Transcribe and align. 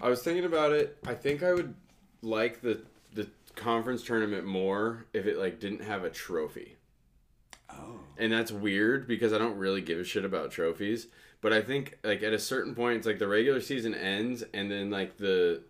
I 0.00 0.08
was 0.08 0.22
thinking 0.22 0.44
about 0.44 0.72
it. 0.72 0.98
I 1.06 1.14
think 1.14 1.42
I 1.42 1.52
would 1.52 1.74
like 2.22 2.60
the 2.60 2.82
the 3.12 3.28
conference 3.56 4.02
tournament 4.02 4.46
more 4.46 5.06
if 5.12 5.26
it 5.26 5.38
like 5.38 5.60
didn't 5.60 5.82
have 5.82 6.04
a 6.04 6.10
trophy. 6.10 6.76
Oh. 7.70 8.00
And 8.18 8.32
that's 8.32 8.52
weird 8.52 9.06
because 9.06 9.32
I 9.32 9.38
don't 9.38 9.56
really 9.56 9.80
give 9.80 9.98
a 9.98 10.04
shit 10.04 10.24
about 10.24 10.50
trophies. 10.50 11.06
But 11.40 11.52
I 11.52 11.62
think 11.62 11.98
like 12.04 12.22
at 12.22 12.32
a 12.32 12.38
certain 12.38 12.74
point, 12.74 12.98
it's 12.98 13.06
like 13.06 13.18
the 13.18 13.28
regular 13.28 13.60
season 13.60 13.94
ends, 13.94 14.44
and 14.52 14.70
then 14.70 14.90
like 14.90 15.16
the 15.16 15.62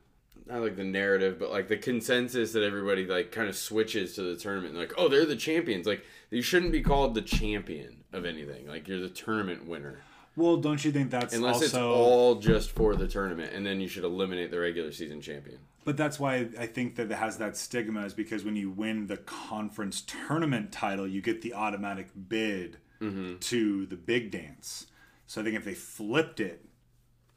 not 0.46 0.62
like 0.62 0.76
the 0.76 0.84
narrative, 0.84 1.38
but 1.38 1.50
like 1.50 1.68
the 1.68 1.76
consensus 1.76 2.52
that 2.52 2.64
everybody 2.64 3.06
like 3.06 3.30
kind 3.30 3.48
of 3.48 3.56
switches 3.56 4.14
to 4.16 4.22
the 4.22 4.36
tournament. 4.36 4.74
Like, 4.74 4.92
oh, 4.96 5.08
they're 5.08 5.26
the 5.26 5.36
champions. 5.36 5.86
Like 5.86 6.04
you 6.30 6.42
shouldn't 6.42 6.72
be 6.72 6.82
called 6.82 7.14
the 7.14 7.22
champion 7.22 8.04
of 8.12 8.24
anything. 8.24 8.66
Like 8.66 8.88
you're 8.88 9.00
the 9.00 9.08
tournament 9.08 9.66
winner. 9.66 10.00
Well, 10.40 10.56
don't 10.56 10.84
you 10.84 10.90
think 10.90 11.10
that's 11.10 11.34
Unless 11.34 11.54
also 11.56 11.64
it's 11.66 11.74
all 11.74 12.34
just 12.36 12.70
for 12.72 12.96
the 12.96 13.06
tournament, 13.06 13.52
and 13.52 13.64
then 13.64 13.80
you 13.80 13.88
should 13.88 14.04
eliminate 14.04 14.50
the 14.50 14.58
regular 14.58 14.90
season 14.90 15.20
champion. 15.20 15.58
But 15.84 15.96
that's 15.96 16.18
why 16.18 16.48
I 16.58 16.66
think 16.66 16.96
that 16.96 17.10
it 17.10 17.14
has 17.16 17.38
that 17.38 17.56
stigma 17.56 18.04
is 18.04 18.14
because 18.14 18.44
when 18.44 18.56
you 18.56 18.70
win 18.70 19.06
the 19.06 19.16
conference 19.16 20.02
tournament 20.02 20.72
title, 20.72 21.06
you 21.06 21.20
get 21.22 21.42
the 21.42 21.54
automatic 21.54 22.08
bid 22.28 22.78
Mm-hmm. 23.00 23.38
to 23.38 23.86
the 23.86 23.96
big 23.96 24.30
dance. 24.30 24.86
So 25.26 25.40
I 25.40 25.44
think 25.44 25.56
if 25.56 25.64
they 25.64 25.72
flipped 25.72 26.38
it, 26.38 26.66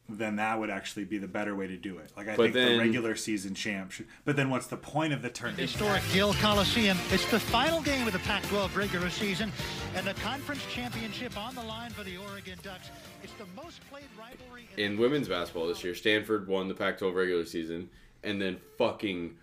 then 0.09 0.35
that 0.35 0.59
would 0.59 0.70
actually 0.70 1.05
be 1.05 1.17
the 1.17 1.27
better 1.27 1.55
way 1.55 1.66
to 1.67 1.77
do 1.77 1.98
it. 1.98 2.11
Like 2.16 2.27
I 2.27 2.35
But 2.35 2.53
think 2.53 2.70
the 2.71 2.77
regular 2.77 3.16
season 3.16 3.55
champ 3.55 3.91
should. 3.91 4.07
But 4.25 4.35
then 4.35 4.49
what's 4.49 4.67
the 4.67 4.77
point 4.77 5.13
of 5.13 5.21
the 5.21 5.30
tournament? 5.30 5.70
Historic 5.70 6.03
Gill 6.11 6.34
Coliseum. 6.35 6.98
It's 7.11 7.30
the 7.31 7.39
final 7.39 7.81
game 7.81 8.05
of 8.05 8.13
the 8.13 8.20
Pac-12 8.20 8.75
regular 8.75 9.09
season, 9.09 9.52
and 9.95 10.05
the 10.05 10.13
conference 10.16 10.66
championship 10.71 11.38
on 11.38 11.55
the 11.55 11.63
line 11.63 11.91
for 11.91 12.03
the 12.03 12.17
Oregon 12.17 12.58
Ducks. 12.63 12.89
It's 13.23 13.34
the 13.34 13.45
most 13.55 13.80
played 13.89 14.03
rivalry 14.20 14.67
in 14.77 14.94
In 14.94 14.97
women's 14.97 15.27
basketball 15.30 15.67
this 15.67 15.84
year, 15.84 15.95
Stanford 15.95 16.47
won 16.47 16.67
the 16.67 16.75
Pac-12 16.75 17.16
regular 17.16 17.45
season, 17.45 17.89
and 18.23 18.41
then 18.41 18.58
fucking 18.77 19.38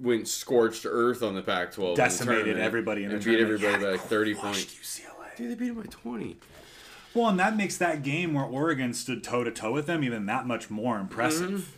went 0.00 0.26
scorched 0.26 0.84
earth 0.88 1.22
on 1.22 1.34
the 1.36 1.42
Pac-12. 1.42 1.78
in 1.78 1.94
the 1.94 1.94
Decimated 1.94 2.58
everybody 2.58 3.04
in 3.04 3.10
the 3.10 3.14
and 3.16 3.24
beat 3.24 3.36
tournament. 3.36 3.62
everybody 3.62 3.84
Yeah, 3.84 3.90
by 3.90 3.96
like 3.96 4.08
30 4.08 4.34
points. 4.34 4.64
UCLA. 4.64 5.36
Dude, 5.36 5.50
they 5.52 5.54
beat 5.54 5.68
them 5.68 5.76
by 5.76 5.88
20. 5.88 6.36
Well, 7.14 7.28
and 7.28 7.38
that 7.38 7.56
makes 7.56 7.76
that 7.78 8.02
game 8.02 8.34
where 8.34 8.44
Oregon 8.44 8.92
stood 8.92 9.22
toe 9.22 9.44
to 9.44 9.50
toe 9.50 9.72
with 9.72 9.86
them 9.86 10.02
even 10.02 10.26
that 10.26 10.46
much 10.46 10.68
more 10.70 10.98
impressive. 10.98 11.50
Mm-hmm. 11.50 11.70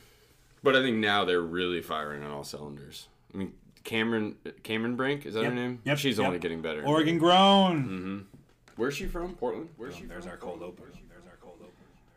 But 0.63 0.75
I 0.77 0.83
think 0.83 0.97
now 0.97 1.25
they're 1.25 1.41
really 1.43 1.83
firing 1.83 2.23
on 2.25 2.31
all 2.31 2.43
cylinders. 2.45 3.09
I 3.33 3.37
mean, 3.37 3.53
Cameron 3.85 4.37
Cameron 4.63 4.97
Brink 4.97 5.27
is 5.27 5.35
that 5.35 5.43
Yep, 5.43 5.51
her 5.51 5.55
name? 5.55 5.81
yep, 5.85 5.99
She's 5.99 6.19
yep. 6.19 6.27
only 6.27 6.39
getting 6.41 6.61
better. 6.63 6.85
Oregon 6.85 7.19
grown. 7.19 8.27
Where's 8.77 8.95
she 8.97 9.07
from? 9.07 9.35
Portland. 9.35 9.69
Where's 9.77 9.95
she 9.97 10.05
There's 10.07 10.25
from? 10.25 10.33
our 10.33 10.37
cold 10.39 10.63
open. 10.63 10.87
There's 11.09 11.25
our 11.27 11.37
cold 11.41 11.57
open. 11.61 11.73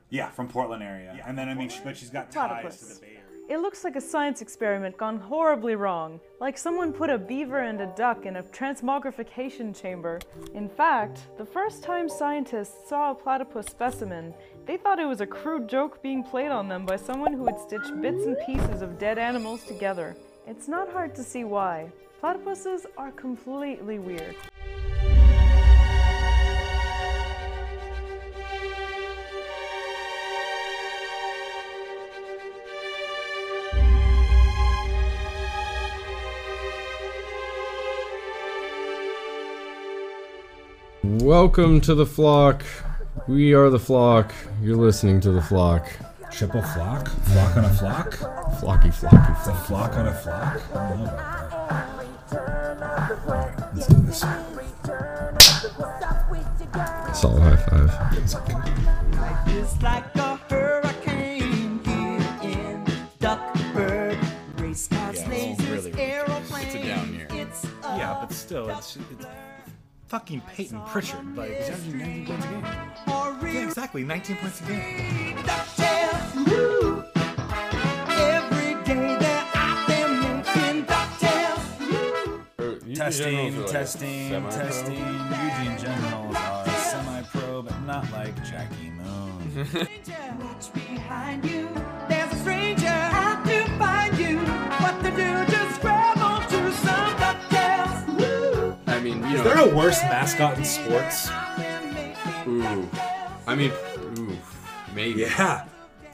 Yeah, 0.09 0.29
from 0.29 0.47
Portland 0.47 0.81
area. 0.81 1.13
Yeah. 1.17 1.25
and 1.27 1.37
then 1.37 1.47
I 1.49 1.53
mean, 1.53 1.69
she, 1.69 1.79
but 1.83 1.95
she's 1.95 2.09
got 2.09 2.31
ties 2.31 2.49
Platypus. 2.61 2.79
to 2.79 2.85
the 2.95 3.01
Bay 3.01 3.07
Area. 3.07 3.18
It 3.49 3.61
looks 3.61 3.83
like 3.83 3.95
a 3.95 4.01
science 4.01 4.43
experiment 4.43 4.95
gone 4.95 5.17
horribly 5.17 5.73
wrong. 5.73 6.19
Like 6.39 6.55
someone 6.55 6.93
put 6.93 7.09
a 7.09 7.17
beaver 7.17 7.61
and 7.61 7.81
a 7.81 7.91
duck 7.97 8.27
in 8.27 8.35
a 8.35 8.43
transmogrification 8.43 9.75
chamber. 9.75 10.19
In 10.53 10.69
fact, 10.69 11.21
the 11.39 11.45
first 11.47 11.81
time 11.81 12.07
scientists 12.07 12.87
saw 12.87 13.09
a 13.09 13.15
platypus 13.15 13.65
specimen, 13.65 14.35
they 14.67 14.77
thought 14.77 14.99
it 14.99 15.07
was 15.07 15.21
a 15.21 15.25
crude 15.25 15.67
joke 15.67 16.03
being 16.03 16.23
played 16.23 16.51
on 16.51 16.67
them 16.67 16.85
by 16.85 16.95
someone 16.95 17.33
who 17.33 17.47
had 17.47 17.59
stitched 17.59 17.99
bits 17.99 18.23
and 18.23 18.37
pieces 18.45 18.83
of 18.83 18.99
dead 18.99 19.17
animals 19.17 19.63
together. 19.63 20.15
It's 20.45 20.67
not 20.67 20.91
hard 20.91 21.15
to 21.15 21.23
see 21.23 21.43
why. 21.43 21.91
Platypuses 22.21 22.85
are 22.99 23.11
completely 23.13 23.97
weird. 23.97 24.35
Welcome 41.29 41.79
to 41.81 41.93
the 41.93 42.07
flock. 42.07 42.65
We 43.27 43.53
are 43.53 43.69
the 43.69 43.77
flock. 43.77 44.33
You're 44.63 44.75
listening 44.75 45.21
to 45.21 45.31
the 45.31 45.43
flock. 45.43 45.87
Triple 46.31 46.63
flock? 46.63 47.07
Flock 47.07 47.55
on 47.55 47.65
a 47.65 47.69
flock? 47.69 48.13
Flocky, 48.59 48.91
flocky, 48.91 49.29
A 49.29 49.35
flock. 49.35 49.67
flock 49.67 49.93
on 49.93 50.07
a 50.07 50.13
flock? 50.15 50.59
I 50.75 50.89
don't 50.89 51.03
know. 51.03 51.13
Let's 53.75 53.85
do 53.85 53.97
this. 53.97 54.21
Solid 57.13 57.43
high 57.43 57.57
five. 57.57 57.91
It's 59.49 59.77
fucking 70.09 70.41
Payton 70.41 70.81
Pritchard. 70.87 71.37
Like, 71.37 71.55
he's 71.55 71.69
averaging 71.69 71.99
19 71.99 72.25
points 72.25 72.45
a 72.45 72.47
game. 72.49 72.65
Yeah, 73.53 73.63
exactly, 73.63 74.03
19 74.03 74.35
points 74.37 74.61
a 74.61 74.63
game. 74.65 75.37
DuckTales. 75.37 76.49
Woo! 76.49 77.03
Every 78.17 78.73
day 78.85 79.17
they're 79.19 79.45
out 79.53 79.87
there 79.87 80.09
making 80.09 80.85
DuckTales. 80.85 81.63
Testing, 82.95 83.63
testing, 83.65 84.31
testing. 84.49 84.97
Eugene 84.97 85.77
Generals 85.77 86.35
are 86.35 86.67
semi-pro, 86.67 87.61
but 87.61 87.79
not 87.83 88.11
like 88.11 88.35
Jackie 88.43 88.89
Moon. 88.89 89.87
Is 99.39 99.45
there 99.45 99.59
a 99.71 99.75
worse 99.75 100.01
mascot 100.03 100.57
in 100.57 100.65
sports? 100.65 101.29
ooh. 102.47 102.89
I 103.47 103.55
mean, 103.55 103.71
ooh, 104.17 104.37
maybe. 104.93 105.21
Yeah. 105.21 105.65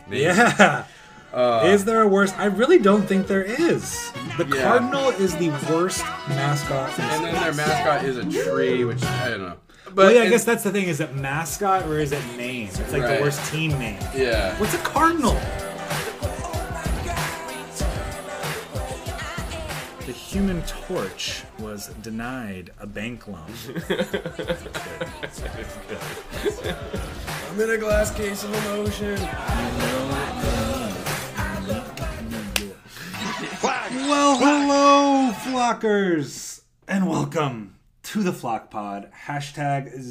maybe. 0.07 0.21
Yeah. 0.23 0.85
Uh, 1.33 1.63
is 1.65 1.83
there 1.83 2.01
a 2.01 2.07
worse? 2.07 2.31
I 2.37 2.45
really 2.45 2.77
don't 2.79 3.01
think 3.01 3.27
there 3.27 3.43
is. 3.43 4.11
The 4.37 4.45
Yeah. 4.55 4.63
Cardinal 4.63 5.09
is 5.09 5.35
the 5.35 5.49
worst 5.69 6.01
mascot. 6.29 6.97
In 6.97 7.03
And 7.03 7.25
then 7.25 7.33
their 7.33 7.53
mascot 7.53 8.05
is 8.05 8.15
a 8.15 8.23
tree, 8.45 8.85
which 8.85 9.03
I 9.03 9.31
don't 9.31 9.41
know. 9.41 9.55
But 9.85 9.95
Well, 9.95 10.11
yeah, 10.13 10.21
I 10.21 10.29
guess 10.29 10.45
that's 10.45 10.63
the 10.63 10.71
thing. 10.71 10.85
Is 10.87 11.01
it 11.01 11.13
mascot 11.15 11.83
or 11.87 11.99
is 11.99 12.13
it 12.13 12.23
name? 12.37 12.67
It's 12.69 12.79
like 12.93 13.01
Right. 13.03 13.17
the 13.17 13.21
worst 13.23 13.51
team 13.51 13.71
name. 13.79 13.99
yeah. 14.15 14.57
What's 14.59 14.75
a 14.75 14.77
cardinal? 14.77 15.35
Human 20.35 20.61
Torch 20.63 21.43
was 21.59 21.87
denied 22.01 22.71
a 22.77 22.85
bank 22.85 23.25
loan. 23.25 23.39
I'm 27.49 27.61
in 27.61 27.69
a 27.69 27.77
glass 27.77 28.13
case 28.13 28.43
of 28.43 28.53
emotion. 28.65 29.15
Well, 33.93 34.37
hello, 34.37 35.31
flockers, 35.31 36.63
and 36.85 37.07
welcome 37.09 37.77
to 38.03 38.21
the 38.21 38.33
Flock 38.33 38.69
Pod. 38.69 39.09
Hashtag 39.27 40.01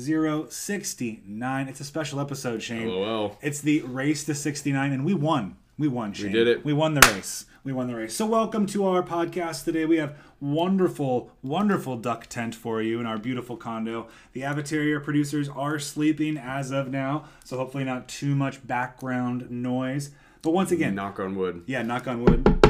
069. 0.50 1.68
It's 1.68 1.80
a 1.80 1.84
special 1.84 2.18
episode, 2.18 2.62
Shane. 2.62 2.88
LOL. 2.88 3.36
It's 3.42 3.60
the 3.60 3.82
race 3.82 4.24
to 4.24 4.34
69, 4.34 4.90
and 4.90 5.04
we 5.04 5.12
won. 5.12 5.58
We 5.76 5.88
won, 5.88 6.14
Shane. 6.14 6.28
We 6.28 6.32
did 6.32 6.48
it. 6.48 6.64
We 6.64 6.72
won 6.72 6.94
the 6.94 7.02
race. 7.14 7.44
We 7.64 7.72
won 7.72 7.86
the 7.86 7.94
race. 7.94 8.14
So, 8.14 8.26
welcome 8.26 8.66
to 8.66 8.86
our 8.86 9.02
podcast 9.02 9.64
today. 9.64 9.86
We 9.86 9.96
have 9.96 10.18
wonderful, 10.38 11.30
wonderful 11.42 11.96
duck 11.96 12.26
tent 12.26 12.54
for 12.54 12.82
you 12.82 13.00
in 13.00 13.06
our 13.06 13.16
beautiful 13.16 13.56
condo. 13.56 14.08
The 14.34 14.42
Avatarier 14.42 15.02
producers 15.02 15.48
are 15.48 15.78
sleeping 15.78 16.36
as 16.36 16.70
of 16.70 16.90
now, 16.90 17.24
so 17.42 17.56
hopefully 17.56 17.84
not 17.84 18.06
too 18.06 18.34
much 18.34 18.66
background 18.66 19.50
noise. 19.50 20.10
But 20.42 20.50
once 20.50 20.72
again, 20.72 20.94
Knock 20.94 21.18
on 21.18 21.36
wood. 21.36 21.62
yeah, 21.64 21.80
knock 21.80 22.06
on 22.06 22.22
wood. 22.22 22.63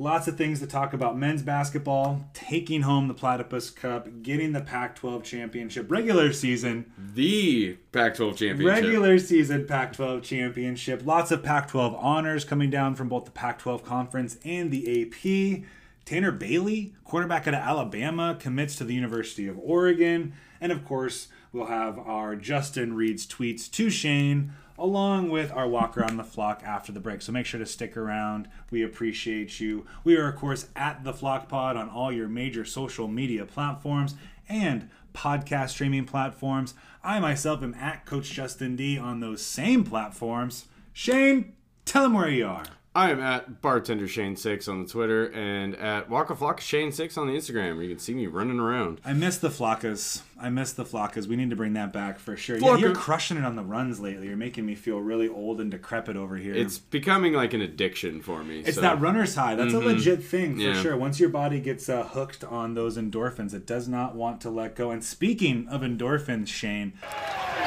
Lots 0.00 0.28
of 0.28 0.36
things 0.38 0.60
to 0.60 0.66
talk 0.68 0.92
about. 0.92 1.18
Men's 1.18 1.42
basketball, 1.42 2.24
taking 2.32 2.82
home 2.82 3.08
the 3.08 3.14
Platypus 3.14 3.68
Cup, 3.70 4.22
getting 4.22 4.52
the 4.52 4.60
Pac 4.60 4.94
12 4.94 5.24
championship, 5.24 5.90
regular 5.90 6.32
season, 6.32 6.92
The 7.14 7.76
Pac-12 7.90 8.36
championship. 8.36 8.66
regular 8.84 9.18
season 9.18 9.66
Pac 9.66 9.94
12 9.94 10.22
championship. 10.22 11.04
Lots 11.04 11.32
of 11.32 11.42
Pac 11.42 11.66
12 11.66 11.96
honors 11.98 12.44
coming 12.44 12.70
down 12.70 12.94
from 12.94 13.08
both 13.08 13.24
the 13.24 13.32
Pac 13.32 13.58
12 13.58 13.82
conference 13.84 14.38
and 14.44 14.70
the 14.70 15.02
AP. 15.02 15.64
Tanner 16.04 16.30
Bailey, 16.30 16.94
quarterback 17.02 17.48
out 17.48 17.54
of 17.54 17.60
Alabama, 17.60 18.36
commits 18.38 18.76
to 18.76 18.84
the 18.84 18.94
University 18.94 19.48
of 19.48 19.58
Oregon. 19.58 20.32
And 20.60 20.70
of 20.70 20.84
course, 20.84 21.26
we'll 21.52 21.66
have 21.66 21.98
our 21.98 22.36
Justin 22.36 22.94
reads 22.94 23.26
tweets 23.26 23.68
to 23.72 23.90
Shane, 23.90 24.52
along 24.78 25.30
with 25.30 25.52
our 25.52 25.66
walk 25.66 25.98
around 25.98 26.16
the 26.16 26.24
flock 26.24 26.62
after 26.64 26.92
the 26.92 27.00
break. 27.00 27.20
So 27.20 27.32
make 27.32 27.46
sure 27.46 27.58
to 27.58 27.66
stick 27.66 27.96
around. 27.96 28.48
We 28.70 28.82
appreciate 28.82 29.58
you. 29.60 29.86
We 30.04 30.16
are, 30.16 30.28
of 30.28 30.36
course, 30.36 30.68
at 30.76 31.04
the 31.04 31.12
Flock 31.12 31.48
Pod 31.48 31.76
on 31.76 31.88
all 31.88 32.12
your 32.12 32.28
major 32.28 32.64
social 32.64 33.08
media 33.08 33.44
platforms 33.44 34.14
and 34.48 34.88
podcast 35.12 35.70
streaming 35.70 36.04
platforms. 36.04 36.74
I 37.02 37.18
myself 37.20 37.62
am 37.62 37.74
at 37.74 38.06
Coach 38.06 38.30
Justin 38.30 38.76
D 38.76 38.98
on 38.98 39.20
those 39.20 39.42
same 39.42 39.84
platforms. 39.84 40.66
Shane, 40.92 41.54
tell 41.84 42.04
them 42.04 42.14
where 42.14 42.28
you 42.28 42.46
are. 42.46 42.64
I 42.94 43.10
am 43.10 43.20
at 43.20 43.62
bartender 43.62 44.08
Shane 44.08 44.34
Six 44.34 44.66
on 44.66 44.82
the 44.82 44.88
Twitter 44.88 45.26
and 45.32 45.76
at 45.76 46.10
Waka 46.10 46.34
Flocka 46.34 46.60
Shane 46.60 46.90
Six 46.90 47.16
on 47.16 47.28
the 47.28 47.34
Instagram. 47.34 47.74
Where 47.76 47.84
you 47.84 47.90
can 47.90 47.98
see 48.00 48.14
me 48.14 48.26
running 48.26 48.58
around. 48.58 49.00
I 49.04 49.12
miss 49.12 49.38
the 49.38 49.50
flockas. 49.50 50.22
I 50.40 50.48
miss 50.50 50.72
the 50.72 50.84
flockas. 50.84 51.26
We 51.28 51.36
need 51.36 51.50
to 51.50 51.56
bring 51.56 51.74
that 51.74 51.92
back 51.92 52.18
for 52.18 52.36
sure. 52.36 52.56
Yeah, 52.56 52.76
you're 52.76 52.94
crushing 52.94 53.36
it 53.36 53.44
on 53.44 53.54
the 53.56 53.62
runs 53.62 54.00
lately. 54.00 54.26
You're 54.26 54.36
making 54.36 54.66
me 54.66 54.74
feel 54.74 54.98
really 55.00 55.28
old 55.28 55.60
and 55.60 55.70
decrepit 55.70 56.16
over 56.16 56.36
here. 56.36 56.54
It's 56.54 56.78
becoming 56.78 57.34
like 57.34 57.52
an 57.54 57.60
addiction 57.60 58.20
for 58.20 58.42
me. 58.42 58.60
It's 58.60 58.76
so- 58.76 58.80
that 58.80 59.00
runner's 59.00 59.34
high. 59.36 59.54
That's 59.54 59.74
a 59.74 59.78
legit 59.78 60.24
thing 60.24 60.56
for 60.56 60.62
Yeah. 60.62 60.82
sure. 60.82 60.96
Once 60.96 61.20
your 61.20 61.28
body 61.28 61.60
gets 61.60 61.88
uh, 61.88 62.02
hooked 62.04 62.42
on 62.42 62.74
those 62.74 62.96
endorphins, 62.96 63.54
it 63.54 63.66
does 63.66 63.86
not 63.86 64.16
want 64.16 64.40
to 64.40 64.50
let 64.50 64.74
go. 64.74 64.90
And 64.90 65.04
speaking 65.04 65.68
of 65.68 65.82
endorphins, 65.82 66.48
Shane, 66.48 66.94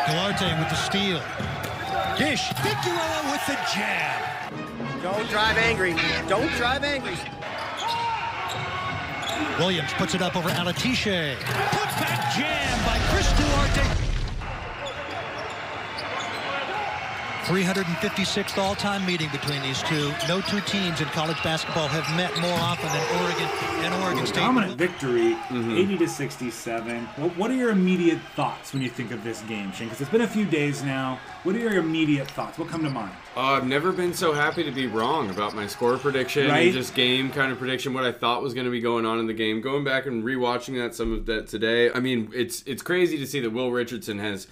Galarte 0.08 0.60
with 0.60 0.70
the 0.70 0.76
steal. 0.76 1.22
Dish. 2.18 2.42
Figueroa 2.58 3.32
with 3.32 3.46
the 3.48 3.58
jab. 3.74 4.31
Don't 5.02 5.28
drive 5.30 5.58
angry. 5.58 5.96
Don't 6.28 6.52
drive 6.58 6.84
angry. 6.84 7.16
Williams 9.58 9.92
puts 9.94 10.14
it 10.14 10.22
up 10.22 10.36
over 10.36 10.50
Alatishe. 10.50 11.36
Put 11.38 11.46
back 11.46 12.36
jam 12.36 12.86
by 12.86 13.00
Chris 13.10 13.32
Duarte. 13.34 14.11
356th 17.52 18.58
all-time 18.58 19.06
meeting 19.06 19.28
between 19.34 19.62
these 19.62 19.84
two. 19.84 20.14
No 20.30 20.40
two 20.40 20.62
teams 20.62 21.02
in 21.02 21.08
college 21.08 21.36
basketball 21.44 21.90
have 21.90 22.08
met 22.16 22.32
more 22.40 22.58
often 22.60 22.88
than 22.88 23.22
Oregon 23.22 23.84
and 23.84 23.94
Oregon 24.06 24.26
State. 24.26 24.40
dominant 24.40 24.78
victory, 24.78 25.34
Mm-hmm. 25.52 25.72
80 25.76 25.98
to 25.98 26.08
67. 26.08 27.06
What, 27.18 27.36
what 27.38 27.52
are 27.52 27.56
your 27.56 27.72
immediate 27.72 28.20
thoughts 28.38 28.72
when 28.72 28.82
you 28.82 28.90
think 28.90 29.12
of 29.12 29.22
this 29.26 29.42
game, 29.42 29.74
Shane? 29.74 29.88
Because 29.90 30.00
it's 30.00 30.10
been 30.10 30.22
a 30.22 30.28
few 30.28 30.46
days 30.46 30.82
now. 30.82 31.20
What 31.44 31.54
are 31.56 31.60
your 31.60 31.74
immediate 31.76 32.32
thoughts? 32.32 32.58
What 32.58 32.70
come 32.70 32.84
to 32.86 32.90
mind? 32.90 33.12
Uh, 33.36 33.42
I've 33.42 33.68
never 33.68 33.92
been 33.92 34.14
so 34.14 34.32
happy 34.32 34.64
to 34.64 34.72
be 34.72 34.88
wrong 34.88 35.30
about 35.30 35.54
my 35.54 35.68
score 35.68 35.98
prediction 35.98 36.48
Right? 36.48 36.68
and 36.68 36.74
just 36.74 36.96
game 36.96 37.32
kind 37.32 37.52
of 37.52 37.58
prediction. 37.58 37.94
What 37.94 38.06
I 38.06 38.14
thought 38.14 38.42
was 38.42 38.54
going 38.54 38.66
to 38.66 38.72
be 38.72 38.80
going 38.80 39.06
on 39.06 39.20
in 39.20 39.28
the 39.28 39.34
game. 39.34 39.60
Going 39.60 39.84
back 39.84 40.06
and 40.06 40.24
rewatching 40.24 40.78
that 40.78 40.96
some 40.96 41.12
of 41.12 41.26
that 41.26 41.48
today. 41.48 41.92
I 41.92 42.00
mean, 42.00 42.30
it's 42.34 42.64
it's 42.66 42.82
crazy 42.82 43.18
to 43.18 43.28
see 43.28 43.42
that 43.42 43.50
Will 43.50 43.72
Richardson 43.72 44.20
has 44.20 44.48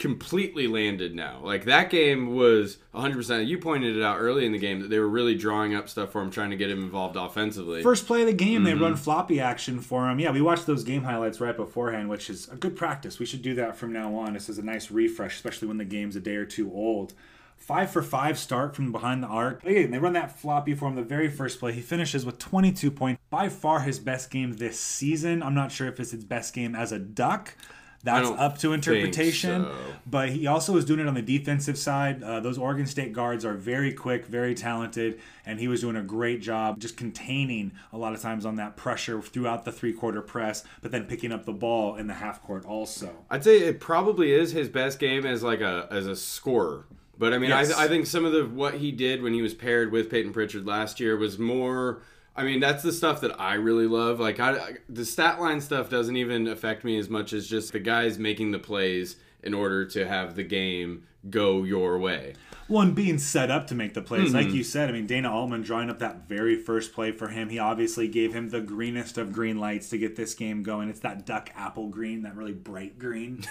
completely 0.00 0.66
landed 0.66 1.14
now. 1.14 1.38
Like 1.44 1.66
that 1.66 1.90
game 1.90 2.34
was 2.34 2.78
100%. 2.94 3.46
You 3.46 3.58
pointed 3.58 3.96
it 3.96 4.02
out 4.02 4.16
early 4.18 4.44
in 4.44 4.50
the 4.50 4.58
game 4.58 4.80
that 4.80 4.88
they 4.90 4.98
were 4.98 5.08
really 5.08 5.36
drawing 5.36 5.74
up 5.76 5.88
stuff 5.88 6.10
for 6.10 6.20
him, 6.22 6.30
trying 6.32 6.50
to 6.50 6.56
get 6.56 6.70
him 6.70 6.82
involved 6.82 7.14
offensively. 7.14 7.82
First 7.82 8.06
play 8.08 8.22
of 8.22 8.26
the 8.26 8.32
game, 8.32 8.64
they 8.64 8.72
Mm-hmm. 8.72 8.82
run 8.82 8.96
floppy 8.96 9.38
action 9.40 9.78
for 9.80 10.08
him. 10.10 10.18
Yeah, 10.18 10.32
we 10.32 10.40
watched 10.40 10.66
those 10.66 10.82
game 10.82 11.04
highlights 11.04 11.40
right 11.40 11.56
beforehand, 11.56 12.08
which 12.08 12.28
is 12.28 12.48
a 12.48 12.56
good 12.56 12.74
practice. 12.74 13.20
We 13.20 13.26
should 13.26 13.42
do 13.42 13.54
that 13.54 13.76
from 13.76 13.92
now 13.92 14.14
on. 14.16 14.32
This 14.32 14.48
is 14.48 14.58
a 14.58 14.62
nice 14.64 14.90
refresh, 14.90 15.36
especially 15.36 15.68
when 15.68 15.78
the 15.78 15.84
game's 15.84 16.16
a 16.16 16.20
day 16.20 16.34
or 16.34 16.46
two 16.46 16.72
old. 16.72 17.12
Five 17.58 17.90
for 17.90 18.02
five 18.02 18.38
start 18.38 18.74
from 18.74 18.90
behind 18.90 19.22
the 19.22 19.26
arc. 19.28 19.62
Again, 19.64 19.90
they 19.90 19.98
run 19.98 20.14
that 20.14 20.40
floppy 20.40 20.74
for 20.74 20.88
him 20.88 20.94
the 20.94 21.02
very 21.02 21.28
first 21.28 21.60
play. 21.60 21.72
He 21.72 21.82
finishes 21.82 22.24
with 22.24 22.38
22 22.38 22.90
points. 22.90 23.20
By 23.28 23.50
far 23.50 23.80
his 23.80 23.98
best 23.98 24.30
game 24.30 24.54
this 24.54 24.80
season. 24.80 25.42
I'm 25.42 25.54
not 25.54 25.70
sure 25.70 25.86
if 25.86 26.00
it's 26.00 26.10
his 26.12 26.24
best 26.24 26.54
game 26.54 26.74
as 26.74 26.90
a 26.90 26.98
Duck. 26.98 27.54
That's 28.02 28.28
up 28.30 28.58
to 28.58 28.72
interpretation. 28.72 29.64
so. 29.64 29.74
But 30.06 30.30
he 30.30 30.46
also 30.46 30.72
was 30.72 30.84
doing 30.84 31.00
it 31.00 31.06
on 31.06 31.14
the 31.14 31.22
defensive 31.22 31.76
side. 31.78 32.22
Uh, 32.22 32.40
those 32.40 32.56
Oregon 32.56 32.86
State 32.86 33.12
guards 33.12 33.44
are 33.44 33.54
very 33.54 33.92
quick, 33.92 34.24
very 34.26 34.54
talented, 34.54 35.20
and 35.44 35.60
he 35.60 35.68
was 35.68 35.82
doing 35.82 35.96
a 35.96 36.02
great 36.02 36.40
job 36.40 36.80
just 36.80 36.96
containing 36.96 37.72
a 37.92 37.98
lot 37.98 38.14
of 38.14 38.20
times 38.20 38.46
on 38.46 38.56
that 38.56 38.76
pressure 38.76 39.20
throughout 39.20 39.64
the 39.64 39.72
three 39.72 39.92
quarter 39.92 40.22
press, 40.22 40.64
but 40.80 40.90
then 40.92 41.04
picking 41.04 41.30
up 41.30 41.44
the 41.44 41.52
ball 41.52 41.96
in 41.96 42.06
the 42.06 42.14
half 42.14 42.42
court 42.42 42.64
also. 42.64 43.14
I'd 43.28 43.44
say 43.44 43.58
it 43.58 43.80
probably 43.80 44.32
is 44.32 44.52
his 44.52 44.68
best 44.68 44.98
game 44.98 45.26
as 45.26 45.42
like 45.42 45.60
a 45.60 45.86
as 45.90 46.06
a 46.06 46.16
scorer. 46.16 46.86
But 47.18 47.34
I 47.34 47.38
mean, 47.38 47.50
Yes. 47.50 47.70
I, 47.70 47.84
I 47.84 47.88
think 47.88 48.06
some 48.06 48.24
of 48.24 48.32
the 48.32 48.46
what 48.46 48.74
he 48.74 48.92
did 48.92 49.22
when 49.22 49.34
he 49.34 49.42
was 49.42 49.52
paired 49.52 49.92
with 49.92 50.10
Payton 50.10 50.32
Pritchard 50.32 50.66
last 50.66 51.00
year 51.00 51.18
was 51.18 51.38
more. 51.38 52.00
I 52.36 52.44
mean, 52.44 52.60
that's 52.60 52.82
the 52.82 52.92
stuff 52.92 53.20
that 53.22 53.38
I 53.40 53.54
really 53.54 53.86
love. 53.86 54.20
Like, 54.20 54.40
I, 54.40 54.52
I- 54.56 54.76
the 54.88 55.04
stat 55.04 55.40
line 55.40 55.60
stuff 55.60 55.90
doesn't 55.90 56.16
even 56.16 56.46
affect 56.48 56.84
me 56.84 56.98
as 56.98 57.08
much 57.08 57.32
as 57.32 57.46
just 57.46 57.72
the 57.72 57.80
guys 57.80 58.18
making 58.18 58.52
the 58.52 58.58
plays 58.58 59.16
in 59.42 59.54
order 59.54 59.84
to 59.86 60.06
have 60.06 60.36
the 60.36 60.44
game 60.44 61.04
go 61.28 61.62
your 61.64 61.98
way. 61.98 62.34
Well, 62.68 62.82
and 62.82 62.94
being 62.94 63.18
set 63.18 63.50
up 63.50 63.66
to 63.66 63.74
make 63.74 63.94
the 63.94 64.00
plays, 64.00 64.28
Mm-hmm. 64.28 64.36
like 64.36 64.50
you 64.52 64.62
said, 64.62 64.88
I 64.88 64.92
mean, 64.92 65.06
Dana 65.06 65.30
Altman 65.34 65.62
drawing 65.62 65.90
up 65.90 65.98
that 65.98 66.28
very 66.28 66.56
first 66.56 66.92
play 66.94 67.10
for 67.10 67.28
him. 67.28 67.48
He 67.48 67.58
obviously 67.58 68.06
gave 68.06 68.32
him 68.32 68.50
the 68.50 68.60
greenest 68.60 69.18
of 69.18 69.32
green 69.32 69.58
lights 69.58 69.88
to 69.90 69.98
get 69.98 70.14
this 70.16 70.34
game 70.34 70.62
going. 70.62 70.88
It's 70.88 71.00
that 71.00 71.26
duck 71.26 71.50
apple 71.56 71.88
green, 71.88 72.22
that 72.22 72.36
really 72.36 72.52
bright 72.52 72.98
green. 72.98 73.42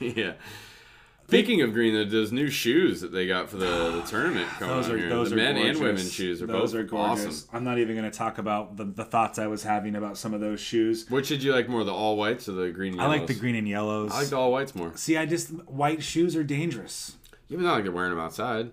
yeah. 0.00 0.34
Speaking 1.30 1.62
of 1.62 1.72
green, 1.72 2.08
those 2.10 2.32
new 2.32 2.50
shoes 2.50 3.00
that 3.02 3.12
they 3.12 3.26
got 3.26 3.48
for 3.48 3.56
the, 3.56 3.92
the 3.92 4.02
tournament 4.06 4.48
coming 4.48 4.74
Those 4.74 4.88
are 4.90 4.98
here, 4.98 5.08
those 5.08 5.30
the 5.30 5.36
are 5.36 5.38
men 5.38 5.54
gorgeous. 5.54 5.76
and 5.76 5.86
women 5.86 6.06
shoes 6.08 6.42
are 6.42 6.46
those 6.46 6.72
both 6.72 6.80
are 6.80 6.84
gorgeous. 6.84 7.26
awesome. 7.26 7.48
I'm 7.56 7.64
not 7.64 7.78
even 7.78 7.96
going 7.96 8.10
to 8.10 8.16
talk 8.16 8.38
about 8.38 8.76
the, 8.76 8.84
the 8.84 9.04
thoughts 9.04 9.38
I 9.38 9.46
was 9.46 9.62
having 9.62 9.94
about 9.94 10.18
some 10.18 10.34
of 10.34 10.40
those 10.40 10.60
shoes. 10.60 11.08
Which 11.08 11.28
did 11.28 11.42
you 11.42 11.52
like 11.52 11.68
more, 11.68 11.84
the 11.84 11.92
all 11.92 12.16
whites 12.16 12.48
or 12.48 12.52
the 12.52 12.70
green? 12.70 12.94
Yellows? 12.94 13.06
I 13.06 13.18
like 13.18 13.26
the 13.26 13.34
green 13.34 13.54
and 13.54 13.68
yellows. 13.68 14.10
I 14.12 14.20
like 14.20 14.28
the 14.28 14.36
all 14.38 14.50
whites 14.52 14.74
more. 14.74 14.92
See, 14.96 15.16
I 15.16 15.24
just 15.24 15.50
white 15.68 16.02
shoes 16.02 16.34
are 16.34 16.42
dangerous. 16.44 17.16
Even 17.48 17.64
though 17.64 17.72
like 17.72 17.84
they're 17.84 17.92
wearing 17.92 18.10
them 18.10 18.20
outside. 18.20 18.72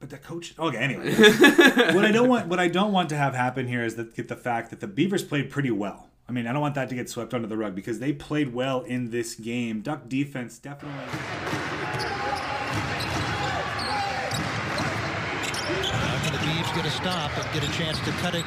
But 0.00 0.10
the 0.10 0.18
coach. 0.18 0.54
Okay, 0.58 0.76
anyway, 0.78 1.12
what 1.92 2.04
I 2.04 2.12
don't 2.12 2.28
want, 2.28 2.46
what 2.46 2.60
I 2.60 2.68
don't 2.68 2.92
want 2.92 3.08
to 3.08 3.16
have 3.16 3.34
happen 3.34 3.66
here 3.66 3.84
is 3.84 3.96
that 3.96 4.14
get 4.14 4.28
the 4.28 4.36
fact 4.36 4.70
that 4.70 4.80
the 4.80 4.86
Beavers 4.86 5.24
played 5.24 5.50
pretty 5.50 5.72
well. 5.72 6.07
I 6.28 6.32
mean, 6.32 6.46
I 6.46 6.52
don't 6.52 6.60
want 6.60 6.74
that 6.74 6.90
to 6.90 6.94
get 6.94 7.08
swept 7.08 7.32
under 7.32 7.48
the 7.48 7.56
rug 7.56 7.74
because 7.74 8.00
they 8.00 8.12
played 8.12 8.52
well 8.52 8.82
in 8.82 9.10
this 9.10 9.34
game. 9.34 9.80
Duck 9.80 10.10
defense 10.10 10.58
definitely. 10.58 11.00
How 16.28 16.74
can 16.74 16.77
the 16.88 16.94
Beavs 16.94 17.04
get 17.04 17.04
a 17.04 17.30
stop 17.30 17.44
and 17.44 17.54
get 17.54 17.68
a 17.68 17.72
chance 17.72 17.98
to 18.00 18.10
cut 18.12 18.34
it 18.34 18.44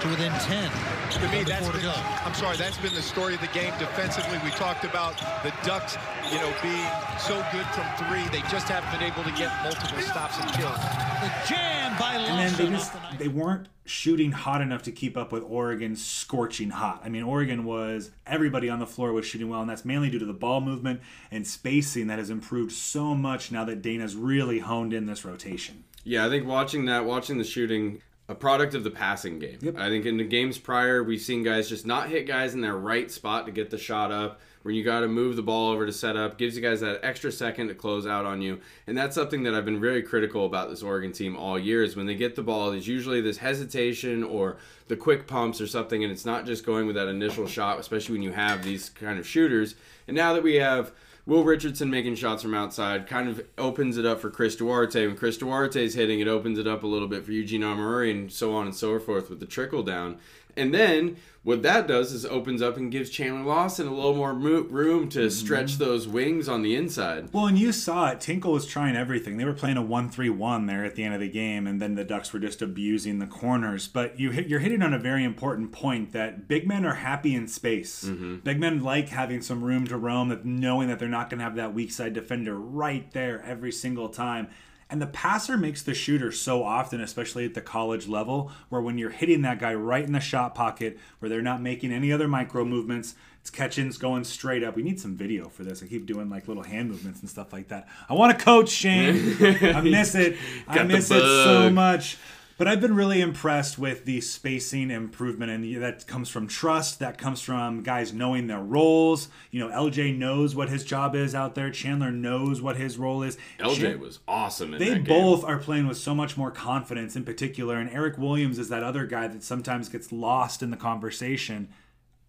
to 0.00 0.08
within 0.08 0.32
10? 0.32 0.70
To 1.10 1.28
me, 1.28 1.38
Under 1.38 1.44
that's 1.44 1.66
four 1.66 1.74
to 1.74 1.82
go. 1.82 1.94
I'm 2.24 2.34
sorry, 2.34 2.56
that's 2.56 2.78
been 2.78 2.94
the 2.94 3.02
story 3.02 3.34
of 3.34 3.40
the 3.40 3.48
game 3.48 3.72
defensively. 3.78 4.38
We 4.44 4.50
talked 4.50 4.84
about 4.84 5.18
the 5.42 5.52
Ducks, 5.64 5.96
you 6.30 6.38
know, 6.38 6.52
being 6.62 6.86
so 7.18 7.44
good 7.52 7.66
from 7.74 7.86
three. 7.98 8.26
They 8.30 8.46
just 8.48 8.68
haven't 8.68 8.90
been 8.92 9.10
able 9.10 9.24
to 9.24 9.32
get 9.36 9.50
multiple 9.62 10.00
stops 10.02 10.38
and 10.38 10.50
kills. 10.52 10.78
The 11.20 11.32
jam 11.48 11.98
by 11.98 12.14
And 12.14 12.38
then 12.38 12.66
they 12.66 12.76
just 12.76 12.92
they 13.18 13.28
weren't 13.28 13.68
shooting 13.84 14.30
hot 14.30 14.60
enough 14.60 14.82
to 14.82 14.92
keep 14.92 15.16
up 15.16 15.32
with 15.32 15.42
Oregon's 15.42 16.04
scorching 16.04 16.70
hot. 16.70 17.02
I 17.04 17.08
mean, 17.08 17.24
Oregon 17.24 17.64
was 17.64 18.10
everybody 18.26 18.70
on 18.70 18.78
the 18.78 18.86
floor 18.86 19.12
was 19.12 19.26
shooting 19.26 19.48
well, 19.48 19.60
and 19.60 19.68
that's 19.68 19.84
mainly 19.84 20.08
due 20.10 20.20
to 20.20 20.24
the 20.24 20.32
ball 20.32 20.60
movement 20.60 21.00
and 21.30 21.46
spacing 21.46 22.06
that 22.06 22.18
has 22.18 22.30
improved 22.30 22.72
so 22.72 23.14
much 23.14 23.50
now 23.50 23.64
that 23.64 23.82
Dana's 23.82 24.14
really 24.14 24.60
honed 24.60 24.94
in 24.94 25.06
this 25.06 25.24
rotation. 25.24 25.84
Yeah, 26.04 26.26
I 26.26 26.28
think 26.28 26.46
watching 26.46 26.86
that, 26.86 27.04
watching 27.04 27.38
the 27.38 27.44
shooting, 27.44 28.00
a 28.28 28.34
product 28.34 28.74
of 28.74 28.84
the 28.84 28.90
passing 28.90 29.38
game. 29.38 29.58
Yep. 29.60 29.76
I 29.76 29.88
think 29.88 30.06
in 30.06 30.16
the 30.16 30.24
games 30.24 30.56
prior, 30.56 31.02
we've 31.02 31.20
seen 31.20 31.42
guys 31.42 31.68
just 31.68 31.84
not 31.84 32.08
hit 32.08 32.26
guys 32.26 32.54
in 32.54 32.60
their 32.60 32.76
right 32.76 33.10
spot 33.10 33.44
to 33.46 33.52
get 33.52 33.70
the 33.70 33.78
shot 33.78 34.12
up. 34.12 34.40
When 34.62 34.74
you 34.74 34.84
got 34.84 35.00
to 35.00 35.08
move 35.08 35.36
the 35.36 35.42
ball 35.42 35.70
over 35.70 35.86
to 35.86 35.92
set 35.92 36.18
up, 36.18 36.36
gives 36.36 36.54
you 36.54 36.60
guys 36.60 36.80
that 36.80 37.00
extra 37.02 37.32
second 37.32 37.68
to 37.68 37.74
close 37.74 38.06
out 38.06 38.26
on 38.26 38.42
you, 38.42 38.60
and 38.86 38.96
that's 38.96 39.14
something 39.14 39.42
that 39.44 39.54
I've 39.54 39.64
been 39.64 39.80
very 39.80 40.02
critical 40.02 40.44
about 40.44 40.68
this 40.68 40.82
Oregon 40.82 41.12
team 41.12 41.34
all 41.34 41.58
year. 41.58 41.82
Is 41.82 41.96
when 41.96 42.04
they 42.04 42.14
get 42.14 42.36
the 42.36 42.42
ball, 42.42 42.70
there's 42.70 42.86
usually 42.86 43.22
this 43.22 43.38
hesitation 43.38 44.22
or 44.22 44.58
the 44.88 44.96
quick 44.96 45.26
pumps 45.26 45.62
or 45.62 45.66
something, 45.66 46.04
and 46.04 46.12
it's 46.12 46.26
not 46.26 46.44
just 46.44 46.66
going 46.66 46.86
with 46.86 46.96
that 46.96 47.08
initial 47.08 47.46
shot, 47.46 47.80
especially 47.80 48.16
when 48.16 48.22
you 48.22 48.32
have 48.32 48.62
these 48.62 48.90
kind 48.90 49.18
of 49.18 49.26
shooters. 49.26 49.76
And 50.06 50.14
now 50.14 50.34
that 50.34 50.42
we 50.42 50.56
have 50.56 50.92
Will 51.30 51.44
Richardson 51.44 51.90
making 51.90 52.16
shots 52.16 52.42
from 52.42 52.54
outside 52.54 53.06
kind 53.06 53.28
of 53.28 53.40
opens 53.56 53.96
it 53.96 54.04
up 54.04 54.18
for 54.18 54.30
Chris 54.30 54.56
Duarte. 54.56 55.06
When 55.06 55.16
Chris 55.16 55.36
Duarte 55.36 55.80
is 55.80 55.94
hitting, 55.94 56.18
it 56.18 56.26
opens 56.26 56.58
it 56.58 56.66
up 56.66 56.82
a 56.82 56.88
little 56.88 57.06
bit 57.06 57.24
for 57.24 57.30
Eugene 57.30 57.60
Omoruyi 57.60 58.10
and 58.10 58.32
so 58.32 58.52
on 58.52 58.66
and 58.66 58.74
so 58.74 58.98
forth 58.98 59.30
with 59.30 59.38
the 59.38 59.46
trickle 59.46 59.84
down. 59.84 60.18
And 60.56 60.74
then 60.74 61.16
what 61.42 61.62
that 61.62 61.86
does 61.86 62.12
is 62.12 62.26
opens 62.26 62.60
up 62.60 62.76
and 62.76 62.92
gives 62.92 63.08
Chandler 63.08 63.42
Lawson 63.42 63.86
a 63.86 63.94
little 63.94 64.14
more 64.14 64.34
mo- 64.34 64.66
room 64.68 65.08
to 65.10 65.20
mm-hmm. 65.20 65.28
stretch 65.30 65.78
those 65.78 66.06
wings 66.06 66.48
on 66.48 66.60
the 66.60 66.76
inside. 66.76 67.32
Well, 67.32 67.46
and 67.46 67.58
you 67.58 67.72
saw 67.72 68.10
it. 68.10 68.20
Tinkle 68.20 68.52
was 68.52 68.66
trying 68.66 68.94
everything. 68.94 69.38
They 69.38 69.46
were 69.46 69.54
playing 69.54 69.78
a 69.78 69.82
one-three-one 69.82 70.66
there 70.66 70.84
at 70.84 70.96
the 70.96 71.04
end 71.04 71.14
of 71.14 71.20
the 71.20 71.30
game, 71.30 71.66
and 71.66 71.80
then 71.80 71.94
the 71.94 72.04
Ducks 72.04 72.32
were 72.32 72.40
just 72.40 72.60
abusing 72.60 73.20
the 73.20 73.26
corners. 73.26 73.88
But 73.88 74.20
you 74.20 74.32
hit, 74.32 74.48
you're 74.48 74.60
hitting 74.60 74.82
on 74.82 74.92
a 74.92 74.98
very 74.98 75.24
important 75.24 75.72
point 75.72 76.12
that 76.12 76.46
big 76.46 76.68
men 76.68 76.84
are 76.84 76.96
happy 76.96 77.34
in 77.34 77.48
space. 77.48 78.04
Mm-hmm. 78.04 78.36
Big 78.40 78.60
men 78.60 78.82
like 78.82 79.08
having 79.08 79.40
some 79.40 79.64
room 79.64 79.86
to 79.86 79.96
roam, 79.96 80.28
that 80.28 80.44
knowing 80.44 80.88
that 80.88 80.98
they're 80.98 81.08
not 81.08 81.30
going 81.30 81.38
to 81.38 81.44
have 81.44 81.56
that 81.56 81.72
weak 81.72 81.90
side 81.90 82.12
defender 82.12 82.58
right 82.58 83.10
there 83.12 83.42
every 83.46 83.72
single 83.72 84.10
time. 84.10 84.48
And 84.90 85.00
the 85.00 85.06
passer 85.06 85.56
makes 85.56 85.82
the 85.82 85.94
shooter 85.94 86.32
so 86.32 86.64
often, 86.64 87.00
especially 87.00 87.44
at 87.44 87.54
the 87.54 87.60
college 87.60 88.08
level, 88.08 88.50
where 88.68 88.80
when 88.80 88.98
you're 88.98 89.10
hitting 89.10 89.42
that 89.42 89.60
guy 89.60 89.72
right 89.72 90.04
in 90.04 90.12
the 90.12 90.20
shot 90.20 90.54
pocket, 90.54 90.98
where 91.20 91.28
they're 91.28 91.42
not 91.42 91.62
making 91.62 91.92
any 91.92 92.12
other 92.12 92.26
micro 92.26 92.64
movements, 92.64 93.14
it's 93.40 93.50
catching, 93.50 93.86
it's 93.86 93.98
going 93.98 94.24
straight 94.24 94.62
up. 94.64 94.76
We 94.76 94.82
need 94.82 95.00
some 95.00 95.16
video 95.16 95.48
for 95.48 95.62
this. 95.62 95.82
I 95.82 95.86
keep 95.86 96.06
doing 96.06 96.28
like 96.28 96.48
little 96.48 96.64
hand 96.64 96.90
movements 96.90 97.20
and 97.20 97.30
stuff 97.30 97.52
like 97.52 97.68
that. 97.68 97.88
I 98.08 98.14
want 98.14 98.36
to 98.36 98.44
coach 98.44 98.68
Shane. 98.68 99.36
I 99.40 99.80
miss 99.80 100.14
it. 100.14 100.36
I 100.66 100.82
miss 100.82 101.10
it 101.10 101.20
so 101.20 101.70
much. 101.70 102.18
But 102.60 102.68
I've 102.68 102.82
been 102.82 102.94
really 102.94 103.22
impressed 103.22 103.78
with 103.78 104.04
the 104.04 104.20
spacing 104.20 104.90
improvement, 104.90 105.50
and 105.50 105.82
that 105.82 106.06
comes 106.06 106.28
from 106.28 106.46
trust. 106.46 106.98
That 106.98 107.16
comes 107.16 107.40
from 107.40 107.82
guys 107.82 108.12
knowing 108.12 108.48
their 108.48 108.60
roles. 108.60 109.30
You 109.50 109.60
know, 109.60 109.74
LJ 109.74 110.18
knows 110.18 110.54
what 110.54 110.68
his 110.68 110.84
job 110.84 111.14
is 111.14 111.34
out 111.34 111.54
there. 111.54 111.70
Chandler 111.70 112.10
knows 112.10 112.60
what 112.60 112.76
his 112.76 112.98
role 112.98 113.22
is. 113.22 113.38
LJ 113.58 113.98
was 113.98 114.18
awesome 114.28 114.74
in 114.74 114.78
they 114.78 114.90
that 114.90 115.04
game. 115.04 115.04
both 115.04 115.42
are 115.42 115.56
playing 115.56 115.86
with 115.86 115.96
so 115.96 116.14
much 116.14 116.36
more 116.36 116.50
confidence 116.50 117.16
in 117.16 117.24
particular 117.24 117.76
and 117.76 117.90
eric 117.90 118.18
williams 118.18 118.58
is 118.58 118.68
that 118.68 118.82
other 118.82 119.06
guy 119.06 119.26
that 119.26 119.42
sometimes 119.42 119.88
gets 119.88 120.12
lost 120.12 120.62
in 120.62 120.70
the 120.70 120.76
conversation 120.76 121.68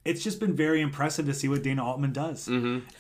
it's 0.04 0.24
just 0.24 0.40
been 0.40 0.56
very 0.56 0.82
impressive 0.82 1.26
to 1.28 1.34
see 1.34 1.48
what 1.48 1.62
dana 1.64 1.84
altman 1.86 2.12
does 2.12 2.48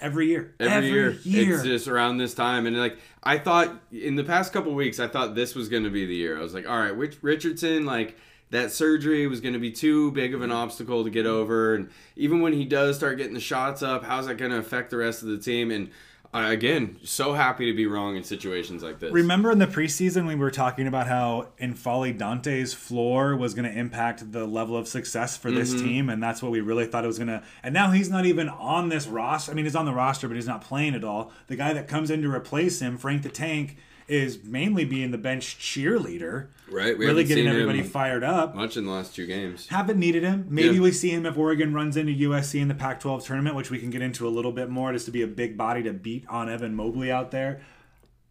every 0.02 0.28
year 0.28 0.54
Mm-hmm. 0.60 0.72
every, 0.72 0.90
year. 0.90 1.12
year. 1.24 1.54
It's 1.56 1.64
just 1.64 1.88
around 1.88 2.18
this 2.18 2.34
time, 2.34 2.66
and 2.68 2.78
like 2.78 2.98
I 3.24 3.38
thought 3.38 3.76
in 3.92 4.16
the 4.16 4.24
past 4.24 4.54
couple 4.54 4.74
weeks, 4.74 5.00
I 5.00 5.08
thought 5.08 5.34
this 5.36 5.56
was 5.56 5.70
going 5.70 5.84
to 5.84 5.90
be 5.90 6.06
the 6.06 6.16
year. 6.16 6.38
I 6.38 6.42
was 6.42 6.54
like, 6.54 6.68
all 6.70 6.78
right, 6.78 6.96
Rich- 6.96 7.18
Richardson, 7.22 7.86
like 7.86 8.18
that 8.52 8.72
surgery 8.72 9.26
was 9.28 9.40
going 9.42 9.54
to 9.54 9.60
be 9.60 9.72
too 9.72 10.12
big 10.12 10.34
of 10.34 10.42
an 10.42 10.52
obstacle 10.52 11.04
to 11.06 11.10
get 11.10 11.26
over, 11.26 11.74
and 11.76 11.90
even 12.16 12.42
when 12.42 12.54
he 12.54 12.66
does 12.66 12.98
start 12.98 13.18
getting 13.18 13.34
the 13.34 13.40
shots 13.40 13.82
up, 13.82 14.04
how's 14.04 14.28
that 14.28 14.36
going 14.36 14.52
to 14.52 14.58
affect 14.58 14.90
the 14.92 14.98
rest 14.98 15.22
of 15.24 15.30
the 15.30 15.38
team? 15.38 15.72
And 15.72 15.90
again, 16.34 16.98
so 17.04 17.34
happy 17.34 17.66
to 17.66 17.74
be 17.76 17.86
wrong 17.86 18.16
in 18.16 18.24
situations 18.24 18.82
like 18.84 19.00
this. 19.00 19.12
Remember 19.12 19.52
in 19.52 19.60
the 19.60 19.68
preseason 19.68 20.28
we 20.28 20.36
were 20.36 20.52
talking 20.52 20.88
about 20.88 21.08
how 21.08 21.50
N'Faly 21.60 22.18
Dante's 22.18 22.74
floor 22.74 23.36
was 23.36 23.54
going 23.54 23.70
to 23.70 23.78
impact 23.78 24.32
the 24.32 24.46
level 24.46 24.78
of 24.78 24.88
success 24.88 25.36
for 25.38 25.52
this 25.52 25.74
Mm-hmm. 25.74 25.86
team, 25.86 26.10
and 26.10 26.24
that's 26.24 26.42
what 26.42 26.52
we 26.52 26.62
really 26.62 26.86
thought 26.86 27.04
it 27.04 27.08
was 27.08 27.18
going 27.18 27.28
to. 27.28 27.44
And 27.64 27.74
now 27.74 27.92
he's 27.92 28.10
not 28.10 28.26
even 28.26 28.48
on 28.50 28.90
this 28.90 29.08
roster. 29.08 29.52
I 29.52 29.56
mean, 29.56 29.66
he's 29.66 29.76
on 29.76 29.86
the 29.86 29.94
roster, 29.94 30.28
but 30.28 30.36
he's 30.36 30.48
not 30.48 30.62
playing 30.62 30.96
at 30.96 31.04
all. 31.04 31.32
The 31.48 31.56
guy 31.56 31.74
that 31.74 31.88
comes 31.88 32.10
in 32.10 32.22
to 32.22 32.32
replace 32.34 32.80
him, 32.82 32.98
Frank 32.98 33.24
the 33.24 33.30
Tank, 33.30 33.78
is 34.08 34.44
mainly 34.44 34.84
being 34.86 35.12
the 35.12 35.18
bench 35.18 35.58
cheerleader, 35.58 36.48
Right, 36.72 36.98
we 36.98 37.06
really 37.06 37.26
getting 37.26 37.48
everybody 37.48 37.84
fired 37.84 38.24
up. 38.24 38.56
much 38.56 38.78
in 38.78 38.86
the 38.86 38.92
last 38.92 39.14
two 39.16 39.26
games. 39.28 39.68
Haven't 39.68 40.00
needed 40.00 40.24
him. 40.24 40.46
Maybe 40.50 40.76
Yeah. 40.76 40.82
we 40.82 40.92
see 40.94 41.10
him 41.10 41.26
if 41.26 41.38
Oregon 41.38 41.74
runs 41.74 41.98
into 41.98 42.14
USC 42.14 42.60
in 42.62 42.70
the 42.70 42.74
Pac-12 42.76 43.26
tournament, 43.26 43.56
which 43.58 43.70
we 43.70 43.78
can 43.78 43.90
get 43.90 44.02
into 44.02 44.26
a 44.28 44.30
little 44.30 44.54
bit 44.54 44.70
more, 44.70 44.94
just 44.94 45.06
to 45.06 45.12
be 45.12 45.22
a 45.22 45.28
big 45.28 45.58
body 45.58 45.84
to 45.84 45.92
beat 45.92 46.26
on 46.30 46.50
Evan 46.50 46.74
Mobley 46.74 47.12
out 47.12 47.32
there. 47.32 47.62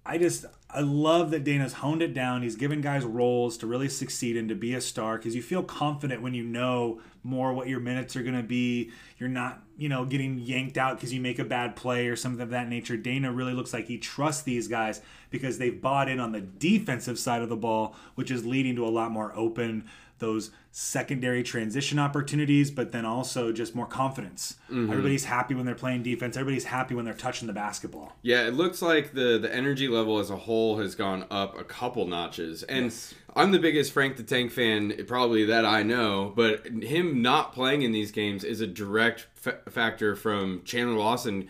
I 0.06 0.16
just 0.16 0.46
I 0.72 0.80
love 0.80 1.30
that 1.30 1.44
Dana's 1.44 1.74
honed 1.74 2.02
it 2.02 2.14
down. 2.14 2.42
He's 2.42 2.56
given 2.56 2.80
guys 2.80 3.04
roles 3.04 3.56
to 3.58 3.66
really 3.66 3.88
succeed 3.88 4.36
and 4.36 4.48
to 4.48 4.54
be 4.54 4.74
a 4.74 4.80
star 4.80 5.16
because 5.16 5.34
you 5.34 5.42
feel 5.42 5.62
confident 5.62 6.22
when 6.22 6.34
you 6.34 6.44
know 6.44 7.00
more 7.22 7.52
what 7.52 7.68
your 7.68 7.80
minutes 7.80 8.14
are 8.16 8.22
going 8.22 8.36
to 8.36 8.42
be. 8.42 8.90
You're 9.18 9.28
not, 9.28 9.62
you 9.76 9.88
know, 9.88 10.04
getting 10.04 10.38
yanked 10.38 10.78
out 10.78 10.96
because 10.96 11.12
you 11.12 11.20
make 11.20 11.38
a 11.38 11.44
bad 11.44 11.76
play 11.76 12.06
or 12.06 12.16
something 12.16 12.40
of 12.40 12.50
that 12.50 12.68
nature. 12.68 12.96
Dana 12.96 13.32
really 13.32 13.52
looks 13.52 13.72
like 13.72 13.86
he 13.86 13.98
trusts 13.98 14.42
these 14.42 14.68
guys 14.68 15.00
because 15.30 15.58
they've 15.58 15.80
bought 15.80 16.08
in 16.08 16.20
on 16.20 16.32
the 16.32 16.40
defensive 16.40 17.18
side 17.18 17.42
of 17.42 17.48
the 17.48 17.56
ball, 17.56 17.96
which 18.14 18.30
is 18.30 18.46
leading 18.46 18.76
to 18.76 18.86
a 18.86 18.90
lot 18.90 19.10
more 19.10 19.32
open 19.36 19.88
those 20.18 20.50
secondary 20.72 21.42
transition 21.42 21.98
opportunities, 21.98 22.70
but 22.70 22.92
then 22.92 23.04
also 23.04 23.50
just 23.50 23.74
more 23.74 23.86
confidence. 23.86 24.56
Mm-hmm. 24.70 24.90
Everybody's 24.90 25.24
happy 25.24 25.54
when 25.54 25.66
they're 25.66 25.74
playing 25.74 26.02
defense. 26.02 26.36
Everybody's 26.36 26.64
happy 26.64 26.94
when 26.94 27.04
they're 27.04 27.14
touching 27.14 27.48
the 27.48 27.52
basketball. 27.52 28.12
Yeah, 28.22 28.46
it 28.46 28.54
looks 28.54 28.80
like 28.80 29.12
the 29.12 29.38
the 29.38 29.52
energy 29.52 29.88
level 29.88 30.18
as 30.18 30.30
a 30.30 30.36
whole 30.36 30.78
has 30.78 30.94
gone 30.94 31.26
up 31.30 31.58
a 31.58 31.64
couple 31.64 32.06
notches. 32.06 32.62
And 32.62 32.94
I'm 33.34 33.50
the 33.50 33.58
biggest 33.58 33.92
Frank 33.92 34.16
the 34.16 34.22
Tank 34.22 34.52
fan 34.52 35.04
probably 35.06 35.44
that 35.46 35.64
I 35.64 35.82
know, 35.82 36.32
but 36.36 36.66
him 36.66 37.20
not 37.20 37.52
playing 37.52 37.82
in 37.82 37.90
these 37.92 38.12
games 38.12 38.44
is 38.44 38.60
a 38.60 38.66
direct 38.66 39.26
fa- 39.34 39.58
factor 39.68 40.14
from 40.14 40.62
Chandler 40.64 40.96
Lawson 40.98 41.48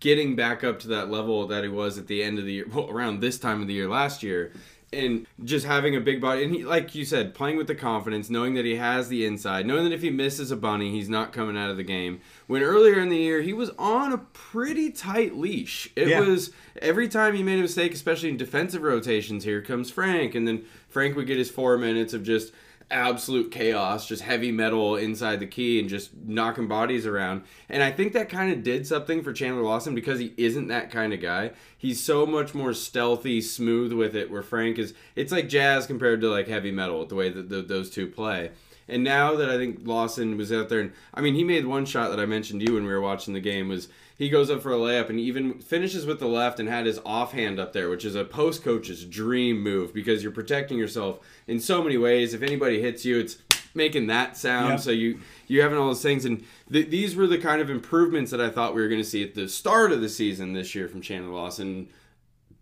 getting 0.00 0.36
back 0.36 0.62
up 0.62 0.78
to 0.78 0.88
that 0.88 1.10
level 1.10 1.46
that 1.46 1.62
he 1.62 1.68
was 1.68 1.98
at 1.98 2.06
the 2.06 2.22
end 2.22 2.38
of 2.38 2.44
the 2.44 2.52
year, 2.52 2.66
well, 2.72 2.90
around 2.90 3.20
this 3.20 3.38
time 3.38 3.60
of 3.60 3.66
the 3.66 3.74
year 3.74 3.88
last 3.88 4.22
year. 4.22 4.52
And 4.92 5.26
just 5.42 5.66
having 5.66 5.96
a 5.96 6.00
big 6.00 6.20
body, 6.20 6.44
and 6.44 6.54
he, 6.54 6.64
like 6.64 6.94
you 6.94 7.04
said, 7.04 7.34
playing 7.34 7.56
with 7.56 7.66
the 7.66 7.74
confidence, 7.74 8.30
knowing 8.30 8.54
that 8.54 8.64
he 8.64 8.76
has 8.76 9.08
the 9.08 9.26
inside, 9.26 9.66
knowing 9.66 9.82
that 9.84 9.92
if 9.92 10.00
he 10.00 10.10
misses 10.10 10.52
a 10.52 10.56
bunny, 10.56 10.92
he's 10.92 11.08
not 11.08 11.32
coming 11.32 11.56
out 11.56 11.70
of 11.70 11.76
the 11.76 11.82
game. 11.82 12.20
When 12.46 12.62
earlier 12.62 13.00
in 13.00 13.08
the 13.08 13.16
year, 13.16 13.42
he 13.42 13.52
was 13.52 13.70
on 13.78 14.12
a 14.12 14.18
pretty 14.18 14.90
tight 14.90 15.36
leash. 15.36 15.90
It 15.96 16.08
Yeah. 16.08 16.20
was 16.20 16.52
every 16.80 17.08
time 17.08 17.34
he 17.34 17.42
made 17.42 17.58
a 17.58 17.62
mistake, 17.62 17.94
especially 17.94 18.28
in 18.28 18.36
defensive 18.36 18.82
rotations, 18.82 19.42
here 19.42 19.60
comes 19.60 19.90
Frank, 19.90 20.36
and 20.36 20.46
then 20.46 20.62
Frank 20.88 21.16
would 21.16 21.26
get 21.26 21.36
his 21.36 21.50
four 21.50 21.76
minutes 21.76 22.14
of 22.14 22.22
just 22.22 22.52
absolute 22.90 23.50
chaos, 23.50 24.06
just 24.06 24.22
heavy 24.22 24.52
metal 24.52 24.96
inside 24.96 25.40
the 25.40 25.46
key 25.46 25.80
and 25.80 25.88
just 25.88 26.10
knocking 26.24 26.68
bodies 26.68 27.06
around. 27.06 27.42
And 27.68 27.82
I 27.82 27.90
think 27.90 28.12
that 28.12 28.28
kind 28.28 28.52
of 28.52 28.62
did 28.62 28.86
something 28.86 29.22
for 29.22 29.32
Chandler 29.32 29.62
Lawson 29.62 29.94
because 29.94 30.20
he 30.20 30.32
isn't 30.36 30.68
that 30.68 30.90
kind 30.90 31.12
of 31.12 31.20
guy. 31.20 31.52
He's 31.76 32.02
so 32.02 32.26
much 32.26 32.54
more 32.54 32.72
stealthy, 32.72 33.40
smooth 33.40 33.92
with 33.92 34.14
it, 34.14 34.30
where 34.30 34.42
Frank 34.42 34.78
is, 34.78 34.94
it's 35.14 35.32
like 35.32 35.48
jazz 35.48 35.86
compared 35.86 36.20
to 36.20 36.30
like 36.30 36.48
heavy 36.48 36.70
metal, 36.70 37.04
the 37.06 37.14
way 37.14 37.28
that 37.28 37.48
the, 37.48 37.62
those 37.62 37.90
two 37.90 38.06
play. 38.06 38.52
And 38.88 39.02
now 39.02 39.34
that 39.34 39.50
I 39.50 39.56
think 39.56 39.80
Lawson 39.82 40.36
was 40.36 40.52
out 40.52 40.68
there, 40.68 40.80
and 40.80 40.92
I 41.12 41.20
mean, 41.20 41.34
he 41.34 41.44
made 41.44 41.66
one 41.66 41.86
shot 41.86 42.10
that 42.10 42.20
I 42.20 42.26
mentioned 42.26 42.60
to 42.60 42.66
you 42.66 42.74
when 42.74 42.84
we 42.84 42.92
were 42.92 43.00
watching 43.00 43.34
the 43.34 43.40
game 43.40 43.68
was 43.68 43.88
he 44.16 44.28
goes 44.28 44.50
up 44.50 44.62
for 44.62 44.72
a 44.72 44.76
layup 44.76 45.10
and 45.10 45.20
even 45.20 45.58
finishes 45.58 46.06
with 46.06 46.20
the 46.20 46.28
left 46.28 46.58
and 46.60 46.68
had 46.68 46.86
his 46.86 47.00
offhand 47.04 47.58
up 47.58 47.72
there, 47.72 47.90
which 47.90 48.04
is 48.04 48.14
a 48.14 48.24
post 48.24 48.62
coach's 48.62 49.04
dream 49.04 49.60
move 49.60 49.92
because 49.92 50.22
you're 50.22 50.32
protecting 50.32 50.78
yourself 50.78 51.18
in 51.46 51.60
so 51.60 51.82
many 51.82 51.96
ways. 51.96 52.32
If 52.32 52.42
anybody 52.42 52.80
hits 52.80 53.04
you, 53.04 53.18
it's 53.18 53.38
making 53.74 54.06
that 54.06 54.36
sound. 54.36 54.70
Yep. 54.70 54.80
So 54.80 54.90
you 54.90 55.20
you 55.48 55.62
having 55.62 55.78
all 55.78 55.88
those 55.88 56.02
things, 56.02 56.24
and 56.24 56.44
th- 56.72 56.88
these 56.88 57.14
were 57.14 57.26
the 57.26 57.38
kind 57.38 57.60
of 57.60 57.68
improvements 57.68 58.30
that 58.30 58.40
I 58.40 58.50
thought 58.50 58.74
we 58.74 58.82
were 58.82 58.88
going 58.88 59.02
to 59.02 59.08
see 59.08 59.22
at 59.22 59.34
the 59.34 59.48
start 59.48 59.92
of 59.92 60.00
the 60.00 60.08
season 60.08 60.52
this 60.52 60.74
year 60.74 60.88
from 60.88 61.02
Chandler 61.02 61.34
Lawson. 61.34 61.88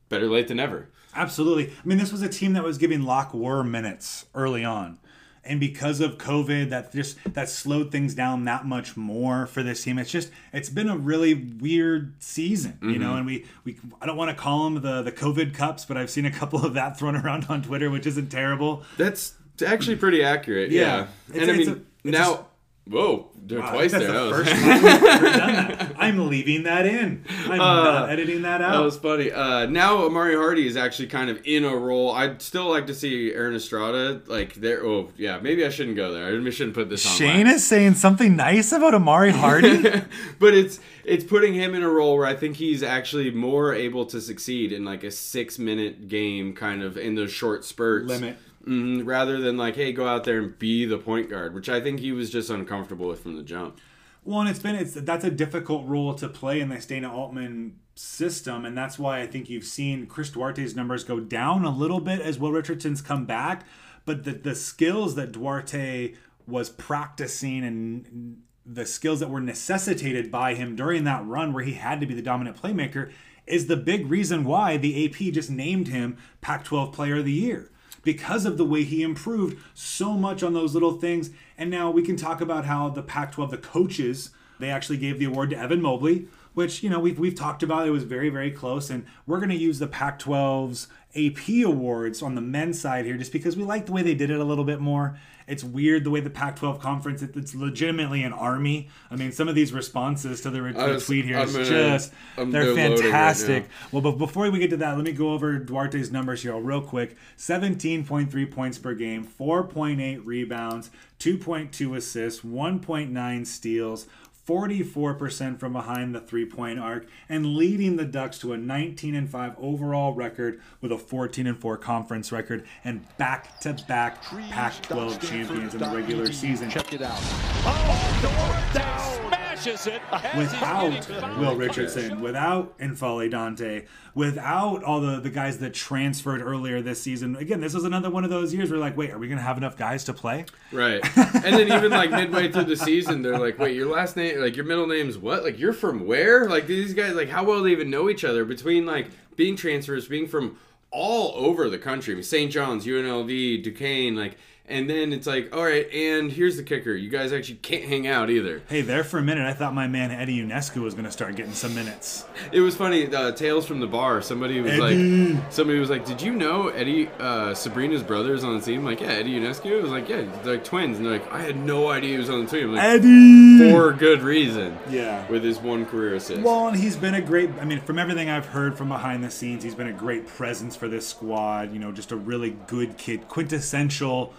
Better 0.08 0.26
late 0.26 0.48
than 0.48 0.58
never. 0.58 0.88
Absolutely. 1.14 1.68
I 1.68 1.86
mean, 1.86 1.98
this 1.98 2.12
was 2.12 2.22
a 2.22 2.28
team 2.28 2.52
that 2.54 2.64
was 2.64 2.78
giving 2.78 3.02
Lok 3.02 3.32
Wur 3.32 3.62
minutes 3.62 4.26
early 4.34 4.64
on. 4.64 4.98
And 5.46 5.60
because 5.60 6.00
of 6.00 6.18
COVID, 6.18 6.70
that 6.70 6.92
just 6.92 7.18
that 7.34 7.48
slowed 7.48 7.92
things 7.92 8.14
down 8.14 8.44
that 8.44 8.64
much 8.66 8.96
more 8.96 9.46
for 9.46 9.62
this 9.62 9.82
team. 9.84 9.98
It's 9.98 10.10
just 10.10 10.30
it's 10.52 10.70
been 10.70 10.88
a 10.88 10.96
really 10.96 11.34
weird 11.34 12.14
season, 12.18 12.78
you 12.80 12.88
Mm-hmm. 12.88 13.00
know. 13.02 13.16
And 13.16 13.26
we 13.26 13.44
we 13.64 13.76
I 14.00 14.06
don't 14.06 14.16
want 14.16 14.30
to 14.30 14.42
call 14.42 14.64
them 14.64 14.80
the 14.82 15.02
the 15.02 15.12
COVID 15.12 15.54
cups, 15.54 15.84
but 15.84 15.96
I've 15.96 16.10
seen 16.10 16.24
a 16.24 16.30
couple 16.30 16.64
of 16.64 16.74
that 16.74 16.98
thrown 16.98 17.16
around 17.24 17.46
on 17.48 17.62
Twitter, 17.62 17.90
which 17.90 18.06
isn't 18.06 18.28
terrible. 18.30 18.82
That's 18.96 19.34
actually 19.64 19.96
pretty 19.96 20.22
accurate. 20.22 20.70
Yeah. 20.70 20.80
Yeah, 20.80 21.06
It's- 21.36 21.42
and 21.42 21.50
I 21.50 21.54
it's 21.60 21.68
mean 21.68 21.86
a- 22.06 22.10
now. 22.10 22.46
Whoa, 22.88 23.30
Wow, 23.50 23.70
twice 23.72 23.92
there. 23.92 24.10
the 24.10 24.30
first 24.30 24.50
time 24.54 24.82
we've 24.82 24.82
done 24.82 25.22
that. 25.52 25.92
I'm 25.98 26.28
leaving 26.28 26.62
that 26.62 26.86
in. 26.86 27.24
I'm 27.28 27.58
not 27.58 28.08
editing 28.10 28.42
that 28.42 28.62
out. 28.62 28.72
That 28.72 28.84
was 28.84 28.96
funny. 28.96 29.30
Uh, 29.30 29.66
now 29.66 30.06
Amari 30.06 30.34
Hardy 30.34 30.66
is 30.66 30.76
actually 30.78 31.08
kind 31.08 31.28
of 31.28 31.40
in 31.44 31.64
a 31.64 31.76
role. 31.76 32.12
I'd 32.12 32.40
still 32.40 32.68
like 32.70 32.86
to 32.86 32.94
see 32.94 33.32
Aaron 33.32 33.54
Estrada 33.54 34.22
like 34.26 34.54
there. 34.54 34.84
Oh 34.84 35.10
yeah, 35.16 35.40
maybe 35.40 35.64
I 35.64 35.68
shouldn't 35.68 35.96
go 35.96 36.12
there. 36.12 36.26
I 36.26 36.50
shouldn't 36.50 36.74
put 36.74 36.88
this 36.88 37.04
on. 37.06 37.12
Shane 37.12 37.46
is 37.46 37.66
saying 37.66 37.94
something 37.94 38.34
nice 38.34 38.72
about 38.72 38.94
Amari 38.94 39.30
Hardy. 39.32 39.82
but 40.38 40.54
it's 40.54 40.80
it's 41.04 41.24
putting 41.24 41.52
him 41.52 41.74
in 41.74 41.82
a 41.82 41.88
role 41.90 42.16
where 42.16 42.26
I 42.26 42.34
think 42.34 42.56
he's 42.56 42.82
actually 42.82 43.30
more 43.30 43.74
able 43.74 44.06
to 44.06 44.20
succeed 44.20 44.72
in 44.72 44.84
like 44.86 45.04
a 45.04 45.10
six 45.10 45.58
minute 45.58 46.08
game, 46.08 46.54
kind 46.54 46.82
of 46.82 46.96
in 46.96 47.14
those 47.14 47.30
short 47.32 47.64
spurts. 47.64 48.08
Limit. 48.08 48.38
Mhm, 48.66 49.04
rather 49.04 49.40
than 49.40 49.56
like, 49.56 49.76
hey, 49.76 49.92
go 49.92 50.06
out 50.06 50.24
there 50.24 50.38
and 50.38 50.58
be 50.58 50.84
the 50.84 50.98
point 50.98 51.28
guard, 51.28 51.54
which 51.54 51.68
I 51.68 51.80
think 51.80 52.00
he 52.00 52.12
was 52.12 52.30
just 52.30 52.50
uncomfortable 52.50 53.06
with 53.08 53.22
from 53.22 53.36
the 53.36 53.42
jump. 53.42 53.78
Well, 54.24 54.40
and 54.40 54.48
it's 54.48 54.58
been 54.58 54.74
it's 54.74 54.94
that's 54.94 55.24
a 55.24 55.30
difficult 55.30 55.86
role 55.86 56.14
to 56.14 56.28
play 56.28 56.60
in 56.60 56.70
the 56.70 56.78
Dana 56.78 57.14
Altman 57.14 57.78
system, 57.94 58.64
and 58.64 58.76
that's 58.76 58.98
why 58.98 59.20
I 59.20 59.26
think 59.26 59.50
you've 59.50 59.64
seen 59.64 60.06
Chris 60.06 60.30
Duarte's 60.30 60.74
numbers 60.74 61.04
go 61.04 61.20
down 61.20 61.64
a 61.64 61.70
little 61.70 62.00
bit 62.00 62.20
as 62.20 62.38
Will 62.38 62.50
Richardson's 62.50 63.02
come 63.02 63.26
back. 63.26 63.66
But 64.06 64.24
the 64.24 64.32
the 64.32 64.54
skills 64.54 65.14
that 65.16 65.32
Duarte 65.32 66.14
was 66.46 66.70
practicing 66.70 67.64
and 67.64 68.42
the 68.64 68.86
skills 68.86 69.20
that 69.20 69.28
were 69.28 69.40
necessitated 69.40 70.30
by 70.30 70.54
him 70.54 70.74
during 70.74 71.04
that 71.04 71.26
run 71.26 71.52
where 71.52 71.64
he 71.64 71.74
had 71.74 72.00
to 72.00 72.06
be 72.06 72.14
the 72.14 72.22
dominant 72.22 72.60
playmaker 72.60 73.10
is 73.46 73.66
the 73.66 73.76
big 73.76 74.10
reason 74.10 74.44
why 74.44 74.78
the 74.78 75.04
AP 75.04 75.32
just 75.34 75.50
named 75.50 75.88
him 75.88 76.16
Pac-12 76.40 76.92
Player 76.94 77.18
of 77.18 77.26
the 77.26 77.32
Year 77.32 77.70
because 78.04 78.46
of 78.46 78.56
the 78.56 78.64
way 78.64 78.84
he 78.84 79.02
improved 79.02 79.58
so 79.74 80.12
much 80.12 80.42
on 80.42 80.54
those 80.54 80.74
little 80.74 80.92
things. 80.92 81.30
And 81.58 81.70
now 81.70 81.90
we 81.90 82.02
can 82.02 82.16
talk 82.16 82.40
about 82.40 82.66
how 82.66 82.90
the 82.90 83.02
Pac 83.02 83.32
12, 83.32 83.50
the 83.50 83.58
coaches, 83.58 84.30
they 84.60 84.70
actually 84.70 84.98
gave 84.98 85.18
the 85.18 85.24
award 85.24 85.50
to 85.50 85.58
Evan 85.58 85.82
Mobley, 85.82 86.28
which, 86.54 86.82
you 86.82 86.90
know, 86.90 86.98
we've, 86.98 87.18
we've 87.18 87.34
talked 87.34 87.62
about. 87.62 87.86
It 87.86 87.90
was 87.90 88.04
very, 88.04 88.30
very 88.30 88.50
close. 88.50 88.90
And 88.90 89.04
we're 89.26 89.38
going 89.38 89.50
to 89.50 89.56
use 89.56 89.78
the 89.78 89.86
Pac 89.86 90.18
12's 90.18 90.88
AP 91.16 91.64
awards 91.64 92.22
on 92.22 92.34
the 92.34 92.40
men's 92.40 92.80
side 92.80 93.04
here 93.04 93.16
just 93.16 93.32
because 93.32 93.56
we 93.56 93.62
like 93.64 93.86
the 93.86 93.92
way 93.92 94.02
they 94.02 94.14
did 94.14 94.30
it 94.30 94.40
a 94.40 94.44
little 94.44 94.64
bit 94.64 94.80
more. 94.80 95.18
It's 95.46 95.62
weird 95.62 96.04
the 96.04 96.10
way 96.10 96.20
the 96.20 96.30
Pac 96.30 96.56
12 96.56 96.80
conference, 96.80 97.20
it, 97.20 97.36
it's 97.36 97.54
legitimately 97.54 98.22
an 98.22 98.32
army. 98.32 98.88
I 99.10 99.16
mean, 99.16 99.30
some 99.30 99.46
of 99.46 99.54
these 99.54 99.74
responses 99.74 100.40
to 100.40 100.50
the, 100.50 100.60
the 100.62 100.72
was- 100.72 101.04
tweet 101.06 101.26
here 101.26 101.38
I'm 101.38 101.52
gonna- 101.52 101.64
just, 101.66 102.12
I'm 102.38 102.50
they're 102.50 102.64
downloading 102.74 102.90
right 102.92 102.98
fantastic. 103.02 103.68
Well, 103.92 104.00
but 104.00 104.12
before 104.12 104.50
we 104.50 104.58
get 104.58 104.70
to 104.70 104.78
that, 104.78 104.96
let 104.96 105.04
me 105.04 105.12
go 105.12 105.32
over 105.32 105.58
Duarte's 105.60 106.10
numbers 106.10 106.42
here 106.42 106.56
real 106.58 106.80
quick. 106.80 107.16
17.3 107.36 108.50
points 108.50 108.78
per 108.78 108.94
game, 108.94 109.26
4.8 109.26 110.22
rebounds, 110.24 110.90
2.2 111.20 111.94
assists, 111.96 112.40
1.9 112.42 113.46
steals, 113.46 114.06
44% 114.46 115.58
from 115.58 115.72
behind 115.72 116.14
the 116.14 116.20
three-point 116.20 116.78
arc, 116.78 117.06
and 117.28 117.56
leading 117.56 117.96
the 117.96 118.04
Ducks 118.04 118.38
to 118.38 118.52
a 118.52 118.58
19 118.58 119.14
and 119.14 119.30
5 119.30 119.54
overall 119.58 120.12
record 120.12 120.60
with 120.80 120.92
a 120.92 120.98
14 120.98 121.46
and 121.46 121.58
4 121.58 121.76
conference 121.78 122.30
record 122.30 122.66
and 122.84 123.06
back-to-back 123.16 124.22
Pac-12 124.22 125.20
champions 125.28 125.74
in 125.74 125.80
the 125.80 125.88
regular 125.88 126.30
season. 126.32 126.70
Check 126.70 126.92
it 126.92 127.02
out. 127.02 127.18
Oh, 127.66 129.40
Smashes 129.56 129.86
it. 129.86 130.02
without 130.36 131.38
Will 131.38 131.56
Richardson, 131.56 132.20
without 132.20 132.78
N'Faly 132.78 133.30
Dante, 133.30 133.84
without 134.14 134.82
all 134.84 135.00
the, 135.00 135.20
the 135.20 135.30
guys 135.30 135.58
that 135.58 135.74
transferred 135.74 136.40
earlier 136.42 136.82
this 136.82 137.00
season. 137.00 137.36
Again, 137.36 137.60
this 137.60 137.74
was 137.74 137.84
another 137.84 138.10
one 138.10 138.24
of 138.24 138.30
those 138.30 138.52
years 138.52 138.70
where 138.70 138.78
like, 138.78 138.96
wait, 138.96 139.10
are 139.10 139.18
we 139.18 139.28
going 139.28 139.38
to 139.38 139.44
have 139.44 139.56
enough 139.56 139.76
guys 139.76 140.04
to 140.04 140.12
play? 140.12 140.46
Right. 140.72 141.02
And 141.44 141.56
then 141.56 141.70
even 141.72 141.90
like 141.90 142.10
midway 142.10 142.50
through 142.50 142.64
the 142.64 142.76
season, 142.76 143.20
they're 143.20 143.38
like, 143.38 143.58
wait, 143.58 143.76
your 143.76 143.90
last 143.90 144.16
name, 144.16 144.40
like 144.40 144.56
your 144.56 144.64
middle 144.64 144.86
name's 144.86 145.18
what? 145.18 145.42
Like 145.44 145.58
you're 145.58 145.74
from 145.74 146.06
where? 146.06 146.48
Like 146.48 146.66
these 146.66 146.94
guys, 146.94 147.14
like 147.14 147.28
how 147.28 147.44
well 147.44 147.62
they 147.62 147.72
even 147.72 147.90
know 147.90 148.08
each 148.08 148.24
other 148.24 148.46
between 148.46 148.86
like 148.86 149.08
being 149.36 149.56
transfers, 149.56 150.08
being 150.08 150.26
from 150.26 150.58
all 150.90 151.32
over 151.36 151.68
the 151.68 151.78
country. 151.78 152.14
I 152.14 152.16
mean, 152.16 152.22
St. 152.22 152.50
John's, 152.50 152.86
UNLV, 152.86 153.62
Duquesne, 153.62 154.14
like, 154.14 154.38
and 154.66 154.88
then 154.88 155.12
it's 155.12 155.26
like, 155.26 155.54
all 155.54 155.62
right, 155.62 155.92
and 155.92 156.32
here's 156.32 156.56
the 156.56 156.62
kicker: 156.62 156.92
you 156.92 157.10
guys 157.10 157.32
actually 157.32 157.56
can't 157.56 157.84
hang 157.84 158.06
out 158.06 158.30
either. 158.30 158.62
Hey, 158.68 158.80
there 158.80 159.04
for 159.04 159.18
a 159.18 159.22
minute, 159.22 159.46
I 159.46 159.52
thought 159.52 159.74
my 159.74 159.86
man 159.86 160.10
Eddie 160.10 160.42
Ionescu 160.42 160.80
was 160.80 160.94
going 160.94 161.04
to 161.04 161.10
start 161.10 161.36
getting 161.36 161.52
some 161.52 161.74
minutes. 161.74 162.24
It 162.50 162.60
was 162.60 162.74
funny. 162.74 163.14
Uh, 163.14 163.32
Tales 163.32 163.66
from 163.66 163.80
the 163.80 163.86
bar. 163.86 164.22
Somebody 164.22 164.60
was 164.62 164.72
Eddie. 164.72 165.34
like, 165.34 165.52
somebody 165.52 165.78
was 165.78 165.90
like, 165.90 166.06
"Did 166.06 166.22
you 166.22 166.32
know 166.32 166.68
Eddie 166.68 167.08
uh, 167.18 167.52
Sabrina's 167.52 168.02
brother 168.02 168.32
is 168.32 168.42
on 168.42 168.58
the 168.58 168.64
team?" 168.64 168.84
Like, 168.84 169.02
yeah, 169.02 169.08
Eddie 169.08 169.38
Ionescu. 169.38 169.66
It 169.66 169.82
was 169.82 169.90
like, 169.90 170.08
yeah, 170.08 170.22
they're 170.42 170.54
like 170.54 170.64
twins, 170.64 170.96
and 170.96 171.04
they're 171.04 171.18
like, 171.18 171.30
I 171.30 171.42
had 171.42 171.56
no 171.56 171.90
idea 171.90 172.12
he 172.12 172.16
was 172.18 172.30
on 172.30 172.46
the 172.46 172.50
team. 172.50 172.72
Like, 172.72 172.82
Eddie! 172.82 173.70
for 173.70 173.92
good 173.92 174.22
reason. 174.22 174.78
Yeah. 174.88 175.28
with 175.28 175.44
his 175.44 175.58
one 175.58 175.84
career 175.84 176.14
assist. 176.14 176.40
Well, 176.40 176.68
and 176.68 176.76
he's 176.76 176.96
been 176.96 177.14
a 177.14 177.20
great. 177.20 177.50
I 177.60 177.66
mean, 177.66 177.80
from 177.82 177.98
everything 177.98 178.30
I've 178.30 178.46
heard 178.46 178.78
from 178.78 178.88
behind 178.88 179.22
the 179.22 179.30
scenes, 179.30 179.62
he's 179.62 179.74
been 179.74 179.88
a 179.88 179.92
great 179.92 180.26
presence 180.26 180.74
for 180.74 180.88
this 180.88 181.06
squad. 181.06 181.72
You 181.72 181.80
know, 181.80 181.92
just 181.92 182.12
a 182.12 182.16
really 182.16 182.56
good 182.66 182.96
kid, 182.96 183.28
quintessential 183.28 184.32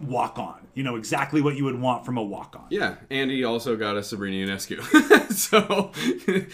walk 0.00 0.38
on. 0.38 0.60
You 0.74 0.82
know, 0.82 0.96
exactly 0.96 1.40
what 1.40 1.54
you 1.56 1.62
would 1.64 1.80
want 1.80 2.04
from 2.04 2.16
a 2.18 2.22
walk 2.22 2.56
on. 2.56 2.66
yeah, 2.68 2.96
and 3.08 3.30
he 3.30 3.44
also 3.44 3.76
got 3.76 3.96
a 3.96 4.02
Sabrina 4.02 4.44
Ionescu. 4.50 4.82
so 5.32 5.92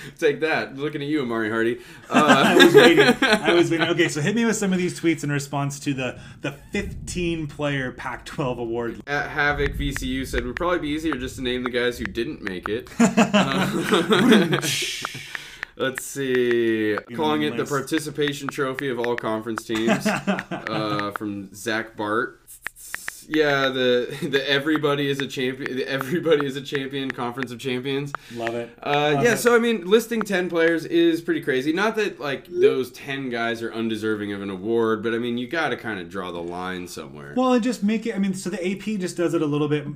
take 0.18 0.40
that. 0.40 0.76
Looking 0.76 1.00
at 1.00 1.08
you, 1.08 1.22
Amari 1.22 1.48
Hardy. 1.48 1.78
I 2.10 2.52
Uh, 2.52 2.64
was 2.64 2.74
waiting. 2.74 3.14
I 3.22 3.52
was 3.54 3.70
waiting. 3.70 3.88
Okay, 3.88 4.08
so 4.08 4.20
hit 4.20 4.34
me 4.36 4.44
with 4.44 4.56
some 4.56 4.72
of 4.74 4.78
these 4.78 5.00
tweets 5.00 5.24
in 5.24 5.32
response 5.32 5.80
to 5.80 5.94
the 5.94 6.18
the 6.42 6.52
15 6.72 7.46
player 7.46 7.92
Pac-12 7.92 8.58
award. 8.58 9.00
at 9.06 9.30
Havoc 9.30 9.72
VCU 9.72 10.26
said 10.26 10.44
would 10.44 10.56
probably 10.56 10.80
be 10.80 10.88
easier 10.88 11.14
just 11.14 11.36
to 11.36 11.42
name 11.42 11.64
the 11.64 11.70
guys 11.70 11.96
who 11.98 12.04
didn't 12.04 12.42
make 12.42 12.68
it. 12.68 12.90
Uh, 13.00 14.60
let's 15.76 16.04
see. 16.04 16.96
Calling 17.14 17.42
it 17.42 17.56
the 17.56 17.64
participation 17.64 18.48
trophy 18.48 18.88
of 18.90 18.98
all 18.98 19.16
conference 19.16 19.64
teams 19.64 20.06
uh, 20.06 21.12
from 21.16 21.54
Zach 21.54 21.96
Bart. 21.96 22.39
Yeah, 23.32 23.68
the 23.68 24.16
the 24.22 24.50
everybody 24.50 25.08
is 25.08 25.20
a 25.20 25.26
champion. 25.28 25.76
The 25.76 25.86
everybody 25.86 26.44
is 26.46 26.56
a 26.56 26.60
champion 26.60 27.10
conference 27.12 27.52
of 27.52 27.60
champions. 27.60 28.12
Love 28.34 28.56
it. 28.56 28.70
Uh, 28.84 29.12
Love 29.14 29.22
yeah, 29.24 29.32
it. 29.34 29.36
so 29.36 29.54
I 29.54 29.60
mean, 29.60 29.86
listing 29.86 30.20
ten 30.22 30.48
players 30.48 30.84
is 30.84 31.20
pretty 31.20 31.40
crazy. 31.40 31.72
Not 31.72 31.94
that 31.96 32.18
like 32.18 32.46
those 32.48 32.90
ten 32.90 33.30
guys 33.30 33.62
are 33.62 33.72
undeserving 33.72 34.32
of 34.32 34.42
an 34.42 34.50
award, 34.50 35.02
but 35.04 35.14
I 35.14 35.18
mean, 35.18 35.38
you 35.38 35.46
got 35.46 35.68
to 35.68 35.76
kind 35.76 36.00
of 36.00 36.10
draw 36.10 36.32
the 36.32 36.42
line 36.42 36.88
somewhere. 36.88 37.34
Well, 37.36 37.52
and 37.52 37.62
just 37.62 37.84
make 37.84 38.04
it. 38.04 38.16
I 38.16 38.18
mean, 38.18 38.34
so 38.34 38.50
the 38.50 38.58
AP 38.72 38.98
just 39.00 39.16
does 39.16 39.32
it 39.32 39.42
a 39.42 39.46
little 39.46 39.68
bit 39.68 39.86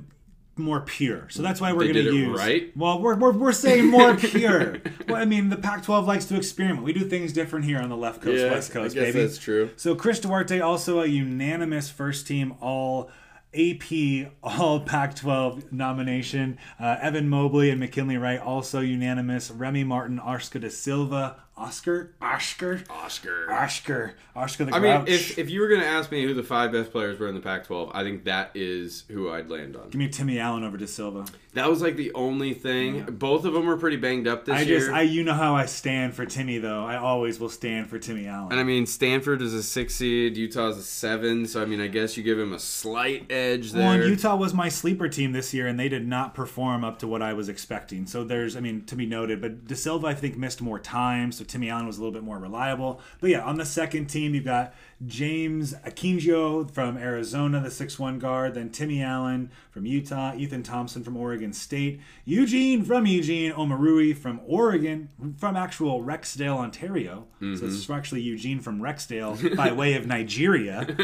more 0.57 0.79
pure. 0.79 1.27
So 1.29 1.41
that's 1.41 1.59
why 1.59 1.73
we're 1.73 1.91
going 1.91 2.05
to 2.05 2.13
use. 2.15 2.39
right? 2.39 2.71
Well, 2.77 3.01
we're, 3.01 3.15
we're, 3.15 3.33
we're 3.33 3.51
saying 3.51 3.87
more 3.87 4.15
pure. 4.17 4.77
well, 5.09 5.17
I 5.17 5.25
mean, 5.25 5.49
the 5.49 5.57
Pac-12 5.57 6.07
likes 6.07 6.23
to 6.27 6.37
experiment. 6.37 6.83
We 6.85 6.93
do 6.93 7.01
things 7.01 7.33
different 7.33 7.65
here 7.65 7.77
on 7.81 7.89
the 7.89 7.97
left 7.97 8.21
coast, 8.21 8.41
Yeah, 8.41 8.51
west 8.51 8.71
coast, 8.71 8.95
I 8.95 8.99
guess 9.01 9.13
baby. 9.13 9.25
that's 9.25 9.37
true. 9.37 9.71
So 9.75 9.95
Chris 9.95 10.21
Duarte 10.21 10.61
also 10.61 11.01
a 11.01 11.07
unanimous 11.07 11.89
first 11.89 12.25
team 12.25 12.53
all. 12.61 13.11
AP 13.55 14.31
All 14.43 14.81
Pac-12 14.81 15.71
nomination. 15.71 16.57
Uh, 16.79 16.97
Evan 17.01 17.29
Mobley 17.29 17.69
and 17.69 17.79
McKinley 17.79 18.17
Wright 18.17 18.39
also 18.39 18.81
unanimous. 18.81 19.49
Remy 19.49 19.83
Martin, 19.85 20.19
Oscar 20.19 20.59
da 20.59 20.69
Silva, 20.69 21.44
Oscar, 21.57 22.13
Oscar, 22.21 22.83
Oscar. 22.89 23.51
Oscar, 23.51 24.15
Oscar 24.35 24.65
the 24.65 24.75
I 24.75 24.79
mean, 24.79 25.03
if, 25.07 25.37
if 25.37 25.49
you 25.49 25.61
were 25.61 25.69
going 25.69 25.81
to 25.81 25.87
ask 25.87 26.11
me 26.11 26.23
who 26.23 26.33
the 26.33 26.43
five 26.43 26.71
best 26.71 26.91
players 26.91 27.17
were 27.17 27.27
in 27.27 27.35
the 27.35 27.41
Pac 27.41 27.67
12, 27.67 27.91
I 27.93 28.03
think 28.03 28.25
that 28.25 28.51
is 28.55 29.03
who 29.09 29.29
I'd 29.29 29.49
land 29.49 29.77
on. 29.77 29.89
Give 29.89 29.99
me 29.99 30.09
Timmy 30.09 30.39
Allen 30.39 30.63
over 30.63 30.75
da 30.75 30.85
Silva. 30.85 31.25
That 31.53 31.69
was 31.69 31.81
like 31.81 31.95
the 31.95 32.13
only 32.13 32.53
thing. 32.53 33.05
Both 33.05 33.45
of 33.45 33.53
them 33.53 33.65
were 33.65 33.77
pretty 33.77 33.95
banged 33.95 34.27
up 34.27 34.43
this 34.43 34.55
I 34.55 34.61
year. 34.63 34.79
just, 34.79 34.91
I, 34.91 35.03
you 35.03 35.23
know 35.23 35.33
how 35.33 35.55
I 35.55 35.65
stand 35.65 36.13
for 36.13 36.25
Timmy, 36.25 36.57
though. 36.57 36.83
I 36.83 36.97
always 36.97 37.39
will 37.39 37.49
stand 37.49 37.89
for 37.89 37.97
Timmy 37.99 38.27
Allen. 38.27 38.51
and 38.51 38.59
I 38.59 38.63
mean, 38.63 38.85
Stanford 38.85 39.41
is 39.41 39.53
a 39.53 39.63
six 39.63 39.95
seed, 39.95 40.35
Utah 40.35 40.55
Utah's 40.55 40.77
a 40.77 40.83
seven, 40.83 41.45
so 41.47 41.61
I 41.61 41.65
mean, 41.65 41.81
I 41.81 41.87
guess 41.87 42.17
you 42.17 42.23
give 42.23 42.39
him 42.39 42.53
a 42.53 42.59
slight 42.59 43.31
edge 43.31 43.71
there. 43.71 43.83
Well, 43.83 43.91
and 43.93 44.09
Utah 44.09 44.35
was 44.35 44.53
my 44.53 44.69
sleeper 44.69 45.07
team 45.07 45.31
this 45.31 45.53
year, 45.53 45.67
and 45.67 45.79
they 45.79 45.89
did 45.89 46.07
not 46.07 46.33
perform 46.33 46.83
up 46.83 46.99
to 46.99 47.07
what 47.07 47.21
I 47.21 47.33
was 47.33 47.49
expecting. 47.49 48.05
So 48.05 48.23
there's, 48.23 48.55
I 48.55 48.59
mean, 48.59 48.85
to 48.85 48.95
be 48.95 49.05
noted, 49.05 49.41
but 49.41 49.67
da 49.67 49.75
Silva 49.75 50.07
I 50.07 50.13
think 50.13 50.37
missed 50.37 50.61
more 50.61 50.79
time, 50.79 51.31
so 51.31 51.43
Timmy 51.47 51.69
Allen 51.69 51.87
was 51.87 51.97
a 51.97 52.01
little 52.01 52.13
bit 52.13 52.23
more 52.23 52.39
reliable. 52.39 52.99
But 53.21 53.29
yeah, 53.29 53.41
on 53.43 53.57
the 53.57 53.65
second 53.65 54.07
team, 54.07 54.33
you've 54.35 54.45
got 54.45 54.73
James 55.05 55.73
Akinjo 55.85 56.69
from 56.71 56.97
Arizona, 56.97 57.59
the 57.61 57.71
six-one 57.71 58.17
guard, 58.19 58.53
then 58.55 58.69
Timmy 58.69 59.01
Allen 59.03 59.51
from 59.71 59.85
Utah, 59.85 60.33
Ethan 60.35 60.63
Thompson 60.63 61.03
from 61.03 61.17
Oregon 61.17 61.51
State, 61.53 61.99
Eugene 62.23 62.83
from 62.83 63.05
Eugene, 63.05 63.51
Omoruyi 63.51 64.15
from 64.17 64.39
Oregon, 64.45 65.09
from 65.37 65.55
actual 65.55 66.01
Rexdale, 66.03 66.57
Ontario. 66.57 67.25
So 67.39 67.65
it's 67.65 67.87
actually 67.89 68.21
Eugene 68.21 68.59
from 68.59 68.79
Rexdale 68.81 69.55
by 69.55 69.71
way 69.71 69.93
of 69.93 70.07
Nigeria 70.07 70.79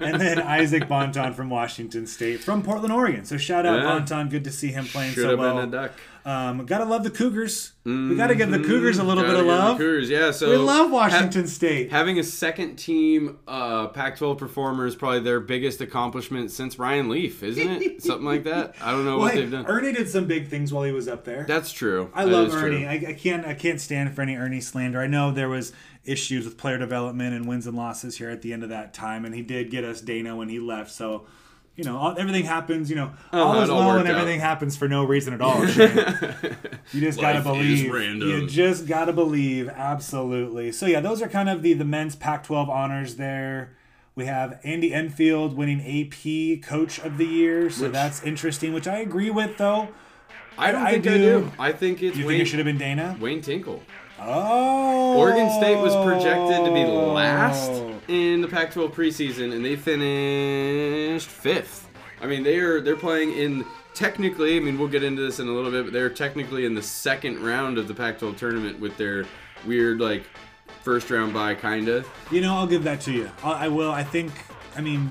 and 0.00 0.20
then 0.20 0.40
Isaac 0.40 0.88
Bonton 0.88 1.34
from 1.34 1.50
Washington 1.50 2.06
State, 2.06 2.40
from 2.40 2.62
Portland, 2.62 2.92
Oregon. 2.94 3.24
So 3.26 3.36
shout 3.36 3.66
out 3.66 3.80
Yeah. 3.82 3.84
Bonton, 3.84 4.28
good 4.30 4.44
to 4.44 4.50
see 4.50 4.68
him 4.68 4.86
playing 4.86 5.12
Should 5.12 5.22
so 5.22 5.36
well. 5.36 5.90
Been 6.26 6.32
a 6.32 6.34
duck. 6.34 6.60
Um, 6.60 6.66
gotta 6.66 6.84
love 6.84 7.04
the 7.04 7.10
Cougars. 7.10 7.72
We 7.84 8.16
gotta 8.16 8.34
give 8.34 8.50
the 8.50 8.58
Cougars 8.58 8.98
a 8.98 9.04
little 9.04 9.22
Gotta 9.22 9.34
bit 9.36 9.40
of 9.42 9.46
love. 9.46 9.78
Cougars, 9.78 10.10
yeah, 10.10 10.32
so 10.32 10.50
we 10.50 10.56
love 10.56 10.88
ha- 10.90 10.94
Washington 10.94 11.46
State. 11.46 11.90
Having 11.92 12.18
a 12.18 12.24
second 12.24 12.76
team 12.76 13.38
uh, 13.46 13.88
Pac 13.88 14.16
12 14.16 14.36
performer 14.38 14.86
is 14.86 14.96
probably 14.96 15.20
their 15.20 15.38
biggest 15.40 15.80
accomplishment 15.80 16.50
since 16.50 16.78
Ryan 16.78 17.08
Leaf, 17.08 17.42
isn't 17.42 17.82
it? 17.82 18.02
Something 18.02 18.26
like 18.26 18.44
that. 18.44 18.74
I 18.82 18.90
don't 18.90 19.04
know 19.04 19.12
Well, 19.18 19.26
what 19.26 19.34
hey, 19.34 19.40
they've 19.42 19.50
done. 19.52 19.66
Ernie 19.66 19.92
did 19.92 20.08
some 20.08 20.26
big 20.26 20.48
things 20.48 20.72
while 20.72 20.82
he 20.84 20.92
was 20.92 21.06
up 21.08 21.24
there. 21.24 21.44
That's 21.46 21.70
true. 21.72 22.10
I 22.14 22.24
That 22.24 22.30
love. 22.32 22.54
Ernie. 22.54 22.86
I, 22.86 22.94
I 22.94 23.12
can't. 23.12 23.46
I 23.46 23.54
can't 23.54 23.80
stand 23.80 24.14
for 24.14 24.22
any 24.22 24.34
Ernie 24.36 24.60
slander. 24.60 25.00
I 25.00 25.06
know 25.06 25.30
there 25.30 25.48
was 25.48 25.72
issues 26.04 26.44
with 26.44 26.56
player 26.56 26.78
development 26.78 27.34
and 27.34 27.46
wins 27.48 27.66
and 27.66 27.76
losses 27.76 28.16
here 28.18 28.30
at 28.30 28.42
the 28.42 28.52
end 28.52 28.62
of 28.62 28.68
that 28.70 28.94
time, 28.94 29.24
and 29.24 29.34
he 29.34 29.42
did 29.42 29.70
get 29.70 29.84
us 29.84 30.00
Dana 30.00 30.36
when 30.36 30.48
he 30.48 30.58
left. 30.60 30.90
So, 30.90 31.26
you 31.76 31.84
know, 31.84 31.96
all, 31.98 32.18
everything 32.18 32.44
happens. 32.44 32.88
You 32.90 32.96
know, 32.96 33.12
all 33.32 33.52
Uh-huh, 33.52 33.60
is 33.62 33.68
well, 33.68 33.78
and 33.80 33.86
worked 33.98 34.08
out. 34.08 34.16
everything 34.16 34.40
happens 34.40 34.76
for 34.76 34.88
no 34.88 35.04
reason 35.04 35.34
at 35.34 35.40
all. 35.40 35.62
You 36.92 37.00
just 37.00 37.20
gotta 37.20 37.40
believe. 37.42 37.84
You 37.84 38.46
just 38.46 38.86
gotta 38.86 39.12
believe. 39.12 39.68
Absolutely. 39.68 40.70
So 40.72 40.86
yeah, 40.86 41.00
those 41.00 41.20
are 41.20 41.28
kind 41.28 41.48
of 41.48 41.62
the 41.62 41.72
the 41.74 41.84
men's 41.84 42.14
Pac-12 42.14 42.68
honors 42.68 43.16
there. 43.16 43.72
We 44.14 44.26
have 44.26 44.60
Andy 44.64 44.94
Enfield 44.94 45.56
winning 45.56 45.80
AP 45.80 46.62
Coach 46.62 46.98
of 47.00 47.18
the 47.18 47.26
Year, 47.26 47.68
so 47.70 47.82
Which- 47.84 47.92
that's 47.92 48.22
interesting. 48.22 48.72
Which 48.72 48.86
I 48.86 48.98
agree 48.98 49.30
with, 49.30 49.58
though. 49.58 49.88
I 50.56 50.70
don't 50.72 50.82
I 50.86 50.92
think 50.92 51.06
I 51.06 51.10
do. 51.10 51.18
do. 51.18 51.52
I 51.58 51.72
think 51.72 52.02
it's 52.02 52.16
You 52.16 52.24
Wayne, 52.24 52.36
think 52.38 52.46
it 52.46 52.50
should 52.50 52.58
have 52.60 52.66
been 52.66 52.78
Dana? 52.78 53.16
Wayne 53.20 53.42
Tinkle. 53.42 53.82
Oh. 54.18 55.18
Oregon 55.18 55.50
State 55.50 55.76
was 55.82 55.94
projected 56.06 56.64
to 56.64 56.72
be 56.72 56.84
last 56.84 57.70
in 58.08 58.40
the 58.40 58.48
Pac-12 58.48 58.92
preseason, 58.92 59.54
and 59.54 59.64
they 59.64 59.76
finished 59.76 61.28
fifth. 61.28 61.88
I 62.20 62.26
mean, 62.26 62.42
they 62.42 62.58
are 62.58 62.80
they're 62.80 62.96
playing 62.96 63.32
in 63.32 63.64
technically. 63.94 64.56
I 64.56 64.60
mean, 64.60 64.78
we'll 64.78 64.88
get 64.88 65.02
into 65.02 65.22
this 65.22 65.40
in 65.40 65.48
a 65.48 65.52
little 65.52 65.70
bit, 65.70 65.84
but 65.84 65.92
they're 65.92 66.10
technically 66.10 66.64
in 66.64 66.74
the 66.74 66.82
second 66.82 67.42
round 67.42 67.78
of 67.78 67.88
the 67.88 67.94
Pac-12 67.94 68.36
tournament 68.36 68.80
with 68.80 68.96
their 68.96 69.24
weird 69.66 70.00
like 70.00 70.24
first 70.82 71.10
round 71.10 71.34
bye, 71.34 71.54
kinda. 71.54 72.04
You 72.30 72.40
know, 72.40 72.54
I'll 72.54 72.66
give 72.66 72.84
that 72.84 73.00
to 73.02 73.12
you. 73.12 73.30
I, 73.42 73.66
I 73.66 73.68
will. 73.68 73.90
I 73.90 74.04
think. 74.04 74.32
I 74.76 74.80
mean, 74.82 75.10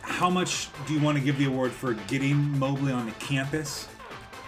how 0.00 0.30
much 0.30 0.68
do 0.86 0.94
you 0.94 1.00
want 1.00 1.18
to 1.18 1.24
give 1.24 1.38
the 1.38 1.46
award 1.46 1.72
for 1.72 1.94
getting 1.94 2.58
Mobley 2.58 2.92
on 2.92 3.06
the 3.06 3.12
campus? 3.12 3.88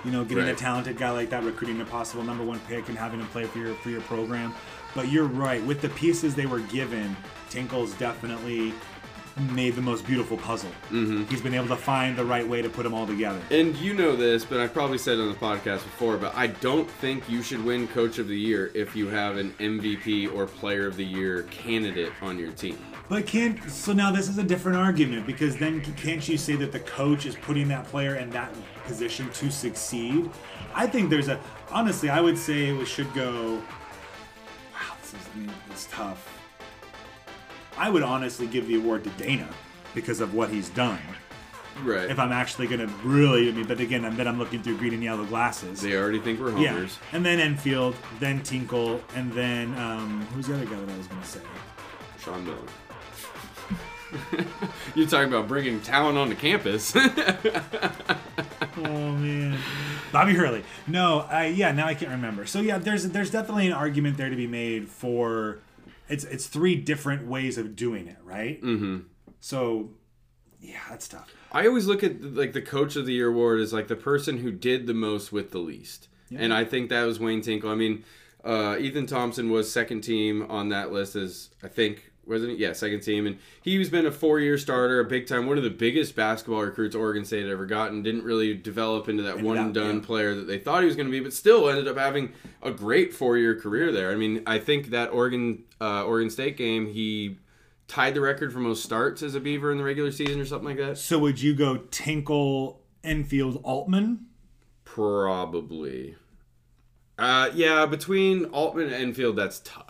You 0.05 0.13
know, 0.13 0.25
getting 0.25 0.49
a 0.49 0.55
talented 0.55 0.99
guy 0.99 1.11
like 1.11 1.31
that, 1.31 1.43
recruiting 1.43 1.81
a 1.81 1.85
possible 1.85 2.23
number 2.23 2.45
one 2.45 2.61
pick, 2.61 2.89
and 2.89 2.97
having 2.97 3.19
him 3.19 3.27
play 3.29 3.45
for 3.45 3.59
your 3.59 3.75
for 3.75 3.91
your 3.91 4.03
program. 4.03 4.55
But 4.97 5.13
you're 5.13 5.27
right. 5.27 5.63
With 5.65 5.83
the 5.83 5.91
pieces 5.91 6.35
they 6.35 6.47
were 6.47 6.61
given, 6.61 7.15
Tinkle's 7.51 7.93
definitely 7.95 8.73
made 9.53 9.75
the 9.75 9.83
most 9.83 10.07
beautiful 10.07 10.39
puzzle. 10.39 10.71
Mm-hmm. 10.91 11.25
He's 11.25 11.43
been 11.43 11.53
able 11.53 11.69
to 11.69 11.77
find 11.77 12.17
the 12.17 12.25
right 12.25 12.49
way 12.49 12.63
to 12.63 12.71
put 12.71 12.85
them 12.85 12.95
all 12.95 13.07
together. 13.07 13.39
And 13.51 13.77
you 13.77 13.93
know 13.93 14.17
this, 14.17 14.47
but 14.47 14.59
I've 14.59 14.73
probably 14.73 14.97
said 14.97 15.19
it 15.19 15.21
on 15.21 15.29
the 15.29 15.35
podcast 15.35 15.83
before, 15.83 16.17
but 16.17 16.35
I 16.35 16.47
don't 16.47 16.91
think 16.91 17.29
you 17.29 17.43
should 17.43 17.63
win 17.63 17.87
Coach 17.89 18.19
of 18.19 18.29
the 18.29 18.39
Year 18.39 18.71
if 18.75 18.97
you 18.97 19.09
have 19.09 19.37
an 19.37 19.53
MVP 19.59 20.35
or 20.35 20.47
Player 20.47 20.87
of 20.87 20.97
the 20.97 21.05
Year 21.05 21.43
candidate 21.45 22.13
on 22.23 22.39
your 22.39 22.51
team. 22.53 22.79
But 23.09 23.27
can't 23.27 23.63
so 23.71 23.93
now 23.93 24.11
this 24.11 24.29
is 24.29 24.39
a 24.39 24.43
different 24.43 24.79
argument 24.79 25.27
because 25.27 25.57
then 25.57 25.81
can't 25.95 26.27
you 26.27 26.39
say 26.39 26.57
that 26.57 26.73
the 26.73 26.81
coach 26.81 27.25
is 27.25 27.37
putting 27.37 27.69
that 27.69 27.85
player 27.85 28.17
in 28.17 28.31
that 28.31 28.53
position 28.85 29.31
to 29.31 29.51
succeed. 29.51 30.29
I 30.75 30.87
think 30.87 31.11
there's 31.11 31.29
a 31.29 31.39
honestly, 31.71 32.09
I 32.09 32.21
would 32.21 32.39
say 32.39 32.73
we 32.73 32.87
should 32.87 33.13
go. 33.15 33.63
Is 35.17 35.51
it's 35.71 35.89
tough. 35.91 36.33
I 37.77 37.91
would 37.91 38.03
honestly 38.03 38.47
give 38.47 38.67
the 38.69 38.77
award 38.77 39.05
to 39.05 39.11
Dana 39.11 39.49
because 39.95 40.21
of 40.21 40.35
what 40.35 40.51
he's 40.51 40.69
done. 40.71 41.01
Right. 41.83 42.11
If 42.11 42.19
I'm 42.19 42.33
actually 42.33 42.69
gonna 42.69 42.87
really, 43.05 43.49
I 43.49 43.53
mean, 43.53 43.67
but 43.67 43.81
again, 43.81 44.03
then 44.17 44.27
I'm 44.27 44.39
looking 44.39 44.63
through 44.63 44.79
green 44.79 44.95
and 44.95 45.03
yellow 45.03 45.25
glasses. 45.27 45.83
they 45.83 45.95
already 45.95 46.21
think 46.21 46.41
we're 46.41 46.53
homers. 46.53 46.99
Yeah, 47.13 47.17
and 47.17 47.27
then 47.27 47.39
Enfield, 47.39 47.95
then 48.19 48.43
Tinkle, 48.43 49.03
and 49.15 49.31
then 49.33 49.77
um, 49.79 50.27
who's 50.33 50.47
the 50.47 50.55
other 50.55 50.65
guy 50.65 50.77
that 50.77 50.89
I 50.89 50.97
was 50.97 51.07
gonna 51.07 51.25
say? 51.25 51.41
Sean 52.19 52.45
Miller. 52.47 52.59
You're 54.95 55.07
talking 55.07 55.29
about 55.29 55.49
bringing 55.49 55.81
talent 55.81 56.17
onto 56.17 56.35
campus. 56.37 56.97
Oh 58.79 59.13
man, 59.13 59.59
Bobby 60.13 60.35
Hurley. 60.35 60.65
No, 60.87 61.21
I 61.31 61.47
yeah, 61.47 61.73
now 61.73 61.87
I 61.87 61.95
can't 61.95 62.11
remember. 62.11 62.47
So 62.47 62.61
yeah, 62.61 62.79
there's 62.79 63.09
there's 63.09 63.31
definitely 63.31 63.67
an 63.67 63.73
argument 63.73 64.17
there 64.17 64.31
to 64.31 64.37
be 64.37 64.47
made 64.47 64.89
for 64.89 65.59
it's 66.09 66.25
it's 66.25 66.47
three 66.47 66.77
different 66.77 67.27
ways 67.27 67.59
of 67.59 67.77
doing 67.77 68.09
it, 68.09 68.19
right? 68.25 68.63
Mm-hmm. 68.63 68.99
So 69.41 69.91
yeah, 70.61 70.81
that's 70.89 71.09
tough. 71.09 71.33
I 71.53 71.67
always 71.67 71.87
look 71.87 72.03
at 72.03 72.23
like 72.23 72.53
the 72.53 72.63
coach 72.63 72.97
of 72.97 73.07
the 73.07 73.13
year 73.13 73.29
award 73.29 73.61
as 73.61 73.73
like 73.73 73.89
the 73.89 73.97
person 73.97 74.39
who 74.39 74.51
did 74.53 74.87
the 74.87 74.95
most 74.95 75.33
with 75.33 75.51
the 75.51 75.59
least, 75.59 76.09
and 76.35 76.53
I 76.53 76.65
think 76.65 76.91
that 76.91 77.05
was 77.05 77.21
Wayne 77.21 77.41
Tinkle. 77.41 77.71
I 77.71 77.75
mean, 77.75 78.05
uh, 78.45 78.77
Ethan 78.79 79.07
Thompson 79.07 79.51
was 79.51 79.71
second 79.71 80.03
team 80.03 80.47
on 80.49 80.69
that 80.71 80.93
list 80.93 81.17
as 81.17 81.51
I 81.63 81.69
think 81.69 82.13
wasn't 82.27 82.53
it? 82.53 82.59
Yeah, 82.59 82.73
second 82.73 83.01
team, 83.01 83.27
and 83.27 83.39
he's 83.63 83.89
been 83.89 84.07
a 84.07 84.13
four-year 84.13 84.59
starter, 84.59 85.01
a 85.01 85.05
big 85.05 85.27
time, 85.27 85.47
one 85.47 85.59
of 85.59 85.65
the 85.65 85.71
biggest 85.71 86.17
basketball 86.17 86.63
recruits 86.63 86.97
Oregon 86.97 87.25
State 87.25 87.43
had 87.43 87.53
ever 87.53 87.67
gotten. 87.67 88.03
Didn't 88.03 88.25
really 88.25 88.55
develop 88.55 89.09
into 89.09 89.23
that 89.23 89.39
Ended 89.39 89.45
one 89.45 89.59
up, 89.59 89.65
and 89.65 89.75
done 89.75 89.97
yeah. 89.97 90.07
player 90.07 90.35
that 90.35 90.47
they 90.47 90.59
thought 90.59 90.81
he 90.81 90.87
was 90.87 90.97
going 90.97 91.07
to 91.07 91.13
be, 91.13 91.21
but 91.21 91.33
still 91.33 91.69
ended 91.69 91.89
up 91.89 91.97
having 91.97 92.33
a 92.63 92.71
great 92.71 93.15
four-year 93.15 93.61
career 93.61 93.93
there. 93.93 94.11
I 94.11 94.17
mean, 94.17 94.43
I 94.47 94.59
think 94.59 94.89
that 94.91 95.13
Oregon 95.13 95.65
uh, 95.81 96.05
Oregon 96.05 96.31
State 96.31 96.57
game 96.57 96.87
he. 96.87 97.39
Tied 97.89 98.15
the 98.15 98.21
record 98.21 98.53
for 98.53 98.59
most 98.59 98.83
starts 98.83 99.23
as 99.23 99.37
a 99.37 99.41
Beaver 99.41 99.71
in 99.71 99.79
the 99.79 99.85
regular 99.85 100.11
season 100.11 100.41
or 100.41 100.45
something 100.45 100.71
like 100.71 100.77
that. 100.79 100.99
So 100.99 101.21
would 101.21 101.41
you 101.41 101.55
go 101.55 101.77
Tinkle, 101.93 102.81
Enfield, 103.05 103.61
Altman? 103.63 104.27
Probably. 104.85 106.17
Uh, 107.17 107.51
yeah, 107.55 107.87
between 107.87 108.47
Altman 108.47 108.87
and 108.87 108.95
Enfield, 108.95 109.37
that's 109.37 109.61
tough. 109.65 109.86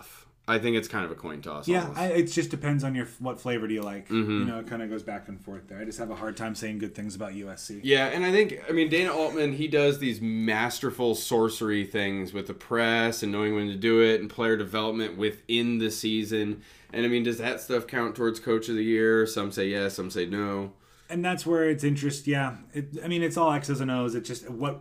I 0.49 0.59
think 0.61 0.77
it's 0.77 0.87
kind 0.87 1.05
of 1.05 1.11
a 1.11 1.17
coin 1.17 1.43
toss. 1.43 1.67
Yeah. 1.67 1.91
I, 1.97 2.07
it 2.07 2.25
just 2.27 2.51
depends 2.51 2.85
on 2.85 2.95
your 2.95 3.07
what 3.19 3.41
flavor 3.41 3.67
do 3.67 3.75
you 3.75 3.83
like. 3.83 4.05
Mm-hmm. 4.09 4.31
You 4.31 4.45
know, 4.45 4.61
it 4.61 4.69
kind 4.69 4.81
of 4.81 4.89
goes 4.89 5.03
back 5.03 5.27
and 5.29 5.41
forth 5.41 5.67
there. 5.67 5.81
I 5.81 5.85
just 5.85 5.99
have 5.99 6.11
a 6.11 6.15
hard 6.15 6.37
time 6.37 6.55
saying 6.55 6.79
good 6.79 6.95
things 6.95 7.17
about 7.17 7.33
USC. 7.33 7.81
yeah, 7.83 8.07
and 8.07 8.25
I 8.25 8.31
think 8.31 8.61
I 8.69 8.73
mean 8.73 8.89
Dana 8.89 9.13
Altman. 9.13 9.55
He 9.55 9.67
does 9.67 9.99
these 9.99 10.21
masterful 10.21 11.15
sorcery 11.17 11.85
things 11.85 12.33
with 12.33 12.47
the 12.47 12.55
press 12.55 13.23
and 13.25 13.33
knowing 13.33 13.55
when 13.57 13.67
to 13.69 13.75
do 13.77 14.01
it 14.01 14.21
and 14.21 14.31
player 14.31 14.57
development 14.57 15.17
within 15.19 15.79
the 15.79 15.91
season. 15.91 16.63
And 16.93 17.05
I 17.05 17.09
mean, 17.09 17.25
does 17.25 17.39
that 17.39 17.61
stuff 17.61 17.87
count 17.89 18.15
towards 18.15 18.39
Coach 18.39 18.69
of 18.69 18.77
the 18.77 18.85
Year? 18.85 19.27
Some 19.27 19.51
say 19.51 19.69
yes, 19.69 19.95
some 19.95 20.11
say 20.11 20.27
no. 20.27 20.73
and 21.11 21.25
that's 21.25 21.45
where 21.45 21.69
it's 21.69 21.83
interest. 21.83 22.29
Yeah, 22.29 22.57
it, 22.73 22.99
I 23.05 23.09
mean, 23.09 23.25
it's 23.25 23.37
all 23.37 23.53
X's 23.53 23.81
and 23.81 23.91
O's. 23.91 24.15
It's 24.15 24.29
just 24.29 24.49
what 24.49 24.81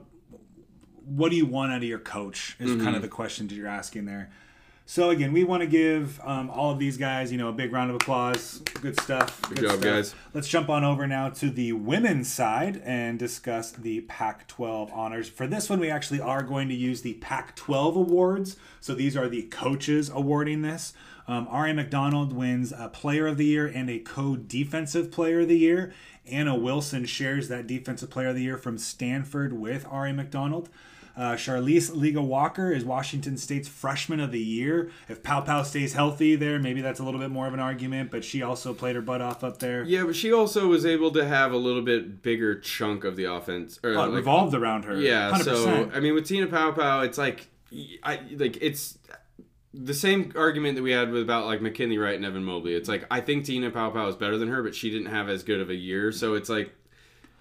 what 1.05 1.29
do 1.31 1.35
you 1.37 1.45
want 1.45 1.71
out 1.71 1.77
of 1.77 1.83
your 1.83 1.99
coach 1.99 2.55
is 2.59 2.69
Mm-hmm. 2.71 2.83
kind 2.83 2.95
of 2.95 3.01
the 3.01 3.07
question 3.07 3.47
that 3.47 3.55
you're 3.55 3.67
asking 3.67 4.05
there. 4.05 4.31
So 4.87 5.09
again, 5.09 5.33
we 5.33 5.43
want 5.43 5.61
to 5.61 5.67
give 5.67 6.21
um, 6.23 6.51
all 6.51 6.69
of 6.69 6.77
these 6.77 6.95
guys, 6.95 7.31
you 7.31 7.39
know, 7.39 7.49
a 7.49 7.53
big 7.53 7.73
round 7.73 7.89
of 7.89 7.95
applause. 7.95 8.59
Good 8.81 8.99
stuff. 9.01 9.41
Good, 9.49 9.61
job, 9.61 9.71
stuff. 9.71 9.81
guys. 9.81 10.15
Let's 10.33 10.47
jump 10.47 10.69
on 10.69 10.83
over 10.83 11.07
now 11.07 11.29
to 11.29 11.49
the 11.49 11.73
women's 11.73 12.31
side 12.31 12.83
and 12.85 13.17
discuss 13.17 13.71
the 13.71 14.01
Pac-12 14.01 14.95
honors. 14.95 15.27
For 15.27 15.47
this 15.47 15.71
one, 15.71 15.79
we 15.79 15.89
actually 15.89 16.21
are 16.21 16.43
going 16.43 16.69
to 16.69 16.75
use 16.75 17.01
the 17.01 17.15
Pac-12 17.15 17.95
awards. 17.95 18.57
So 18.79 18.93
these 18.93 19.17
are 19.17 19.27
the 19.27 19.43
coaches 19.43 20.11
awarding 20.13 20.61
this. 20.61 20.93
Um, 21.27 21.47
Ari 21.49 21.73
McDonald 21.73 22.31
wins 22.31 22.71
a 22.71 22.87
Player 22.87 23.25
of 23.25 23.37
the 23.37 23.45
Year 23.45 23.65
and 23.65 23.89
a 23.89 23.97
Co-Defensive 23.97 25.11
Player 25.11 25.39
of 25.39 25.47
the 25.47 25.57
Year. 25.57 25.93
Anna 26.29 26.55
Wilson 26.55 27.05
shares 27.05 27.47
that 27.47 27.65
Defensive 27.65 28.11
Player 28.11 28.29
of 28.29 28.35
the 28.35 28.43
Year 28.43 28.57
from 28.57 28.77
Stanford 28.77 29.53
with 29.53 29.87
Ari 29.89 30.13
McDonald. 30.13 30.69
Uh, 31.17 31.33
Charlisse 31.35 31.95
Leger-Walker 31.95 32.71
is 32.71 32.83
Washington 32.83 33.37
State's 33.37 33.67
Freshman 33.69 34.19
of 34.19 34.31
the 34.31 34.39
Year. 34.39 34.91
If 35.07 35.23
Paopao 35.23 35.63
stays 35.65 35.93
healthy 35.93 36.35
there, 36.35 36.59
maybe 36.59 36.81
that's 36.81 36.99
a 36.99 37.03
little 37.03 37.19
bit 37.19 37.29
more 37.31 37.47
of 37.47 37.53
an 37.53 37.59
argument, 37.61 38.11
but 38.11 38.25
she 38.25 38.41
also 38.41 38.73
played 38.73 38.95
her 38.95 39.01
butt 39.01 39.21
off 39.21 39.43
up 39.43 39.59
there. 39.59 39.83
Yeah, 39.83 40.03
but 40.03 40.15
she 40.15 40.33
also 40.33 40.67
was 40.67 40.85
able 40.85 41.11
to 41.11 41.25
have 41.25 41.53
a 41.53 41.57
little 41.57 41.81
bit 41.81 42.21
bigger 42.21 42.59
chunk 42.59 43.03
of 43.05 43.15
the 43.15 43.25
offense. 43.25 43.79
Or 43.83 43.91
Oh, 43.91 44.05
like, 44.05 44.11
revolved 44.11 44.53
around 44.53 44.83
her. 44.85 44.97
Yeah, 44.97 45.31
100%. 45.31 45.43
so 45.43 45.91
I 45.93 45.99
mean, 46.01 46.13
with 46.13 46.27
Te-Hina 46.27 46.47
Paopao, 46.51 47.05
it's 47.05 47.17
like, 47.17 47.47
I 48.03 48.19
like 48.37 48.57
it's 48.61 48.97
the 49.73 49.93
same 49.93 50.31
argument 50.37 50.75
that 50.77 50.83
we 50.83 50.91
had 50.91 51.11
with 51.11 51.21
about 51.21 51.45
like 51.45 51.61
McKinley 51.61 51.97
Wright 51.97 52.15
and 52.15 52.23
Evan 52.23 52.43
Mobley. 52.45 52.73
It's 52.73 52.87
like 52.87 53.05
I 53.11 53.19
think 53.21 53.43
Te-Hina 53.45 53.71
Paopao 53.71 54.07
is 54.09 54.15
better 54.15 54.37
than 54.37 54.47
her, 54.49 54.63
but 54.63 54.73
she 54.75 54.89
didn't 54.89 55.07
have 55.07 55.27
as 55.29 55.43
good 55.43 55.59
of 55.59 55.69
a 55.69 55.75
year. 55.75 56.11
So 56.11 56.33
it's 56.35 56.49
like, 56.49 56.73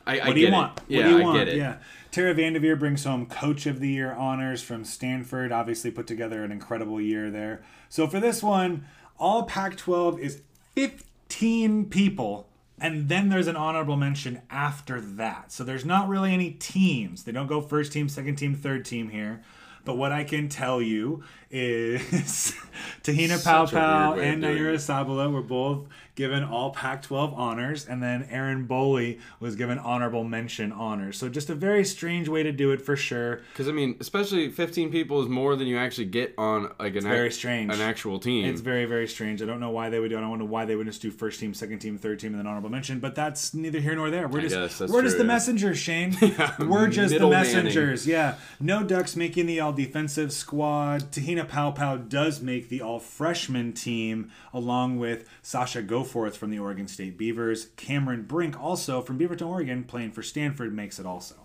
I, 0.07 0.21
I 0.21 0.27
What 0.29 0.35
do 0.35 0.41
you 0.41 0.51
want? 0.53 0.79
it. 0.79 0.83
What 0.83 0.91
Yeah, 0.91 1.05
do 1.05 1.11
you 1.11 1.19
I 1.19 1.23
want? 1.23 1.39
get 1.39 1.49
it. 1.49 1.57
Yeah. 1.57 1.77
Tara 2.11 2.35
Vanderveer 2.35 2.77
brings 2.79 3.05
home 3.05 3.27
Coach 3.27 3.67
of 3.67 3.81
the 3.81 3.89
Year 3.89 4.13
honors 4.13 4.63
from 4.63 4.85
Stanford. 4.85 5.51
Obviously, 5.51 5.91
put 5.91 6.07
together 6.07 6.45
an 6.45 6.53
incredible 6.53 7.01
year 7.01 7.31
there. 7.31 7.63
So 7.89 8.07
for 8.07 8.21
this 8.21 8.43
one, 8.43 8.85
all 9.19 9.45
Pac-12 9.45 10.19
is 10.21 10.43
15 10.77 11.87
people, 11.87 12.49
and 12.81 13.09
then 13.09 13.29
there's 13.31 13.47
an 13.49 13.57
honorable 13.57 13.97
mention 13.97 14.43
after 14.51 15.01
that. 15.01 15.51
So 15.53 15.65
there's 15.65 15.85
not 15.85 16.09
really 16.09 16.33
any 16.33 16.51
teams. 16.53 17.25
They 17.25 17.33
don't 17.33 17.47
go 17.47 17.61
first 17.61 17.93
team, 17.93 18.09
second 18.09 18.37
team, 18.37 18.55
third 18.55 18.85
team 18.85 19.09
here. 19.11 19.43
But 19.85 19.97
what 19.99 20.13
I 20.13 20.25
can 20.25 20.49
tell 20.49 20.81
you 20.81 21.25
is 21.51 22.55
Te-Hina 23.03 23.35
Paopao 23.35 24.17
weird 24.17 24.19
way 24.19 24.29
of 24.29 24.35
and 24.35 24.43
Nyara 24.45 24.75
it. 24.75 24.79
Sabally 24.79 25.31
were 25.31 25.43
both 25.43 25.89
given 26.15 26.45
all 26.45 26.71
Pac 26.71 27.03
12 27.03 27.35
honors, 27.35 27.87
and 27.87 28.03
then 28.03 28.27
Erin 28.31 28.69
Boley 28.69 29.21
was 29.41 29.57
given 29.57 29.79
honorable 29.79 30.25
mention 30.25 30.71
honors. 30.71 31.19
So 31.19 31.29
just 31.29 31.51
a 31.51 31.55
very 31.55 31.85
strange 31.85 32.29
way 32.29 32.43
to 32.43 32.53
do 32.53 32.71
it 32.71 32.81
for 32.81 32.97
sure. 32.97 33.43
Because 33.53 33.69
I 33.69 33.73
mean, 33.73 33.97
especially 34.01 34.51
15 34.51 34.91
people 34.91 35.23
is 35.23 35.29
more 35.29 35.57
than 35.57 35.67
you 35.67 35.77
actually 35.77 36.07
get 36.07 36.35
on 36.39 36.73
like 36.79 36.95
an 36.97 37.03
very 37.03 37.31
strange. 37.31 37.73
an 37.73 37.81
actual 37.81 38.19
team. 38.19 38.45
It's 38.45 38.61
very, 38.61 38.85
very 38.85 39.09
strange. 39.09 39.43
I 39.43 39.47
don't 39.47 39.61
know 39.61 39.71
why 39.71 39.91
they 39.91 39.99
would 39.99 40.09
do 40.09 40.17
it. 40.17 40.19
I 40.19 40.23
don't 40.23 40.39
know 40.39 40.45
why 40.45 40.65
they 40.65 40.77
would 40.77 40.87
just 40.87 41.03
do 41.03 41.11
first 41.11 41.41
team, 41.41 41.53
second 41.55 41.81
team, 41.81 41.99
third 41.99 42.21
team, 42.21 42.33
and 42.33 42.39
then 42.39 42.47
honorable 42.47 42.71
mention, 42.71 43.01
but 43.01 43.15
that's 43.15 43.55
neither 43.55 43.81
here 43.81 43.95
nor 43.95 44.11
there. 44.11 44.29
We're 44.29 44.43
just, 44.43 44.81
we're 44.81 45.03
just 45.03 45.17
true, 45.17 45.19
the 45.19 45.19
yeah. 45.19 45.23
messengers, 45.25 45.79
Shane. 45.79 46.17
we're 46.59 46.89
just 46.89 47.09
the 47.09 47.17
middle 47.17 47.31
manning. 47.31 47.53
messengers. 47.55 48.07
Yeah. 48.07 48.37
No 48.61 48.85
Ducks 48.85 49.17
making 49.17 49.47
the 49.47 49.61
all 49.61 49.73
defensive 49.73 50.33
squad. 50.33 51.11
Te-Hina 51.13 51.45
Paopao 51.45 52.09
does 52.09 52.41
make 52.41 52.69
the 52.69 52.81
all 52.81 53.01
freshman 53.01 53.73
team, 53.73 54.31
along 54.53 54.99
with 54.99 55.29
Sasha 55.43 55.83
Goforth 56.05 56.37
from 56.37 56.51
the 56.51 56.59
Oregon 56.59 56.87
State 56.89 57.17
Beavers. 57.19 57.69
Cameron 57.77 58.23
Brink, 58.23 58.61
also 58.61 59.01
from 59.01 59.19
Beaverton, 59.19 59.47
Oregon, 59.49 59.85
playing 59.85 60.13
for 60.13 60.23
Stanford, 60.23 60.75
makes 60.75 60.99
it 60.99 61.07
also. 61.07 61.37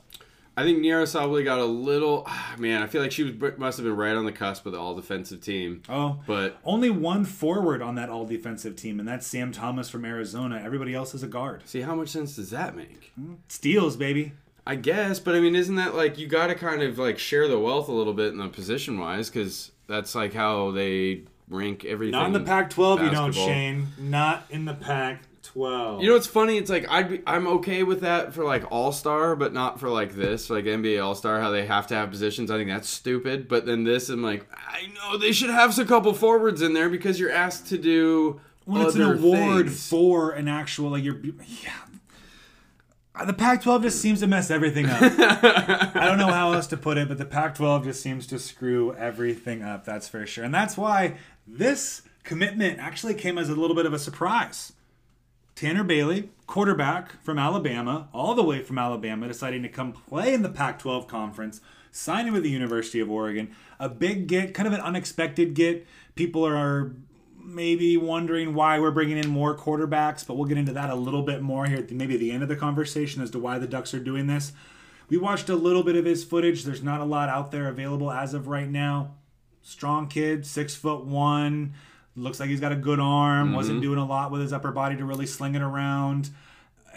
I 0.57 0.63
think 0.63 0.79
Nyara 0.79 1.03
Sabally 1.03 1.45
got 1.45 1.59
a 1.59 1.65
little. 1.65 2.23
Ah, 2.27 2.55
man, 2.57 2.81
I 2.81 2.87
feel 2.87 3.01
like 3.01 3.13
she 3.13 3.23
was 3.23 3.57
must 3.57 3.77
have 3.77 3.85
been 3.85 3.95
right 3.95 4.15
on 4.15 4.25
the 4.25 4.31
cusp 4.33 4.65
of 4.65 4.73
the 4.73 4.79
all 4.79 4.93
defensive 4.93 5.39
team. 5.39 5.83
Oh, 5.87 6.19
But 6.27 6.57
only 6.65 6.89
one 6.89 7.23
forward 7.23 7.81
on 7.81 7.95
that 7.95 8.09
all 8.09 8.25
defensive 8.25 8.75
team, 8.75 8.99
and 8.99 9.07
that's 9.07 9.25
Sam 9.25 9.53
Thomas 9.53 9.89
from 9.89 10.03
Arizona. 10.03 10.61
Everybody 10.61 10.93
else 10.93 11.15
is 11.15 11.23
a 11.23 11.27
guard. 11.27 11.61
see, 11.65 11.81
how 11.81 11.95
much 11.95 12.09
sense 12.09 12.35
does 12.35 12.49
that 12.49 12.75
make? 12.75 13.13
Mm, 13.19 13.37
steals, 13.47 13.95
baby. 13.95 14.33
I 14.67 14.75
guess, 14.75 15.19
but 15.19 15.33
I 15.33 15.39
mean, 15.39 15.55
isn't 15.55 15.75
that 15.75 15.95
like 15.95 16.17
you 16.17 16.27
got 16.27 16.47
to 16.47 16.55
kind 16.55 16.81
of 16.83 16.99
like 16.99 17.17
share 17.19 17.47
the 17.47 17.57
wealth 17.57 17.87
a 17.87 17.93
little 17.93 18.13
bit 18.13 18.33
in 18.33 18.37
the 18.37 18.49
position 18.49 18.99
wise 18.99 19.29
because 19.29 19.71
that's 19.87 20.13
like 20.13 20.33
how 20.33 20.71
they 20.71 21.23
rank 21.49 21.85
everything. 21.85 22.11
Not 22.11 22.27
in 22.27 22.33
the 22.33 22.39
Pac-12, 22.39 23.03
you 23.03 23.09
don't. 23.11 23.33
Shane. 23.33 23.87
Not 23.97 24.45
in 24.49 24.65
the 24.65 24.73
Pac-12. 24.73 26.01
You 26.01 26.07
know 26.07 26.13
what's 26.13 26.27
funny? 26.27 26.57
It's 26.57 26.69
like 26.69 26.87
I'd 26.89 27.09
be, 27.09 27.21
I'm 27.25 27.47
okay 27.47 27.83
with 27.83 28.01
that 28.01 28.33
for 28.33 28.45
like 28.45 28.71
All 28.71 28.91
Star, 28.91 29.35
but 29.35 29.51
not 29.53 29.79
for 29.79 29.89
like 29.89 30.15
this, 30.15 30.49
like 30.49 30.65
NBA 30.65 31.03
All 31.03 31.15
Star. 31.15 31.41
How 31.41 31.49
they 31.49 31.65
have 31.65 31.87
to 31.87 31.95
have 31.95 32.11
positions. 32.11 32.51
I 32.51 32.57
think 32.57 32.69
that's 32.69 32.87
stupid. 32.89 33.47
But 33.47 33.65
then 33.65 33.83
this, 33.83 34.09
I'm 34.09 34.21
like, 34.21 34.47
I 34.55 34.87
know 34.93 35.17
they 35.17 35.31
should 35.31 35.49
have 35.49 35.77
a 35.79 35.85
couple 35.85 36.13
forwards 36.13 36.61
in 36.61 36.73
there 36.73 36.89
because 36.89 37.19
you're 37.19 37.31
asked 37.31 37.67
to 37.67 37.77
do. 37.77 38.39
when 38.65 38.85
it's 38.85 38.95
an 38.95 39.01
award 39.01 39.67
things. 39.67 39.89
for 39.89 40.31
an 40.31 40.47
actual 40.47 40.91
like 40.91 41.03
you're 41.03 41.19
yeah. 41.23 41.71
The 43.25 43.33
Pac-12 43.33 43.83
just 43.83 44.01
seems 44.01 44.19
to 44.21 44.27
mess 44.27 44.49
everything 44.49 44.85
up. 44.85 45.01
I 45.01 46.05
don't 46.05 46.17
know 46.17 46.31
how 46.31 46.53
else 46.53 46.67
to 46.67 46.77
put 46.77 46.97
it, 46.97 47.07
but 47.07 47.17
the 47.17 47.25
Pac-12 47.25 47.83
just 47.83 48.01
seems 48.01 48.25
to 48.27 48.39
screw 48.39 48.93
everything 48.95 49.61
up. 49.61 49.85
That's 49.85 50.07
for 50.07 50.25
sure, 50.25 50.43
and 50.43 50.53
that's 50.53 50.77
why 50.77 51.15
this 51.47 52.03
commitment 52.23 52.79
actually 52.79 53.15
came 53.15 53.37
as 53.37 53.49
a 53.49 53.55
little 53.55 53.75
bit 53.75 53.85
of 53.85 53.93
a 53.93 53.99
surprise. 53.99 54.73
Tanner 55.55 55.83
Bailey, 55.83 56.29
quarterback 56.47 57.21
from 57.21 57.37
Alabama, 57.37 58.07
all 58.13 58.33
the 58.33 58.43
way 58.43 58.63
from 58.63 58.77
Alabama, 58.77 59.27
deciding 59.27 59.61
to 59.63 59.69
come 59.69 59.91
play 59.91 60.33
in 60.33 60.41
the 60.41 60.49
Pac 60.49 60.79
12 60.79 61.05
conference, 61.07 61.59
signing 61.91 62.31
with 62.31 62.43
the 62.43 62.49
University 62.49 63.01
of 63.01 63.11
Oregon. 63.11 63.53
A 63.79 63.89
big 63.89 64.27
get, 64.27 64.53
kind 64.53 64.67
of 64.67 64.73
an 64.73 64.79
unexpected 64.79 65.53
get. 65.53 65.85
People 66.15 66.47
are 66.47 66.93
maybe 67.49 67.97
wondering 67.97 68.53
why 68.53 68.79
we're 68.79 68.91
bringing 68.91 69.17
in 69.17 69.29
more 69.29 69.57
quarterbacks, 69.57 70.25
but 70.25 70.35
we'll 70.35 70.47
get 70.47 70.57
into 70.57 70.73
that 70.73 70.89
a 70.89 70.95
little 70.95 71.23
bit 71.23 71.41
more 71.41 71.65
here 71.65 71.79
at 71.79 71.87
the, 71.87 71.95
maybe 71.95 72.13
at 72.13 72.19
the 72.19 72.31
end 72.31 72.43
of 72.43 72.49
the 72.49 72.55
conversation 72.55 73.21
as 73.21 73.31
to 73.31 73.39
why 73.39 73.57
the 73.57 73.67
Ducks 73.67 73.93
are 73.93 73.99
doing 73.99 74.27
this. 74.27 74.51
We 75.09 75.17
watched 75.17 75.49
a 75.49 75.55
little 75.55 75.83
bit 75.83 75.95
of 75.95 76.05
his 76.05 76.23
footage. 76.23 76.63
There's 76.63 76.83
not 76.83 77.01
a 77.01 77.05
lot 77.05 77.29
out 77.29 77.51
there 77.51 77.67
available 77.67 78.11
as 78.11 78.33
of 78.33 78.47
right 78.47 78.69
now. 78.69 79.15
Strong 79.61 80.07
kid, 80.07 80.45
six 80.45 80.75
foot 80.75 81.05
one. 81.05 81.73
Looks 82.15 82.39
like 82.39 82.49
he's 82.49 82.59
got 82.59 82.71
a 82.71 82.75
good 82.75 82.99
arm. 82.99 83.53
Wasn't 83.53 83.77
mm-hmm. 83.77 83.83
doing 83.83 83.99
a 83.99 84.05
lot 84.05 84.31
with 84.31 84.41
his 84.41 84.53
upper 84.53 84.71
body 84.71 84.95
to 84.97 85.05
really 85.05 85.25
sling 85.25 85.55
it 85.55 85.61
around. 85.61 86.29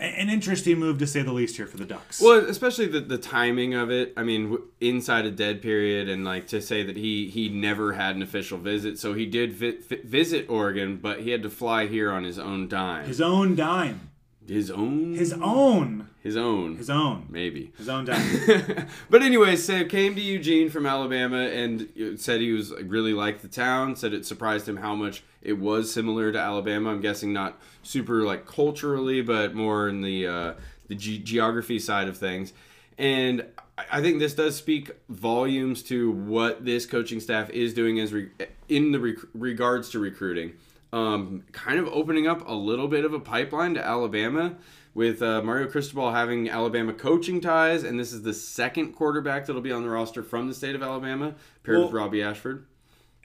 An 0.03 0.29
interesting 0.29 0.79
move 0.79 0.99
to 0.99 1.07
say 1.07 1.23
the 1.23 1.33
least 1.33 1.57
here 1.57 1.67
for 1.67 1.77
the 1.77 1.85
Ducks. 1.85 2.21
Well, 2.21 2.45
especially 2.49 2.87
the, 2.87 3.01
the 3.01 3.19
timing 3.19 3.75
of 3.75 3.91
it. 3.91 4.13
I 4.17 4.23
mean, 4.23 4.51
w- 4.51 4.65
inside 4.81 5.27
a 5.27 5.31
dead 5.31 5.63
period, 5.63 6.09
and 6.09 6.25
like 6.25 6.49
to 6.49 6.61
say 6.61 6.83
that 6.83 6.97
he 6.97 7.29
he 7.29 7.49
never 7.49 7.93
had 7.93 8.17
an 8.17 8.23
official 8.23 8.59
visit, 8.59 8.99
so 8.99 9.15
he 9.15 9.27
did 9.27 9.53
vi- 9.53 9.79
vi- 9.79 10.01
visit 10.05 10.47
Oregon, 10.51 10.97
but 10.97 11.21
he 11.21 11.31
had 11.31 11.43
to 11.45 11.51
fly 11.51 11.87
here 11.87 12.11
on 12.11 12.25
his 12.25 12.39
own 12.39 12.69
dime. 12.69 13.07
his 13.07 13.21
own 13.21 13.55
dime. 13.55 14.09
His 14.53 14.71
own. 14.71 15.15
His 15.15 15.33
own. 15.33 16.09
His 16.23 16.37
own. 16.37 16.77
His 16.77 16.91
own. 16.91 17.27
Maybe. 17.31 17.73
His 17.79 17.89
own 17.89 18.05
dime. 18.05 18.87
but 19.11 19.23
anyway, 19.23 19.57
so 19.57 19.85
came 19.85 20.15
to 20.15 20.21
Eugene 20.21 20.71
from 20.71 20.87
Alabama 20.87 21.39
and 21.39 21.89
said 22.17 22.41
he 22.41 22.53
was 22.53 22.71
really 22.83 23.13
liked 23.15 23.43
the 23.43 23.49
town. 23.49 23.97
Said 23.97 24.13
it 24.15 24.25
surprised 24.27 24.69
him 24.69 24.77
how 24.77 24.95
much 24.95 25.23
it 25.41 25.55
was 25.55 25.93
similar 25.93 26.31
to 26.31 26.39
Alabama. 26.39 26.91
I'm 26.91 27.01
guessing 27.01 27.33
not 27.33 27.59
super 27.83 28.23
like 28.23 28.47
culturally, 28.47 29.21
but 29.23 29.55
more 29.55 29.89
in 29.89 30.03
the 30.03 30.27
uh, 30.27 30.55
the 30.89 30.95
ge- 30.95 31.25
geography 31.25 31.79
side 31.79 32.07
of 32.09 32.17
things. 32.17 32.53
And 32.99 33.41
I- 33.79 33.85
I 33.91 34.01
think 34.03 34.19
this 34.21 34.35
does 34.35 34.55
speak 34.55 34.91
volumes 35.09 35.83
to 35.85 36.11
what 36.13 36.65
this 36.65 36.85
coaching 36.87 37.19
staff 37.21 37.49
is 37.51 37.73
doing 37.75 37.99
as 37.99 38.13
re- 38.13 38.29
in 38.69 38.93
the 38.93 39.01
rec- 39.01 39.17
regards 39.35 39.89
to 39.91 39.99
recruiting. 39.99 40.53
Um, 40.93 41.45
kind 41.53 41.79
of 41.79 41.89
opening 41.89 42.27
up 42.27 42.47
a 42.47 42.53
little 42.53 42.87
bit 42.87 43.07
of 43.07 43.15
a 43.15 43.21
pipeline 43.21 43.73
to 43.75 43.85
Alabama 43.85 44.57
with 44.95 45.23
uh, 45.23 45.41
Mario 45.43 45.67
Cristobal 45.67 46.13
having 46.13 46.51
Alabama 46.51 46.93
coaching 46.93 47.41
ties, 47.41 47.83
and 47.83 47.99
this 47.99 48.13
is 48.13 48.23
the 48.23 48.35
second 48.35 48.93
quarterback 48.93 49.47
that'll 49.47 49.63
be 49.63 49.73
on 49.73 49.83
the 49.83 49.89
roster 49.89 50.23
from 50.23 50.49
the 50.49 50.55
state 50.55 50.75
of 50.75 50.83
Alabama, 50.83 51.35
paired 51.63 51.79
with 51.85 51.93
Robby 51.93 52.23
Ashford. 52.23 52.67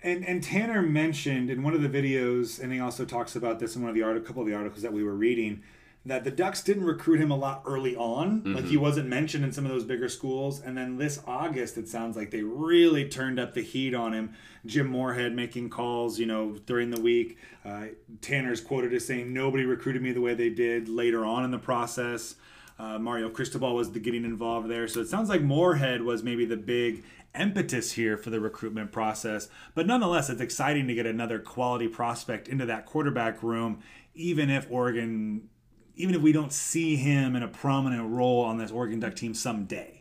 And 0.01 0.25
and 0.25 0.41
Tanner 0.41 0.81
mentioned 0.81 1.49
in 1.49 1.63
one 1.63 1.73
of 1.73 1.81
the 1.81 1.89
videos, 1.89 2.61
and 2.61 2.71
he 2.71 2.79
also 2.79 3.03
talks 3.03 3.35
about 3.35 3.59
this 3.59 3.75
in 3.75 3.81
one 3.81 3.89
of 3.89 3.95
the 3.95 4.03
art- 4.03 4.23
couple 4.25 4.41
of 4.41 4.47
the 4.47 4.53
articles 4.53 4.81
that 4.83 4.93
we 4.93 5.03
were 5.03 5.15
reading, 5.15 5.63
that 6.05 6.23
the 6.23 6.31
Ducks 6.31 6.61
didn't 6.63 6.85
recruit 6.85 7.19
him 7.19 7.31
a 7.31 7.35
lot 7.35 7.63
early 7.65 7.95
on. 7.95 8.53
Like 8.53 8.65
he 8.65 8.77
wasn't 8.77 9.09
mentioned 9.09 9.43
in 9.43 9.51
some 9.51 9.65
of 9.65 9.71
those 9.71 9.83
bigger 9.83 10.07
schools. 10.07 10.61
And 10.61 10.77
then 10.77 10.97
this 10.97 11.21
August, 11.27 11.77
it 11.77 11.89
sounds 11.89 12.15
like 12.15 12.31
they 12.31 12.43
really 12.43 13.09
turned 13.09 13.39
up 13.39 13.53
the 13.53 13.61
heat 13.61 13.93
on 13.93 14.13
him. 14.13 14.33
Jim 14.65 14.87
Moorhead 14.87 15.33
making 15.33 15.69
calls, 15.69 16.17
you 16.17 16.25
know, 16.25 16.57
during 16.65 16.91
the 16.91 17.01
week. 17.01 17.37
Uh, 17.65 17.87
Tanner's 18.21 18.61
quoted 18.61 18.93
as 18.93 19.05
saying, 19.05 19.33
"Nobody 19.33 19.65
recruited 19.65 20.01
me 20.01 20.13
the 20.13 20.21
way 20.21 20.33
they 20.33 20.49
did 20.49 20.87
later 20.87 21.25
on 21.25 21.43
in 21.43 21.51
the 21.51 21.59
process." 21.59 22.35
Uh, 22.79 22.99
Mario 22.99 23.29
Cristobal 23.29 23.75
was 23.75 23.91
the 23.91 23.99
getting 23.99 24.23
involved 24.23 24.69
there. 24.69 24.87
So 24.87 25.01
it 25.01 25.07
sounds 25.07 25.29
like 25.29 25.41
Moorhead 25.41 26.03
was 26.03 26.23
maybe 26.23 26.45
the 26.45 26.57
big 26.57 27.03
impetus 27.37 27.93
here 27.93 28.17
for 28.17 28.29
the 28.29 28.39
recruitment 28.39 28.91
process. 28.91 29.49
But 29.75 29.87
nonetheless, 29.87 30.29
it's 30.29 30.41
exciting 30.41 30.87
to 30.87 30.93
get 30.93 31.05
another 31.05 31.39
quality 31.39 31.87
prospect 31.87 32.47
into 32.47 32.65
that 32.65 32.85
quarterback 32.85 33.43
room, 33.43 33.81
even 34.13 34.49
if 34.49 34.67
Oregon, 34.69 35.49
even 35.97 36.15
if 36.15 36.21
we 36.21 36.31
don't 36.31 36.53
see 36.53 36.95
him 36.95 37.35
in 37.35 37.43
a 37.43 37.47
prominent 37.47 38.09
role 38.09 38.43
on 38.43 38.57
this 38.57 38.71
Oregon 38.71 38.99
Duck 38.99 39.15
team 39.15 39.33
someday. 39.33 39.93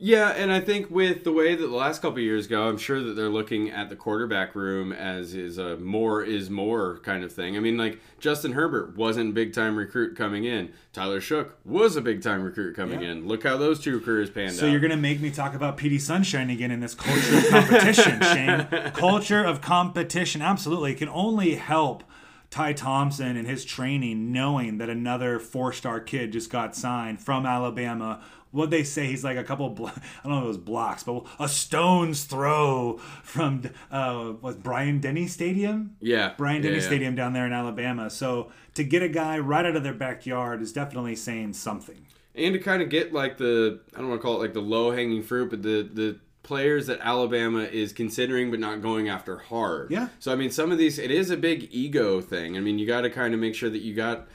Yeah, 0.00 0.28
and 0.28 0.52
I 0.52 0.60
think 0.60 0.92
with 0.92 1.24
the 1.24 1.32
way 1.32 1.56
that 1.56 1.66
the 1.66 1.74
last 1.74 2.02
couple 2.02 2.18
of 2.18 2.22
years 2.22 2.46
go, 2.46 2.68
I'm 2.68 2.78
sure 2.78 3.02
that 3.02 3.14
they're 3.14 3.28
looking 3.28 3.68
at 3.68 3.88
the 3.88 3.96
quarterback 3.96 4.54
room 4.54 4.92
as 4.92 5.34
is 5.34 5.58
a 5.58 5.76
more 5.78 6.22
is 6.22 6.48
more 6.50 7.00
kind 7.00 7.24
of 7.24 7.32
thing. 7.32 7.56
I 7.56 7.60
mean, 7.60 7.76
like 7.76 7.98
Justin 8.20 8.52
Herbert 8.52 8.96
wasn't 8.96 9.30
a 9.30 9.32
big 9.32 9.52
time 9.52 9.74
recruit 9.74 10.16
coming 10.16 10.44
in. 10.44 10.72
Tyler 10.92 11.18
Shough 11.20 11.50
was 11.64 11.96
a 11.96 12.00
big 12.00 12.22
time 12.22 12.44
recruit 12.44 12.76
coming 12.76 13.02
Yeah. 13.02 13.08
in. 13.10 13.26
Look 13.26 13.42
how 13.42 13.56
those 13.56 13.80
two 13.80 13.98
careers 13.98 14.30
panned 14.30 14.52
So 14.52 14.58
out. 14.58 14.60
So 14.60 14.66
you're 14.68 14.78
gonna 14.78 14.96
make 14.96 15.20
me 15.20 15.32
talk 15.32 15.54
about 15.54 15.76
PD 15.76 16.00
Sunshine 16.00 16.48
again 16.48 16.70
in 16.70 16.78
this 16.78 16.94
culture 16.94 17.36
of 17.36 17.48
competition, 17.48 18.20
Shane. 18.22 18.92
Culture 18.92 19.42
of 19.42 19.60
competition, 19.60 20.42
absolutely. 20.42 20.92
It 20.92 20.98
can 20.98 21.08
only 21.08 21.56
help 21.56 22.04
Ty 22.50 22.72
Thompson 22.74 23.36
and 23.36 23.46
his 23.46 23.64
training 23.64 24.32
knowing 24.32 24.78
that 24.78 24.88
another 24.88 25.38
four-star 25.38 26.00
kid 26.00 26.32
just 26.32 26.50
got 26.50 26.74
signed 26.74 27.20
from 27.20 27.44
Alabama. 27.44 28.22
What 28.50 28.70
they 28.70 28.82
say, 28.82 29.06
he's 29.06 29.22
like 29.22 29.36
a 29.36 29.44
couple, 29.44 29.68
blo- 29.68 29.90
I 30.24 30.26
don't 30.28 30.32
know 30.32 30.38
if 30.38 30.44
it 30.44 30.48
was 30.48 30.56
blocks, 30.58 31.02
but 31.02 31.26
a 31.38 31.48
stone's 31.48 32.24
throw 32.24 32.96
from 33.22 33.62
uh, 33.90 34.32
was 34.40 34.56
Bryant-Denny 34.56 35.26
Stadium. 35.26 35.96
Yeah, 36.00 36.32
Bryant 36.38 36.64
yeah, 36.64 36.70
Denny 36.70 36.80
yeah. 36.82 36.86
Stadium 36.86 37.14
down 37.14 37.34
there 37.34 37.44
in 37.44 37.52
Alabama. 37.52 38.08
So 38.08 38.50
to 38.74 38.84
get 38.84 39.02
a 39.02 39.08
guy 39.08 39.38
right 39.38 39.66
out 39.66 39.76
of 39.76 39.82
their 39.82 39.92
backyard 39.92 40.62
is 40.62 40.72
definitely 40.72 41.16
saying 41.16 41.52
something. 41.52 42.06
and 42.34 42.54
to 42.54 42.58
kind 42.58 42.80
of 42.80 42.88
get 42.88 43.12
like 43.12 43.36
the 43.36 43.80
I 43.94 43.98
don't 43.98 44.08
want 44.08 44.20
to 44.20 44.22
call 44.22 44.36
it 44.36 44.40
like 44.40 44.54
the 44.54 44.60
low 44.62 44.90
hanging 44.92 45.22
fruit, 45.22 45.50
but 45.50 45.62
the 45.62 45.82
the 45.92 46.18
players 46.48 46.86
that 46.86 46.98
Alabama 47.00 47.60
is 47.60 47.92
considering 47.92 48.50
but 48.50 48.58
not 48.58 48.80
going 48.80 49.06
after 49.06 49.36
hard. 49.36 49.90
Yeah. 49.90 50.08
So 50.18 50.32
I 50.32 50.34
mean, 50.34 50.50
some 50.50 50.72
of 50.72 50.78
these 50.78 50.98
it 50.98 51.10
is 51.10 51.30
a 51.30 51.36
big 51.36 51.68
ego 51.70 52.22
thing. 52.22 52.56
I 52.56 52.60
mean, 52.60 52.78
you 52.78 52.86
got 52.86 53.02
to 53.02 53.10
kind 53.10 53.34
of 53.34 53.40
make 53.40 53.54
sure 53.54 53.68
that 53.68 53.82
you 53.82 53.94
got 53.94 54.26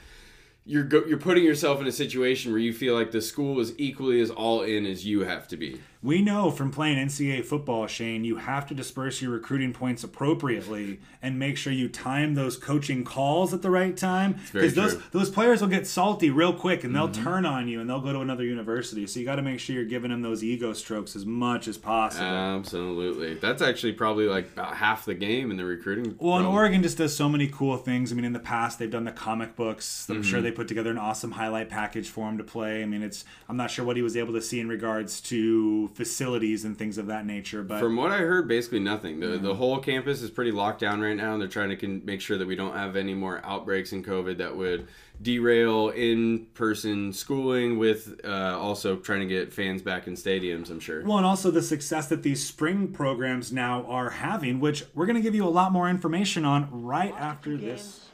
you're 0.64 0.84
go, 0.84 1.04
you're 1.06 1.18
putting 1.18 1.42
yourself 1.42 1.80
in 1.80 1.88
a 1.88 1.92
situation 1.92 2.52
where 2.52 2.60
you 2.60 2.72
feel 2.72 2.94
like 2.94 3.10
the 3.10 3.20
school 3.20 3.58
is 3.58 3.74
equally 3.78 4.20
as 4.20 4.30
all 4.30 4.62
in 4.62 4.86
as 4.86 5.04
you 5.04 5.24
have 5.24 5.48
to 5.48 5.56
be. 5.56 5.80
We 6.04 6.20
know 6.20 6.50
from 6.50 6.70
playing 6.70 6.98
NCAA 6.98 7.46
football, 7.46 7.86
Shane, 7.86 8.24
you 8.24 8.36
have 8.36 8.66
to 8.66 8.74
disperse 8.74 9.22
your 9.22 9.30
recruiting 9.30 9.72
points 9.72 10.04
appropriately 10.04 11.00
and 11.22 11.38
make 11.38 11.56
sure 11.56 11.72
you 11.72 11.88
time 11.88 12.34
those 12.34 12.58
coaching 12.58 13.04
calls 13.04 13.54
at 13.54 13.62
the 13.62 13.70
right 13.70 13.96
time. 13.96 14.36
Because 14.52 14.74
those 14.74 15.00
those 15.12 15.30
players 15.30 15.62
will 15.62 15.68
get 15.68 15.86
salty 15.86 16.28
real 16.28 16.52
quick 16.52 16.84
and 16.84 16.94
they'll 16.94 17.08
Mm-hmm. 17.08 17.24
turn 17.24 17.46
on 17.46 17.68
you 17.68 17.80
and 17.80 17.88
they'll 17.88 18.00
go 18.02 18.12
to 18.12 18.20
another 18.20 18.44
university. 18.44 19.06
So 19.06 19.18
you 19.18 19.24
got 19.24 19.36
to 19.36 19.42
make 19.42 19.60
sure 19.60 19.74
you're 19.76 19.84
giving 19.86 20.10
them 20.10 20.20
those 20.20 20.44
ego 20.44 20.74
strokes 20.74 21.16
as 21.16 21.24
much 21.24 21.68
as 21.68 21.78
possible. 21.78 22.26
Absolutely. 22.26 23.34
That's 23.34 23.62
actually 23.62 23.92
probably 23.92 24.26
like 24.26 24.52
about 24.52 24.76
half 24.76 25.06
the 25.06 25.14
game 25.14 25.50
in 25.50 25.56
the 25.56 25.64
recruiting. 25.64 26.16
Well, 26.18 26.36
and. 26.38 26.46
Oregon 26.46 26.82
just 26.82 26.98
does 26.98 27.16
so 27.16 27.28
many 27.30 27.48
cool 27.48 27.76
things. 27.78 28.12
I 28.12 28.14
mean, 28.14 28.24
in 28.26 28.32
the 28.34 28.38
past, 28.40 28.78
they've 28.78 28.90
done 28.90 29.04
the 29.04 29.12
comic 29.12 29.56
books. 29.56 30.06
I'm 30.10 30.16
Mm-hmm. 30.16 30.22
sure 30.30 30.40
they 30.42 30.52
put 30.52 30.68
together 30.68 30.90
an 30.90 30.98
awesome 30.98 31.32
highlight 31.32 31.70
package 31.70 32.08
for 32.10 32.28
him 32.28 32.36
to 32.38 32.44
play. 32.44 32.82
I 32.82 32.86
mean, 32.86 33.02
it's 33.02 33.24
I'm 33.48 33.56
not 33.56 33.70
sure 33.70 33.84
what 33.86 33.96
he 33.96 34.02
was 34.02 34.16
able 34.16 34.34
to 34.34 34.42
see 34.42 34.60
in 34.60 34.68
regards 34.68 35.20
to 35.22 35.88
facilities 35.94 36.64
and 36.64 36.76
things 36.76 36.98
of 36.98 37.06
that 37.06 37.26
nature, 37.26 37.62
but 37.62 37.80
From 37.80 37.96
what 37.96 38.10
I 38.10 38.18
heard, 38.18 38.48
basically 38.48 38.80
nothing. 38.80 39.20
The 39.20 39.38
the 39.38 39.54
whole 39.54 39.78
campus 39.78 40.22
is 40.22 40.30
pretty 40.30 40.50
locked 40.50 40.80
down 40.80 41.00
right 41.00 41.16
now, 41.16 41.32
and 41.32 41.40
they're 41.40 41.48
trying 41.48 41.70
to 41.70 41.76
con- 41.76 42.02
make 42.04 42.20
sure 42.20 42.36
that 42.38 42.46
we 42.46 42.56
don't 42.56 42.74
have 42.74 42.96
any 42.96 43.14
more 43.14 43.40
outbreaks 43.44 43.92
in 43.92 44.02
COVID 44.02 44.38
that 44.38 44.56
would 44.56 44.88
derail 45.22 45.90
in 45.90 46.46
person 46.54 47.12
schooling. 47.12 47.78
With 47.78 48.20
uh, 48.24 48.58
also 48.58 48.96
trying 48.96 49.20
to 49.20 49.26
get 49.26 49.52
fans 49.52 49.82
back 49.82 50.06
in 50.06 50.14
stadiums. 50.14 50.70
I'm 50.70 50.80
sure. 50.80 51.04
Well, 51.04 51.18
and 51.18 51.26
also 51.26 51.50
the 51.50 51.62
success 51.62 52.08
that 52.08 52.22
these 52.22 52.44
spring 52.44 52.88
programs 52.92 53.52
now 53.52 53.84
are 53.86 54.10
having, 54.10 54.60
which 54.60 54.84
we're 54.94 55.06
going 55.06 55.16
to 55.16 55.22
give 55.22 55.34
you 55.34 55.46
a 55.46 55.50
lot 55.50 55.72
more 55.72 55.88
information 55.88 56.44
on 56.44 56.68
right 56.70 57.14
after 57.18 57.56
this. 57.56 58.06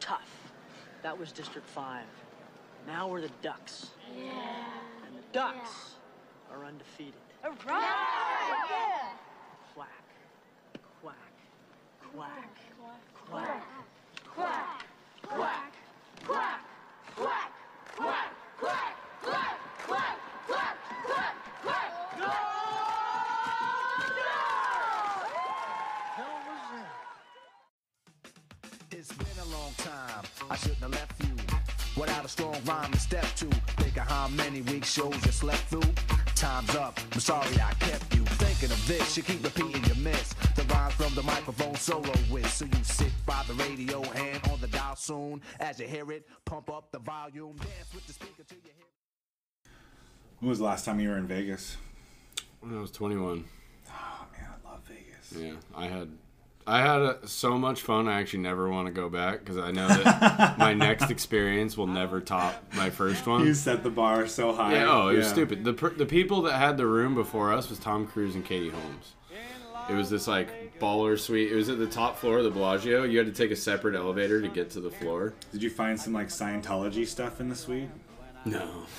Tough. 0.00 0.50
That 1.02 1.16
was 1.16 1.30
District 1.30 1.68
5. 1.68 2.04
Now 2.88 3.06
we're 3.08 3.20
the 3.20 3.30
Ducks. 3.40 3.90
Yeah. 4.16 4.32
And 5.06 5.16
the 5.16 5.22
Ducks 5.32 5.94
are 6.54 6.64
undefeated. 6.66 7.14
Quack. 7.42 7.58
Quack. 9.74 9.88
Quack. 11.02 11.16
Quack. 12.14 12.30
Quack. 12.74 13.00
Quack. 13.30 13.62
Quack. 14.34 14.82
Quack. 15.22 15.72
Quack. 16.26 16.60
Quack. 17.16 17.52
Quack. 17.96 18.32
Quack. 18.58 18.94
Quack. 19.22 19.56
Quack. 19.86 20.16
Quack. 21.06 21.36
Quack. 21.62 21.90
No! 22.18 22.30
Hell 26.16 26.36
was 26.48 26.64
that? 26.72 26.92
It's 28.90 29.12
been 29.12 29.38
a 29.40 29.48
long 29.56 29.72
time. 29.78 30.24
I 30.50 30.56
shouldn't 30.56 30.80
have 30.80 30.90
left 30.90 31.24
you 31.24 31.34
without 32.00 32.24
a 32.24 32.28
strong 32.28 32.56
rhyme 32.66 32.92
to 32.92 32.98
step 33.00 33.26
to. 33.36 33.46
Think 33.46 33.96
of 33.96 34.06
how 34.08 34.28
many 34.28 34.60
weeks 34.62 34.92
shows 34.92 35.14
you 35.24 35.32
slept 35.32 35.62
through. 35.70 36.11
Time's 36.42 36.74
up. 36.74 36.98
I'm 37.12 37.20
sorry 37.20 37.54
I 37.62 37.72
kept 37.74 38.16
you 38.16 38.24
thinking 38.24 38.72
of 38.72 38.88
this. 38.88 39.16
You 39.16 39.22
keep 39.22 39.44
repeating 39.44 39.84
your 39.84 39.94
miss. 39.98 40.32
The 40.56 40.64
rhymes 40.74 40.92
from 40.94 41.14
the 41.14 41.22
microphone 41.22 41.76
solo 41.76 42.12
with. 42.32 42.52
So 42.52 42.64
you 42.64 42.82
sit 42.82 43.12
by 43.24 43.44
the 43.46 43.54
radio, 43.54 44.02
hand 44.02 44.40
on 44.50 44.60
the 44.60 44.66
dial 44.66 44.96
soon. 44.96 45.40
As 45.60 45.78
you 45.78 45.86
hear 45.86 46.10
it, 46.10 46.26
pump 46.44 46.68
up 46.68 46.90
the 46.90 46.98
volume, 46.98 47.54
dance 47.58 47.94
with 47.94 48.04
the 48.08 48.12
speaker 48.12 48.42
till 48.42 48.58
you 48.58 48.72
hear. 48.76 49.72
When 50.40 50.48
was 50.48 50.58
the 50.58 50.64
last 50.64 50.84
time 50.84 50.98
you 50.98 51.10
were 51.10 51.16
in 51.16 51.28
Vegas? 51.28 51.76
When 52.58 52.76
I 52.76 52.80
was 52.80 52.90
21. 52.90 53.44
Oh 53.88 54.26
man, 54.32 54.48
I 54.50 54.68
love 54.68 54.80
Vegas. 54.88 55.32
Yeah, 55.38 55.54
I 55.76 55.86
had. 55.86 56.08
I 56.66 56.80
had 56.80 57.02
uh 57.02 57.14
so 57.26 57.58
much 57.58 57.80
fun. 57.82 58.08
I 58.08 58.20
actually 58.20 58.40
never 58.40 58.68
want 58.68 58.86
to 58.86 58.92
go 58.92 59.08
back 59.08 59.40
because 59.40 59.58
I 59.58 59.70
know 59.72 59.88
that 59.88 60.58
my 60.58 60.74
next 60.74 61.10
experience 61.10 61.76
will 61.76 61.86
never 61.88 62.20
top 62.20 62.62
my 62.74 62.90
first 62.90 63.26
one. 63.26 63.44
You 63.46 63.54
set 63.54 63.82
the 63.82 63.90
bar 63.90 64.26
so 64.28 64.52
high. 64.52 64.74
Yeah, 64.74 64.90
oh, 64.90 65.08
it 65.08 65.18
was 65.18 65.28
stupid. 65.28 65.64
The 65.64 65.72
per- 65.72 65.90
the 65.94 66.06
people 66.06 66.42
that 66.42 66.52
had 66.58 66.76
the 66.76 66.86
room 66.86 67.14
before 67.14 67.52
us 67.52 67.68
was 67.68 67.78
Tom 67.78 68.06
Cruise 68.06 68.34
and 68.34 68.44
Katie 68.44 68.70
Holmes. 68.70 69.14
It 69.90 69.94
was 69.94 70.08
this 70.10 70.28
like 70.28 70.78
baller 70.78 71.18
suite. 71.18 71.50
It 71.50 71.56
was 71.56 71.68
at 71.68 71.78
the 71.78 71.88
top 71.88 72.16
floor 72.16 72.38
of 72.38 72.44
the 72.44 72.50
Bellagio. 72.50 73.02
You 73.02 73.18
had 73.18 73.26
to 73.26 73.32
take 73.32 73.50
a 73.50 73.56
separate 73.56 73.96
elevator 73.96 74.40
to 74.40 74.46
get 74.48 74.70
to 74.70 74.80
the 74.80 74.90
floor. 74.92 75.34
Did 75.50 75.60
you 75.64 75.70
find 75.70 76.00
some 76.00 76.12
like 76.12 76.28
Scientology 76.28 77.04
stuff 77.04 77.40
in 77.40 77.48
the 77.48 77.56
suite? 77.56 77.88
No. 78.44 78.68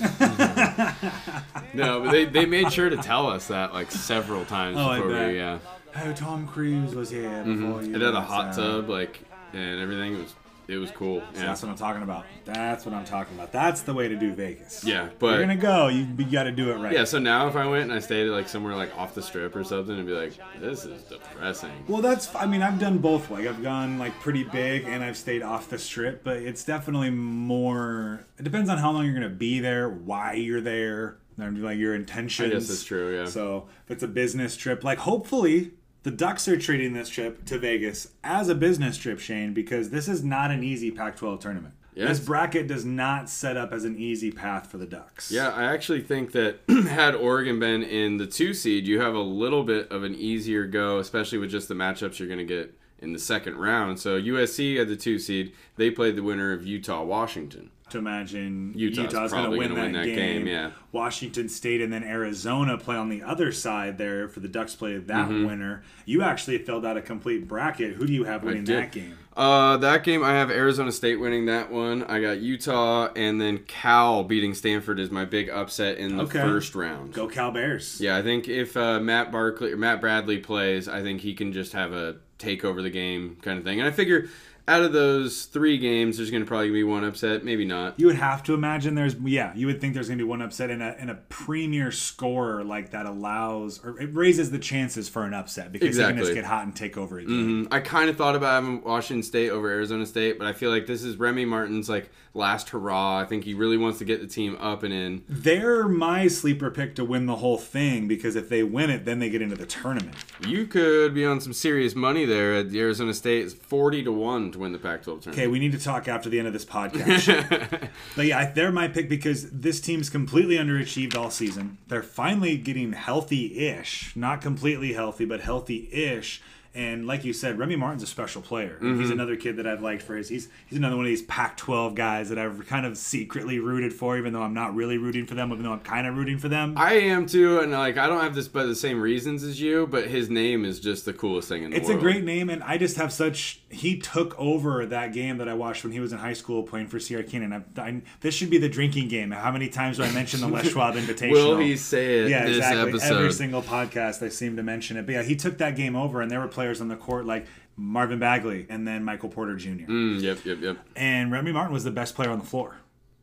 no, 1.74 2.00
but 2.00 2.10
they, 2.12 2.24
they 2.24 2.46
made 2.46 2.72
sure 2.72 2.88
to 2.88 2.96
tell 2.96 3.26
us 3.28 3.48
that 3.48 3.72
like 3.72 3.90
several 3.90 4.44
times 4.44 4.76
Oh, 4.78 4.88
I 4.88 4.96
before 4.98 5.10
bet. 5.12 5.28
we 5.30 5.36
yeah. 5.36 5.58
Oh, 5.96 6.12
Tom 6.12 6.46
Cruise 6.46 6.94
was 6.94 7.10
here 7.10 7.42
before 7.44 7.80
Mhm. 7.80 7.88
you. 7.88 7.94
It 7.96 8.00
had 8.00 8.14
a 8.14 8.20
hot 8.20 8.54
tub 8.54 8.88
like 8.88 9.20
and 9.52 9.80
everything. 9.80 10.14
It 10.14 10.18
was 10.22 10.34
it 10.66 10.78
was 10.78 10.90
cool. 10.92 11.20
So 11.34 11.40
Yeah. 11.40 11.46
that's 11.48 11.62
what 11.62 11.68
I'm 11.68 11.76
talking 11.76 12.02
about. 12.02 12.24
That's 12.46 12.86
what 12.86 12.94
I'm 12.94 13.04
talking 13.04 13.34
about. 13.36 13.52
That's 13.52 13.82
the 13.82 13.92
way 13.92 14.08
to 14.08 14.16
do 14.16 14.32
Vegas. 14.32 14.82
Yeah, 14.82 15.08
but 15.18 15.32
you're 15.32 15.40
gonna 15.40 15.56
go, 15.56 15.88
you, 15.88 16.06
you 16.16 16.24
got 16.24 16.44
to 16.44 16.52
do 16.52 16.70
it 16.70 16.76
right. 16.76 16.90
Yeah, 16.94 17.04
so 17.04 17.18
now 17.18 17.48
if 17.48 17.54
I 17.54 17.66
went 17.66 17.82
and 17.82 17.92
I 17.92 17.98
stayed 17.98 18.30
like 18.30 18.48
somewhere 18.48 18.74
like 18.74 18.96
off 18.96 19.14
the 19.14 19.20
strip 19.20 19.54
or 19.54 19.62
something, 19.62 19.92
it'd 19.92 20.06
be 20.06 20.12
like, 20.14 20.32
this 20.62 20.86
is 20.86 21.02
depressing. 21.02 21.70
Well, 21.86 22.00
that's. 22.00 22.34
I 22.34 22.46
mean, 22.46 22.62
I've 22.62 22.78
done 22.78 22.96
both. 22.96 23.30
Like, 23.30 23.46
I've 23.46 23.62
gone 23.62 23.98
like 23.98 24.18
pretty 24.20 24.42
big, 24.44 24.84
and 24.86 25.04
I've 25.04 25.18
stayed 25.18 25.42
off 25.42 25.68
the 25.68 25.78
strip. 25.78 26.24
But 26.24 26.38
it's 26.38 26.64
definitely 26.64 27.10
more. 27.10 28.24
It 28.38 28.44
depends 28.44 28.70
on 28.70 28.78
how 28.78 28.90
long 28.90 29.04
you're 29.04 29.12
gonna 29.14 29.28
be 29.28 29.60
there, 29.60 29.90
why 29.90 30.32
you're 30.32 30.62
there, 30.62 31.18
and 31.36 31.62
like 31.62 31.76
your 31.76 31.94
intentions. 31.94 32.50
I 32.50 32.54
guess 32.54 32.68
that's 32.68 32.84
true, 32.84 33.14
yeah. 33.14 33.26
So 33.26 33.66
if 33.84 33.90
it's 33.90 34.02
a 34.02 34.08
business 34.08 34.56
trip, 34.56 34.82
like 34.82 34.98
hopefully 35.00 35.72
the 36.04 36.10
Ducks 36.10 36.46
are 36.46 36.56
treating 36.56 36.92
this 36.92 37.08
trip 37.08 37.44
to 37.46 37.58
Vegas 37.58 38.12
as 38.22 38.48
a 38.48 38.54
business 38.54 38.96
trip, 38.96 39.18
Shane, 39.18 39.52
because 39.52 39.90
this 39.90 40.06
is 40.06 40.22
not 40.22 40.50
an 40.50 40.62
easy 40.62 40.90
Pac-12 40.90 41.40
tournament. 41.40 41.74
Yeah. 41.94 42.08
This 42.08 42.20
bracket 42.20 42.66
does 42.66 42.84
not 42.84 43.30
set 43.30 43.56
up 43.56 43.72
as 43.72 43.84
an 43.84 43.96
easy 43.96 44.30
path 44.30 44.66
for 44.66 44.78
the 44.78 44.86
Ducks. 44.86 45.30
Yeah, 45.30 45.50
I 45.50 45.64
actually 45.64 46.02
think 46.02 46.32
that 46.32 46.58
had 46.88 47.14
Oregon 47.14 47.58
been 47.58 47.82
in 47.82 48.18
the 48.18 48.26
two 48.26 48.52
seed, 48.52 48.86
you 48.86 49.00
have 49.00 49.14
a 49.14 49.20
little 49.20 49.62
bit 49.62 49.90
of 49.90 50.02
an 50.02 50.14
easier 50.14 50.66
go, 50.66 50.98
especially 50.98 51.38
with 51.38 51.50
just 51.50 51.68
the 51.68 51.74
matchups 51.74 52.18
you're 52.18 52.28
going 52.28 52.38
to 52.38 52.44
get 52.44 52.76
in 52.98 53.12
the 53.12 53.18
second 53.18 53.56
round. 53.56 54.00
So 54.00 54.20
USC 54.20 54.80
at 54.80 54.88
the 54.88 54.96
two 54.96 55.18
seed, 55.18 55.54
they 55.76 55.90
played 55.90 56.16
the 56.16 56.22
winner 56.22 56.52
of 56.52 56.66
Utah 56.66 57.04
Washington. 57.04 57.70
To 57.94 57.98
imagine 57.98 58.72
Utah's 58.76 59.12
Utah's, 59.12 59.32
going 59.32 59.50
to 59.50 59.56
win, 59.56 59.74
that, 59.74 59.80
win 59.82 59.92
that 59.92 60.04
game. 60.04 60.16
game, 60.16 60.46
yeah. 60.46 60.70
Washington 60.92 61.48
State 61.48 61.80
and 61.80 61.92
then 61.92 62.04
Arizona 62.04 62.78
play 62.78 62.94
on 62.96 63.08
the 63.08 63.22
other 63.22 63.50
side 63.50 63.98
there 63.98 64.28
for 64.28 64.40
the 64.40 64.46
Ducks 64.48 64.74
play 64.76 64.96
that 64.98 65.28
Mhm. 65.28 65.46
winner. 65.46 65.82
You 66.04 66.22
actually 66.22 66.58
filled 66.58 66.86
out 66.86 66.96
a 66.96 67.02
complete 67.02 67.48
bracket. 67.48 67.94
Who 67.94 68.06
do 68.06 68.12
you 68.12 68.24
have 68.24 68.44
winning 68.44 68.64
that 68.66 68.92
game? 68.92 69.14
Uh, 69.36 69.76
that 69.78 70.04
game 70.04 70.22
I 70.22 70.30
have 70.34 70.50
Arizona 70.50 70.92
State 70.92 71.16
winning 71.16 71.46
that 71.46 71.72
one. 71.72 72.04
I 72.04 72.20
got 72.20 72.38
Utah 72.38 73.08
and 73.16 73.40
then 73.40 73.58
Cal 73.66 74.22
beating 74.22 74.54
Stanford 74.54 75.00
is 75.00 75.10
my 75.10 75.24
big 75.24 75.50
upset 75.50 75.98
in 75.98 76.16
the 76.16 76.22
Okay. 76.24 76.40
first 76.40 76.76
round. 76.76 77.12
Go 77.12 77.26
Cal 77.26 77.50
Bears. 77.50 78.00
Yeah, 78.00 78.16
I 78.16 78.22
think 78.22 78.48
if 78.48 78.76
uh, 78.76 79.00
Matt 79.00 79.32
Barkley 79.32 79.72
or 79.72 79.76
Matt 79.76 80.00
Bradley 80.00 80.38
plays, 80.38 80.86
I 80.88 81.02
think 81.02 81.22
he 81.22 81.34
can 81.34 81.52
just 81.52 81.72
have 81.72 81.92
a 81.92 82.16
take 82.38 82.64
over 82.64 82.80
the 82.82 82.90
game 82.90 83.36
kind 83.42 83.58
of 83.58 83.64
thing. 83.64 83.80
And 83.80 83.88
I 83.88 83.90
figure 83.90 84.28
out 84.66 84.82
of 84.82 84.92
those 84.94 85.44
three 85.44 85.76
games, 85.76 86.16
there's 86.16 86.30
going 86.30 86.42
to 86.42 86.46
probably 86.48 86.70
be 86.70 86.84
one 86.84 87.04
upset, 87.04 87.44
maybe 87.44 87.64
not. 87.66 88.00
You 88.00 88.06
would 88.06 88.16
have 88.16 88.42
to 88.44 88.54
imagine 88.54 88.94
there's 88.94 89.14
yeah, 89.16 89.52
you 89.54 89.66
would 89.66 89.80
think 89.80 89.92
there's 89.94 90.08
going 90.08 90.18
to 90.18 90.24
be 90.24 90.28
one 90.28 90.40
upset 90.40 90.70
in 90.70 90.80
a 90.80 90.96
in 90.98 91.10
a 91.10 91.16
premier 91.28 91.90
scorer 91.92 92.64
like 92.64 92.90
that 92.92 93.04
allows 93.06 93.78
or 93.84 94.00
it 94.00 94.14
raises 94.14 94.50
the 94.50 94.58
chances 94.58 95.08
for 95.08 95.24
an 95.24 95.34
upset 95.34 95.70
because 95.72 95.96
you 95.98 96.02
can 96.04 96.16
just 96.16 96.30
Exactly. 96.30 96.34
get 96.34 96.44
hot 96.44 96.64
and 96.64 96.74
take 96.74 96.96
over 96.96 97.18
a 97.18 97.24
game. 97.24 97.64
hmm 97.66 97.72
I 97.72 97.80
kind 97.80 98.08
of 98.08 98.16
thought 98.16 98.36
about 98.36 98.62
having 98.62 98.82
Washington 98.82 99.22
State 99.22 99.50
over 99.50 99.68
Arizona 99.68 100.06
State, 100.06 100.38
but 100.38 100.46
I 100.46 100.52
feel 100.52 100.70
like 100.70 100.86
this 100.86 101.02
is 101.02 101.16
Remy 101.16 101.44
Martin's 101.44 101.88
like 101.88 102.10
last 102.32 102.70
hurrah. 102.70 103.18
I 103.20 103.26
think 103.26 103.44
he 103.44 103.54
really 103.54 103.76
wants 103.76 103.98
to 103.98 104.04
get 104.04 104.20
the 104.20 104.26
team 104.26 104.56
up 104.60 104.82
and 104.82 104.92
in. 104.94 105.24
They're 105.28 105.86
my 105.88 106.26
sleeper 106.28 106.70
pick 106.70 106.94
to 106.96 107.04
win 107.04 107.26
the 107.26 107.36
whole 107.36 107.58
thing 107.58 108.08
because 108.08 108.34
if 108.34 108.48
they 108.48 108.62
win 108.62 108.90
it, 108.90 109.04
then 109.04 109.18
they 109.18 109.28
get 109.30 109.42
into 109.42 109.56
the 109.56 109.66
tournament. 109.66 110.16
You 110.46 110.66
could 110.66 111.12
be 111.14 111.24
on 111.26 111.40
some 111.40 111.52
serious 111.52 111.94
money 111.94 112.24
there 112.24 112.54
at 112.54 112.70
the 112.70 112.80
Arizona 112.80 113.12
State. 113.14 113.44
It's 113.44 113.54
forty 113.54 114.02
to 114.02 114.10
one 114.12 114.50
to 114.54 114.58
win 114.58 114.72
the 114.72 114.78
Pac-12 114.78 115.04
tournament. 115.04 115.34
Okay, 115.34 115.46
we 115.46 115.58
need 115.58 115.72
to 115.72 115.78
talk 115.78 116.08
after 116.08 116.28
the 116.28 116.38
end 116.38 116.46
of 116.48 116.52
this 116.54 116.64
podcast. 116.64 117.88
but 118.16 118.26
yeah, 118.26 118.50
they're 118.50 118.72
my 118.72 118.88
pick 118.88 119.08
because 119.08 119.50
this 119.50 119.80
team's 119.80 120.08
completely 120.10 120.56
underachieved 120.56 121.16
all 121.16 121.30
season. 121.30 121.78
They're 121.88 122.02
finally 122.02 122.56
getting 122.56 122.92
healthy-ish, 122.92 124.16
not 124.16 124.40
completely 124.40 124.92
healthy, 124.92 125.24
but 125.24 125.40
healthy-ish. 125.40 126.40
And 126.76 127.06
like 127.06 127.24
you 127.24 127.32
said, 127.32 127.56
Remy 127.56 127.76
Martin's 127.76 128.02
a 128.02 128.06
special 128.08 128.42
player. 128.42 128.78
He's 128.80 129.08
Mhm. 129.08 129.12
another 129.12 129.36
kid 129.36 129.58
that 129.58 129.66
I've 129.66 129.80
liked 129.80 130.02
for 130.02 130.16
his. 130.16 130.28
He's 130.28 130.48
he's 130.66 130.76
another 130.76 130.96
one 130.96 131.04
of 131.04 131.08
these 131.08 131.22
Pac-12 131.22 131.94
guys 131.94 132.30
that 132.30 132.38
I've 132.38 132.66
kind 132.66 132.84
of 132.84 132.98
secretly 132.98 133.60
rooted 133.60 133.92
for, 133.92 134.18
even 134.18 134.32
though 134.32 134.42
I'm 134.42 134.54
not 134.54 134.74
really 134.74 134.98
rooting 134.98 135.24
for 135.24 135.36
them, 135.36 135.52
even 135.52 135.62
though 135.62 135.70
I'm 135.72 135.78
kind 135.78 136.04
of 136.04 136.16
rooting 136.16 136.36
for 136.36 136.48
them. 136.48 136.74
I 136.76 136.94
am 136.94 137.26
too, 137.26 137.60
and 137.60 137.70
like 137.70 137.96
I 137.96 138.08
don't 138.08 138.20
have 138.20 138.34
this 138.34 138.48
by 138.48 138.64
the 138.64 138.74
same 138.74 139.00
reasons 139.00 139.44
as 139.44 139.60
you, 139.60 139.86
but 139.86 140.08
his 140.08 140.28
name 140.28 140.64
is 140.64 140.80
just 140.80 141.04
the 141.04 141.12
coolest 141.12 141.48
thing 141.48 141.62
in 141.62 141.70
the 141.70 141.76
world. 141.76 141.90
It's 141.90 141.96
a 141.96 142.00
great 142.00 142.24
name, 142.24 142.50
and 142.50 142.60
I 142.64 142.76
just 142.76 142.96
have 142.96 143.12
such. 143.12 143.60
He 143.74 143.98
took 143.98 144.38
over 144.38 144.86
that 144.86 145.12
game 145.12 145.38
that 145.38 145.48
I 145.48 145.54
watched 145.54 145.84
when 145.84 145.92
he 145.92 146.00
was 146.00 146.12
in 146.12 146.18
high 146.18 146.32
school 146.32 146.62
playing 146.62 146.88
for 146.88 146.98
Sierra 146.98 147.24
Canyon. 147.24 147.52
I, 147.52 147.80
I, 147.80 148.02
this 148.20 148.34
should 148.34 148.50
be 148.50 148.58
the 148.58 148.68
drinking 148.68 149.08
game. 149.08 149.30
How 149.30 149.52
many 149.52 149.68
times 149.68 149.98
do 149.98 150.04
I 150.04 150.10
mention 150.12 150.40
the 150.40 150.48
Les 150.48 150.68
Schwab 150.68 150.94
Invitational? 150.96 151.32
Will 151.32 151.58
he 151.58 151.76
say 151.76 152.20
it 152.20 152.30
Yeah, 152.30 152.44
this 152.44 152.58
exactly. 152.58 153.00
Every 153.02 153.32
single 153.32 153.62
podcast 153.62 154.24
I 154.24 154.28
seem 154.28 154.56
to 154.56 154.62
mention 154.62 154.96
it. 154.96 155.06
But 155.06 155.12
yeah, 155.12 155.22
he 155.22 155.36
took 155.36 155.58
that 155.58 155.76
game 155.76 155.96
over, 155.96 156.20
and 156.20 156.30
there 156.30 156.40
were 156.40 156.48
players 156.48 156.80
on 156.80 156.88
the 156.88 156.96
court 156.96 157.26
like 157.26 157.46
Marvin 157.76 158.18
Bagley 158.18 158.66
and 158.68 158.86
then 158.86 159.04
Michael 159.04 159.28
Porter 159.28 159.56
Jr. 159.56 159.86
Mm, 159.86 160.22
yep, 160.22 160.44
yep, 160.44 160.58
yep. 160.60 160.78
And 160.96 161.32
Remy 161.32 161.52
Martin 161.52 161.72
was 161.72 161.84
the 161.84 161.90
best 161.90 162.14
player 162.14 162.30
on 162.30 162.38
the 162.38 162.44
floor. 162.44 162.76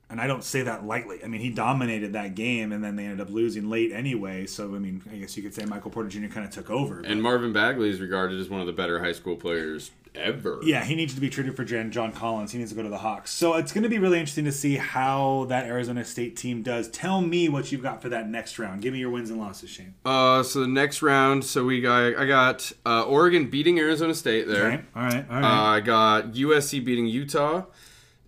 And 0.09 0.19
I 0.19 0.27
don't 0.27 0.43
say 0.43 0.63
that 0.63 0.85
lightly. 0.85 1.23
I 1.23 1.27
mean, 1.27 1.39
he 1.39 1.49
dominated 1.49 2.13
that 2.13 2.35
game, 2.35 2.73
and 2.73 2.83
then 2.83 2.97
they 2.97 3.05
ended 3.05 3.21
up 3.21 3.29
losing 3.29 3.69
late 3.69 3.93
anyway. 3.93 4.45
So, 4.45 4.75
I 4.75 4.79
mean, 4.79 5.01
I 5.09 5.15
guess 5.15 5.37
you 5.37 5.43
could 5.43 5.53
say 5.53 5.63
Michael 5.63 5.89
Porter 5.89 6.09
Jr. 6.09 6.27
kind 6.27 6.45
of 6.45 6.51
took 6.51 6.69
over. 6.69 6.99
And 6.99 7.23
Marvin 7.23 7.53
Bagley 7.53 7.89
is 7.89 8.01
regarded 8.01 8.37
as 8.41 8.49
one 8.49 8.59
of 8.59 8.67
the 8.67 8.73
better 8.73 9.01
high 9.01 9.13
school 9.13 9.37
players 9.37 9.91
ever. 10.15 10.59
Yeah, 10.63 10.83
he 10.83 10.95
needs 10.95 11.13
to 11.15 11.21
be 11.21 11.29
treated 11.29 11.55
for 11.55 11.63
Jan 11.63 11.91
John 11.91 12.11
Collins. 12.11 12.51
He 12.51 12.57
needs 12.57 12.71
to 12.71 12.75
go 12.75 12.83
to 12.83 12.89
the 12.89 12.97
Hawks. 12.97 13.31
So 13.31 13.55
it's 13.55 13.71
going 13.71 13.83
to 13.83 13.89
be 13.89 13.99
really 13.99 14.19
interesting 14.19 14.45
to 14.45 14.51
see 14.51 14.75
how 14.75 15.45
that 15.49 15.65
Arizona 15.65 16.03
State 16.05 16.35
team 16.35 16.61
does. 16.63 16.87
Tell 16.89 17.21
me 17.21 17.49
what 17.49 17.71
you've 17.71 17.83
got 17.83 18.01
for 18.01 18.09
that 18.09 18.29
next 18.29 18.59
round. 18.59 18.81
Give 18.81 18.93
me 18.93 18.99
your 18.99 19.09
wins 19.09 19.29
and 19.29 19.39
losses, 19.39 19.69
Shane. 19.69 19.93
Uh, 20.05 20.43
so 20.43 20.61
the 20.61 20.67
next 20.67 21.01
round, 21.01 21.43
so 21.45 21.65
we 21.65 21.81
got 21.81 22.15
I 22.17 22.25
got 22.25 22.71
uh, 22.85 23.03
Oregon 23.03 23.49
beating 23.49 23.79
Arizona 23.79 24.13
State 24.13 24.47
there. 24.47 24.67
Okay, 24.71 24.83
all 24.95 25.03
right, 25.03 25.25
all 25.29 25.39
right. 25.39 25.43
Uh, 25.43 25.77
I 25.77 25.79
got 25.79 26.33
USC 26.33 26.83
beating 26.83 27.07
Utah, 27.07 27.63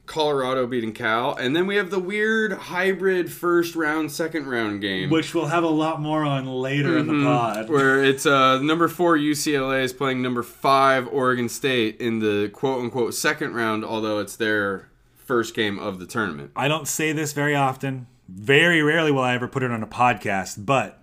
Colorado 0.05 0.67
beating 0.67 0.91
Cal, 0.91 1.33
and 1.35 1.55
then 1.55 1.65
we 1.65 1.77
have 1.77 1.89
the 1.89 1.99
weird 1.99 2.51
hybrid 2.53 3.31
first 3.31 3.73
round, 3.75 4.11
second 4.11 4.47
round 4.47 4.81
game. 4.81 5.09
Which 5.09 5.33
we'll 5.33 5.45
have 5.47 5.63
a 5.63 5.69
lot 5.69 6.01
more 6.01 6.23
on 6.23 6.45
later 6.45 6.97
in 6.97 7.07
the 7.07 7.13
Mhm. 7.13 7.23
pod. 7.23 7.69
Where 7.69 8.03
it's 8.03 8.25
uh, 8.25 8.61
number 8.61 8.87
four 8.89 9.15
UCLA 9.17 9.81
is 9.83 9.93
playing 9.93 10.21
number 10.21 10.43
five 10.43 11.07
Oregon 11.07 11.47
State 11.47 12.01
in 12.01 12.19
the 12.19 12.49
quote 12.53 12.81
unquote 12.83 13.13
second 13.13 13.53
round, 13.53 13.85
although 13.85 14.19
it's 14.19 14.35
their 14.35 14.89
first 15.15 15.55
game 15.55 15.79
of 15.79 15.99
the 15.99 16.05
tournament. 16.05 16.51
I 16.55 16.67
don't 16.67 16.87
say 16.87 17.13
this 17.13 17.31
very 17.31 17.55
often. 17.55 18.07
Very 18.27 18.81
rarely 18.81 19.11
will 19.11 19.21
I 19.23 19.33
ever 19.35 19.47
put 19.47 19.63
it 19.63 19.71
on 19.71 19.81
a 19.83 19.87
podcast, 19.87 20.65
but 20.65 21.01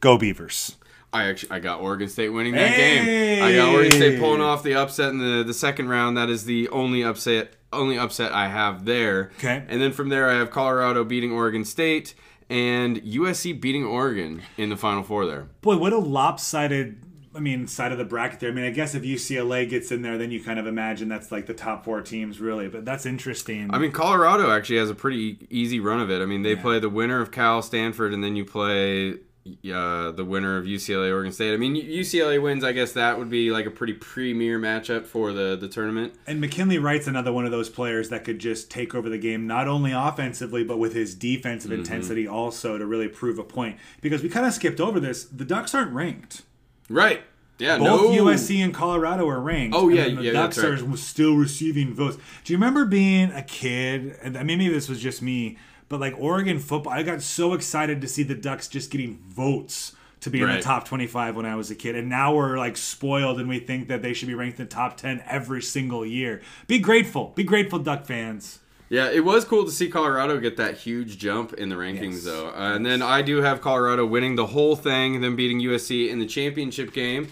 go 0.00 0.16
Beavers. 0.16 0.76
I 1.12 1.24
actually 1.24 1.50
I 1.50 1.58
got 1.58 1.80
Oregon 1.80 2.08
State 2.08 2.30
winning 2.30 2.54
that 2.54 2.76
game. 2.76 3.42
I 3.42 3.54
got 3.54 3.74
Oregon 3.74 3.92
State 3.92 4.18
pulling 4.18 4.40
off 4.40 4.62
the 4.62 4.74
upset 4.74 5.10
in 5.10 5.18
the, 5.18 5.42
the 5.44 5.54
second 5.54 5.88
round. 5.88 6.16
That 6.16 6.30
is 6.30 6.44
the 6.44 6.68
only 6.70 7.04
upset 7.04 7.56
only 7.72 7.98
upset 7.98 8.32
I 8.32 8.48
have 8.48 8.84
there. 8.84 9.30
Okay. 9.38 9.64
And 9.68 9.80
then 9.80 9.92
from 9.92 10.08
there 10.08 10.28
I 10.28 10.34
have 10.34 10.50
Colorado 10.50 11.04
beating 11.04 11.32
Oregon 11.32 11.64
State 11.64 12.14
and 12.48 13.02
USC 13.02 13.58
beating 13.60 13.84
Oregon 13.84 14.42
in 14.56 14.68
the 14.68 14.76
final 14.76 15.02
four 15.02 15.26
there. 15.26 15.48
Boy, 15.60 15.76
what 15.76 15.92
a 15.92 15.98
lopsided. 15.98 17.02
I 17.34 17.40
mean, 17.40 17.66
side 17.66 17.92
of 17.92 17.98
the 17.98 18.04
bracket 18.04 18.40
there. 18.40 18.50
I 18.50 18.52
mean, 18.52 18.66
I 18.66 18.70
guess 18.70 18.94
if 18.94 19.04
UCLA 19.04 19.66
gets 19.66 19.90
in 19.90 20.02
there, 20.02 20.18
then 20.18 20.30
you 20.30 20.44
kind 20.44 20.58
of 20.58 20.66
imagine 20.66 21.08
that's 21.08 21.32
like 21.32 21.46
the 21.46 21.54
top 21.54 21.82
four 21.82 22.02
teams, 22.02 22.40
really. 22.40 22.68
But 22.68 22.84
that's 22.84 23.06
interesting. 23.06 23.72
I 23.72 23.78
mean, 23.78 23.90
Colorado 23.90 24.50
actually 24.50 24.76
has 24.76 24.90
a 24.90 24.94
pretty 24.94 25.46
easy 25.48 25.80
run 25.80 25.98
of 25.98 26.10
it. 26.10 26.20
I 26.20 26.26
mean, 26.26 26.42
they 26.42 26.54
play 26.54 26.78
the 26.78 26.90
winner 26.90 27.22
of 27.22 27.30
Cal, 27.30 27.62
Stanford, 27.62 28.12
and 28.12 28.22
then 28.22 28.36
you 28.36 28.44
play 28.44 29.16
uh, 29.46 30.12
the 30.12 30.24
winner 30.24 30.56
of 30.56 30.64
UCLA, 30.66 31.12
Oregon 31.12 31.32
State. 31.32 31.52
I 31.52 31.56
mean, 31.56 31.74
UCLA 31.74 32.40
wins. 32.40 32.62
I 32.62 32.72
guess 32.72 32.92
that 32.92 33.18
would 33.18 33.28
be 33.28 33.50
like 33.50 33.66
a 33.66 33.70
pretty 33.70 33.92
premier 33.94 34.58
matchup 34.58 35.04
for 35.06 35.32
the 35.32 35.56
the 35.56 35.68
tournament. 35.68 36.14
And 36.26 36.40
McKinley 36.40 36.78
Wright's 36.78 37.06
another 37.06 37.32
one 37.32 37.44
of 37.44 37.50
those 37.50 37.68
players 37.68 38.08
that 38.10 38.24
could 38.24 38.38
just 38.38 38.70
take 38.70 38.94
over 38.94 39.08
the 39.08 39.18
game, 39.18 39.46
not 39.46 39.66
only 39.68 39.92
offensively, 39.92 40.62
but 40.64 40.78
with 40.78 40.94
his 40.94 41.14
defensive 41.14 41.70
Mhm. 41.70 41.78
intensity 41.78 42.26
also 42.26 42.78
to 42.78 42.86
really 42.86 43.08
prove 43.08 43.38
a 43.38 43.44
point. 43.44 43.76
Because 44.00 44.22
we 44.22 44.28
kind 44.28 44.46
of 44.46 44.52
skipped 44.52 44.80
over 44.80 45.00
this. 45.00 45.24
The 45.24 45.44
Ducks 45.44 45.74
aren't 45.74 45.92
ranked. 45.92 46.42
Right. 46.88 47.22
Yeah. 47.58 47.78
Both 47.78 48.12
no. 48.14 48.24
USC 48.26 48.60
and 48.60 48.72
Colorado 48.74 49.28
are 49.28 49.40
ranked. 49.40 49.76
Oh, 49.76 49.88
yeah, 49.88 50.04
and 50.04 50.18
the 50.18 50.22
yeah, 50.24 50.32
Ducks 50.32 50.56
that's 50.56 50.82
are 50.82 50.96
still 50.96 51.36
receiving 51.36 51.94
votes. 51.94 52.16
Do 52.44 52.52
you 52.52 52.56
remember 52.56 52.84
being 52.84 53.30
a 53.30 53.42
kid? 53.42 54.16
And 54.22 54.36
I 54.36 54.42
mean, 54.42 54.58
maybe 54.58 54.72
this 54.74 54.88
was 54.88 55.00
just 55.00 55.22
me, 55.22 55.58
but 55.92 56.00
like 56.00 56.14
Oregon 56.18 56.58
football, 56.58 56.90
I 56.90 57.02
got 57.02 57.20
so 57.20 57.52
excited 57.52 58.00
to 58.00 58.08
see 58.08 58.22
the 58.22 58.34
Ducks 58.34 58.66
just 58.66 58.90
getting 58.90 59.18
votes 59.28 59.94
to 60.20 60.30
be 60.30 60.40
in 60.40 60.48
the 60.48 60.62
top 60.62 60.86
25 60.86 61.36
when 61.36 61.44
I 61.44 61.54
was 61.54 61.70
a 61.70 61.74
kid. 61.74 61.96
And 61.96 62.08
now 62.08 62.34
we're 62.34 62.56
like 62.56 62.78
spoiled 62.78 63.38
and 63.38 63.46
we 63.46 63.58
think 63.58 63.88
that 63.88 64.00
they 64.00 64.14
should 64.14 64.28
be 64.28 64.34
ranked 64.34 64.58
in 64.58 64.64
the 64.64 64.70
top 64.70 64.96
10 64.96 65.22
every 65.26 65.60
single 65.60 66.06
year. 66.06 66.40
Be 66.66 66.78
grateful. 66.78 67.32
Be 67.34 67.44
grateful, 67.44 67.78
Duck 67.78 68.06
fans. 68.06 68.60
Yeah, 68.88 69.10
it 69.10 69.22
was 69.22 69.44
cool 69.44 69.66
to 69.66 69.70
see 69.70 69.90
Colorado 69.90 70.40
get 70.40 70.56
that 70.56 70.78
huge 70.78 71.18
jump 71.18 71.52
in 71.54 71.68
the 71.68 71.76
rankings, 71.76 72.24
though. 72.24 72.48
Uh, 72.48 72.74
and 72.74 72.86
then 72.86 73.02
I 73.02 73.20
do 73.20 73.42
have 73.42 73.60
Colorado 73.60 74.06
winning 74.06 74.36
the 74.36 74.46
whole 74.46 74.76
thing, 74.76 75.20
then 75.20 75.36
beating 75.36 75.60
USC 75.60 76.08
in 76.08 76.20
the 76.20 76.26
championship 76.26 76.94
game. 76.94 77.28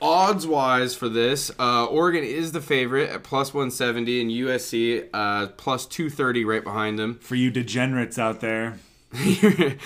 Odds 0.00 0.46
wise 0.46 0.94
for 0.94 1.08
this, 1.08 1.50
uh, 1.58 1.86
Oregon 1.86 2.24
is 2.24 2.52
the 2.52 2.60
favorite 2.60 3.10
at 3.10 3.22
plus 3.22 3.54
170 3.54 4.20
and 4.20 4.30
USC 4.30 5.08
uh, 5.12 5.48
plus 5.56 5.86
230 5.86 6.44
right 6.44 6.64
behind 6.64 6.98
them. 6.98 7.18
For 7.20 7.34
you 7.34 7.50
degenerates 7.50 8.18
out 8.18 8.40
there. 8.40 8.78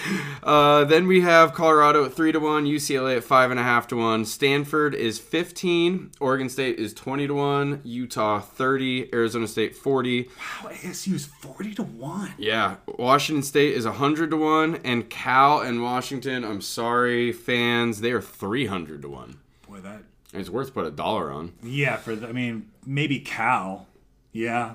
uh, 0.42 0.84
then 0.84 1.06
we 1.06 1.20
have 1.20 1.52
Colorado 1.52 2.04
at 2.06 2.14
3 2.14 2.32
to 2.32 2.40
1, 2.40 2.64
UCLA 2.64 3.18
at 3.18 3.22
5.5 3.22 3.86
to 3.88 3.96
1. 3.96 4.24
Stanford 4.24 4.94
is 4.94 5.18
15, 5.18 6.12
Oregon 6.18 6.48
State 6.48 6.78
is 6.78 6.94
20 6.94 7.26
to 7.26 7.34
1, 7.34 7.80
Utah 7.84 8.40
30, 8.40 9.12
Arizona 9.12 9.46
State 9.46 9.76
40. 9.76 10.22
Wow, 10.22 10.70
ASU 10.70 11.14
is 11.14 11.26
40 11.26 11.74
to 11.74 11.82
1. 11.82 12.34
Yeah, 12.38 12.76
Washington 12.86 13.42
State 13.42 13.74
is 13.74 13.84
100 13.84 14.30
to 14.30 14.36
1, 14.36 14.76
and 14.76 15.10
Cal 15.10 15.60
and 15.60 15.82
Washington, 15.82 16.44
I'm 16.44 16.62
sorry, 16.62 17.32
fans, 17.32 18.00
they 18.00 18.12
are 18.12 18.22
300 18.22 19.02
to 19.02 19.08
1. 19.08 19.38
Boy, 19.82 19.88
that. 19.88 20.02
It's 20.32 20.50
worth 20.50 20.74
put 20.74 20.84
a 20.86 20.90
dollar 20.90 21.30
on. 21.30 21.52
Yeah, 21.62 21.96
for 21.96 22.14
the, 22.14 22.28
I 22.28 22.32
mean, 22.32 22.70
maybe 22.86 23.18
Cal. 23.20 23.86
Yeah. 24.32 24.74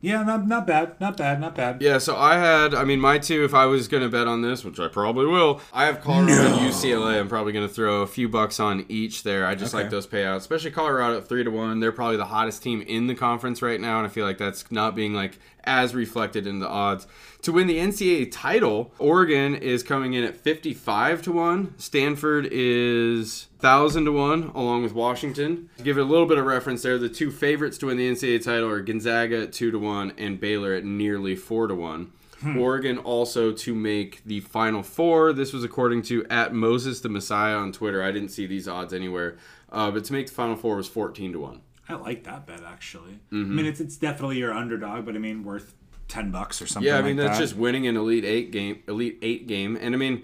Yeah, 0.00 0.22
not, 0.22 0.46
not 0.46 0.66
bad. 0.66 1.00
Not 1.00 1.16
bad. 1.16 1.40
Not 1.40 1.54
bad. 1.54 1.80
Yeah, 1.80 1.96
so 1.96 2.14
I 2.16 2.36
had, 2.36 2.74
I 2.74 2.84
mean, 2.84 3.00
my 3.00 3.18
two, 3.18 3.42
if 3.44 3.54
I 3.54 3.64
was 3.64 3.88
going 3.88 4.02
to 4.02 4.08
bet 4.10 4.26
on 4.26 4.42
this, 4.42 4.62
which 4.62 4.78
I 4.78 4.88
probably 4.88 5.24
will, 5.24 5.62
I 5.72 5.86
have 5.86 6.02
Colorado 6.02 6.32
and 6.32 6.54
UCLA. 6.70 7.18
I'm 7.18 7.28
probably 7.28 7.52
going 7.54 7.66
to 7.66 7.72
throw 7.72 8.02
a 8.02 8.06
few 8.06 8.28
bucks 8.28 8.60
on 8.60 8.84
each 8.90 9.22
there. 9.22 9.46
I 9.46 9.54
just 9.54 9.74
Okay. 9.74 9.84
like 9.84 9.90
those 9.90 10.06
payouts, 10.06 10.36
especially 10.38 10.72
Colorado 10.72 11.16
at 11.18 11.26
3 11.28 11.44
to 11.44 11.50
1. 11.50 11.80
They're 11.80 11.90
probably 11.92 12.18
the 12.18 12.26
hottest 12.26 12.62
team 12.62 12.82
in 12.82 13.06
the 13.06 13.14
conference 13.14 13.62
right 13.62 13.80
now, 13.80 13.96
and 13.98 14.06
I 14.06 14.10
feel 14.10 14.26
like 14.26 14.36
that's 14.36 14.70
not 14.70 14.94
being 14.94 15.14
like 15.14 15.38
as 15.64 15.94
reflected 15.94 16.46
in 16.46 16.60
the 16.60 16.68
odds. 16.68 17.06
To 17.42 17.52
win 17.52 17.66
the 17.66 17.78
NCAA 17.78 18.30
title, 18.32 18.92
Oregon 18.98 19.54
is 19.54 19.82
coming 19.82 20.14
in 20.14 20.24
at 20.24 20.36
55 20.36 21.22
to 21.22 21.32
1. 21.32 21.74
Stanford 21.76 22.48
is 22.50 23.48
1000 23.58 24.06
to 24.06 24.12
1 24.12 24.52
along 24.54 24.82
with 24.82 24.94
Washington. 24.94 25.68
To 25.76 25.82
give 25.82 25.98
it 25.98 26.02
a 26.02 26.04
little 26.04 26.26
bit 26.26 26.38
of 26.38 26.46
reference 26.46 26.82
there, 26.82 26.98
the 26.98 27.08
two 27.08 27.30
favorites 27.30 27.76
to 27.78 27.86
win 27.86 27.96
the 27.96 28.10
NCAA 28.10 28.42
title 28.42 28.68
are 28.68 28.80
Gonzaga 28.80 29.42
at 29.42 29.52
2 29.52 29.70
to 29.70 29.78
1 29.78 30.14
and 30.16 30.40
Baylor 30.40 30.74
at 30.74 30.84
nearly 30.84 31.36
4 31.36 31.66
to 31.66 31.74
1. 31.74 32.12
Hmm. 32.40 32.58
Oregon 32.58 32.98
also 32.98 33.52
to 33.52 33.74
make 33.74 34.22
the 34.24 34.40
final 34.40 34.82
four. 34.82 35.32
This 35.32 35.54
was 35.54 35.64
according 35.64 36.02
to 36.02 36.26
at 36.26 36.52
Moses 36.52 37.00
the 37.00 37.08
Messiah 37.08 37.56
on 37.56 37.72
Twitter. 37.72 38.02
I 38.02 38.12
didn't 38.12 38.28
see 38.28 38.46
these 38.46 38.68
odds 38.68 38.92
anywhere, 38.92 39.38
uh, 39.72 39.90
but 39.90 40.04
to 40.04 40.12
make 40.12 40.26
the 40.26 40.34
final 40.34 40.54
four 40.54 40.76
was 40.76 40.86
14 40.86 41.32
to 41.32 41.40
1. 41.40 41.60
I 41.88 41.94
like 41.94 42.24
that 42.24 42.46
bet 42.46 42.62
actually. 42.64 43.18
Mhm. 43.32 43.44
I 43.44 43.48
mean, 43.54 43.66
it's 43.66 43.80
it's 43.80 43.96
definitely 43.96 44.38
your 44.38 44.52
underdog, 44.52 45.04
but 45.04 45.14
I 45.14 45.18
mean, 45.18 45.44
worth 45.44 45.74
ten 46.08 46.30
bucks 46.30 46.60
or 46.62 46.66
something. 46.66 46.86
Yeah, 46.88 46.98
I 46.98 47.02
mean 47.02 47.16
like 47.16 47.26
that's 47.26 47.38
that. 47.38 47.44
just 47.44 47.56
winning 47.56 47.86
an 47.86 47.96
elite 47.96 48.24
eight 48.24 48.50
game, 48.50 48.82
elite 48.88 49.18
eight 49.22 49.46
game, 49.46 49.76
and 49.80 49.94
I 49.94 49.98
mean 49.98 50.22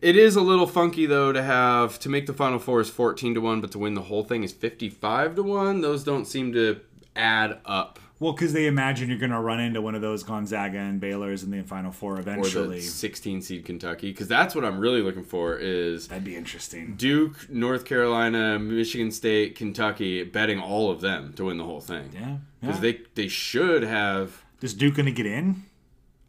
it 0.00 0.16
is 0.16 0.34
a 0.34 0.40
little 0.40 0.66
funky 0.66 1.06
though 1.06 1.32
to 1.32 1.42
have 1.42 1.98
to 2.00 2.08
make 2.08 2.26
the 2.26 2.32
final 2.32 2.58
four 2.58 2.80
is 2.80 2.90
fourteen 2.90 3.34
to 3.34 3.40
one, 3.40 3.60
but 3.60 3.70
to 3.72 3.78
win 3.78 3.94
the 3.94 4.02
whole 4.02 4.24
thing 4.24 4.42
is 4.42 4.52
fifty 4.52 4.88
five 4.88 5.34
to 5.36 5.42
one. 5.42 5.80
Those 5.80 6.02
don't 6.04 6.24
seem 6.26 6.52
to 6.54 6.80
add 7.16 7.58
up. 7.64 7.98
Well 8.22 8.32
because 8.32 8.52
they 8.52 8.66
imagine 8.66 9.08
you're 9.08 9.18
going 9.18 9.30
to 9.30 9.40
run 9.40 9.60
into 9.60 9.82
one 9.82 9.94
of 9.94 10.00
those 10.00 10.22
Gonzaga 10.22 10.78
and 10.78 11.00
Baylor's 11.00 11.42
in 11.42 11.50
the 11.50 11.62
Final 11.62 11.92
Four 11.92 12.16
Or 12.16 12.20
eventually. 12.20 12.76
the 12.76 12.82
sixteen 12.82 13.42
seed 13.42 13.64
Kentucky, 13.64 14.12
because 14.12 14.28
that's 14.28 14.54
what 14.54 14.64
I'm 14.64 14.78
really 14.78 15.02
looking 15.02 15.24
for. 15.24 15.56
Is 15.56 16.08
that'd 16.08 16.24
be 16.24 16.36
interesting. 16.36 16.94
Duke, 16.96 17.50
North 17.50 17.84
Carolina, 17.84 18.58
Michigan 18.58 19.10
State, 19.10 19.56
Kentucky, 19.56 20.22
betting 20.24 20.60
all 20.60 20.90
of 20.90 21.00
them 21.00 21.32
to 21.34 21.46
win 21.46 21.58
the 21.58 21.64
whole 21.64 21.80
thing. 21.80 22.10
Yeah, 22.14 22.36
because 22.60 22.76
yeah. 22.76 22.92
they 22.92 23.00
they 23.14 23.28
should 23.28 23.82
have. 23.82 24.44
Is 24.60 24.74
Duke 24.74 24.94
going 24.94 25.06
to 25.06 25.12
get 25.12 25.26
in? 25.26 25.64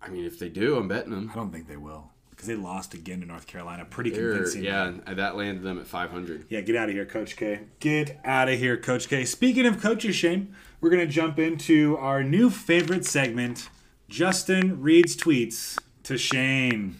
I 0.01 0.09
mean, 0.09 0.25
if 0.25 0.39
they 0.39 0.49
do, 0.49 0.75
I'm 0.75 0.87
betting 0.87 1.11
them. 1.11 1.29
I 1.31 1.35
don't 1.35 1.51
think 1.51 1.67
they 1.67 1.77
will 1.77 2.12
because 2.43 2.57
they 2.57 2.61
lost 2.61 2.93
again 2.93 3.21
to 3.21 3.25
North 3.25 3.47
Carolina 3.47 3.85
pretty 3.85 4.09
They're- 4.09 4.31
convincing. 4.31 4.63
yeah, 4.63 4.91
that 5.07 5.37
landed 5.37 5.63
them 5.63 5.79
at 5.79 5.87
500. 5.87 6.45
Yeah, 6.49 6.61
get 6.61 6.75
out 6.75 6.89
of 6.89 6.95
here, 6.95 7.05
Coach 7.05 7.37
K. 7.37 7.61
Get 7.79 8.19
out 8.25 8.49
of 8.49 8.59
here, 8.59 8.75
Coach 8.75 9.07
K. 9.07 9.23
Speaking 9.23 9.65
of 9.65 9.81
coaches, 9.81 10.15
Shane, 10.15 10.53
we're 10.81 10.89
going 10.89 11.05
to 11.05 11.11
jump 11.11 11.39
into 11.39 11.97
our 11.97 12.23
new 12.23 12.49
favorite 12.49 13.05
segment 13.05 13.69
Justin 14.09 14.81
reads 14.81 15.15
tweets 15.15 15.79
to 16.03 16.17
Shane. 16.17 16.99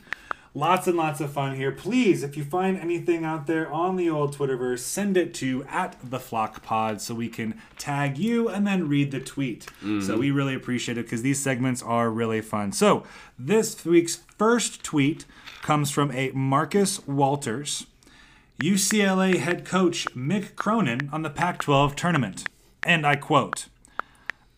Lots 0.56 0.86
and 0.86 0.96
lots 0.96 1.20
of 1.20 1.32
fun 1.32 1.56
here. 1.56 1.72
Please, 1.72 2.22
if 2.22 2.38
you 2.38 2.44
find 2.44 2.78
anything 2.78 3.26
out 3.26 3.48
there 3.48 3.72
on 3.72 3.96
the 3.96 4.08
old 4.08 4.38
Twitterverse, 4.38 4.80
send 4.80 5.18
it 5.18 5.34
to 5.36 5.64
at 5.68 5.96
the 6.04 6.20
Flock 6.20 6.62
Pod 6.62 7.02
so 7.02 7.16
we 7.16 7.28
can 7.28 7.60
tag 7.80 8.20
you 8.20 8.50
and 8.50 8.68
then 8.68 8.88
read 8.88 9.10
the 9.10 9.20
tweet. 9.20 9.64
So 9.64 9.88
mm-hmm. 9.88 10.20
we 10.20 10.30
really 10.30 10.54
appreciate 10.54 11.00
it 11.00 11.06
because 11.06 11.24
these 11.24 11.42
segments 11.42 11.82
are 11.82 12.12
really 12.12 12.42
fun. 12.42 12.72
So 12.72 13.04
this 13.40 13.84
week's 13.84 14.22
first 14.44 14.84
tweet 14.84 15.24
comes 15.62 15.90
from 15.90 16.12
a 16.12 16.30
Marcus 16.32 17.08
Walters. 17.08 17.86
UCLA 18.62 19.38
head 19.38 19.64
coach 19.64 20.06
Mick 20.14 20.58
Cronin 20.58 21.10
on 21.14 21.22
the 21.22 21.30
Pac 21.30 21.60
12 21.60 21.96
tournament. 21.96 22.44
And 22.86 23.08
I 23.08 23.16
quote 23.16 23.68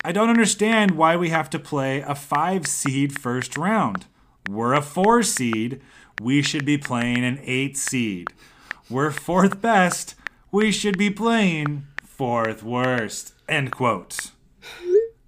I 0.04 0.10
don't 0.10 0.28
understand 0.28 0.98
why 0.98 1.14
we 1.14 1.28
have 1.28 1.48
to 1.50 1.60
play 1.60 2.00
a 2.00 2.16
five 2.16 2.66
seed 2.66 3.16
first 3.16 3.56
round. 3.56 4.06
We're 4.50 4.74
a 4.74 4.82
four 4.82 5.22
seed. 5.22 5.80
We 6.20 6.42
should 6.42 6.64
be 6.64 6.78
playing 6.78 7.24
an 7.24 7.38
eight 7.44 7.76
seed. 7.76 8.26
We're 8.90 9.12
fourth 9.12 9.60
best. 9.60 10.16
We 10.50 10.72
should 10.72 10.98
be 10.98 11.10
playing 11.10 11.86
fourth 12.02 12.64
worst. 12.64 13.34
End 13.48 13.70
quote. 13.70 14.32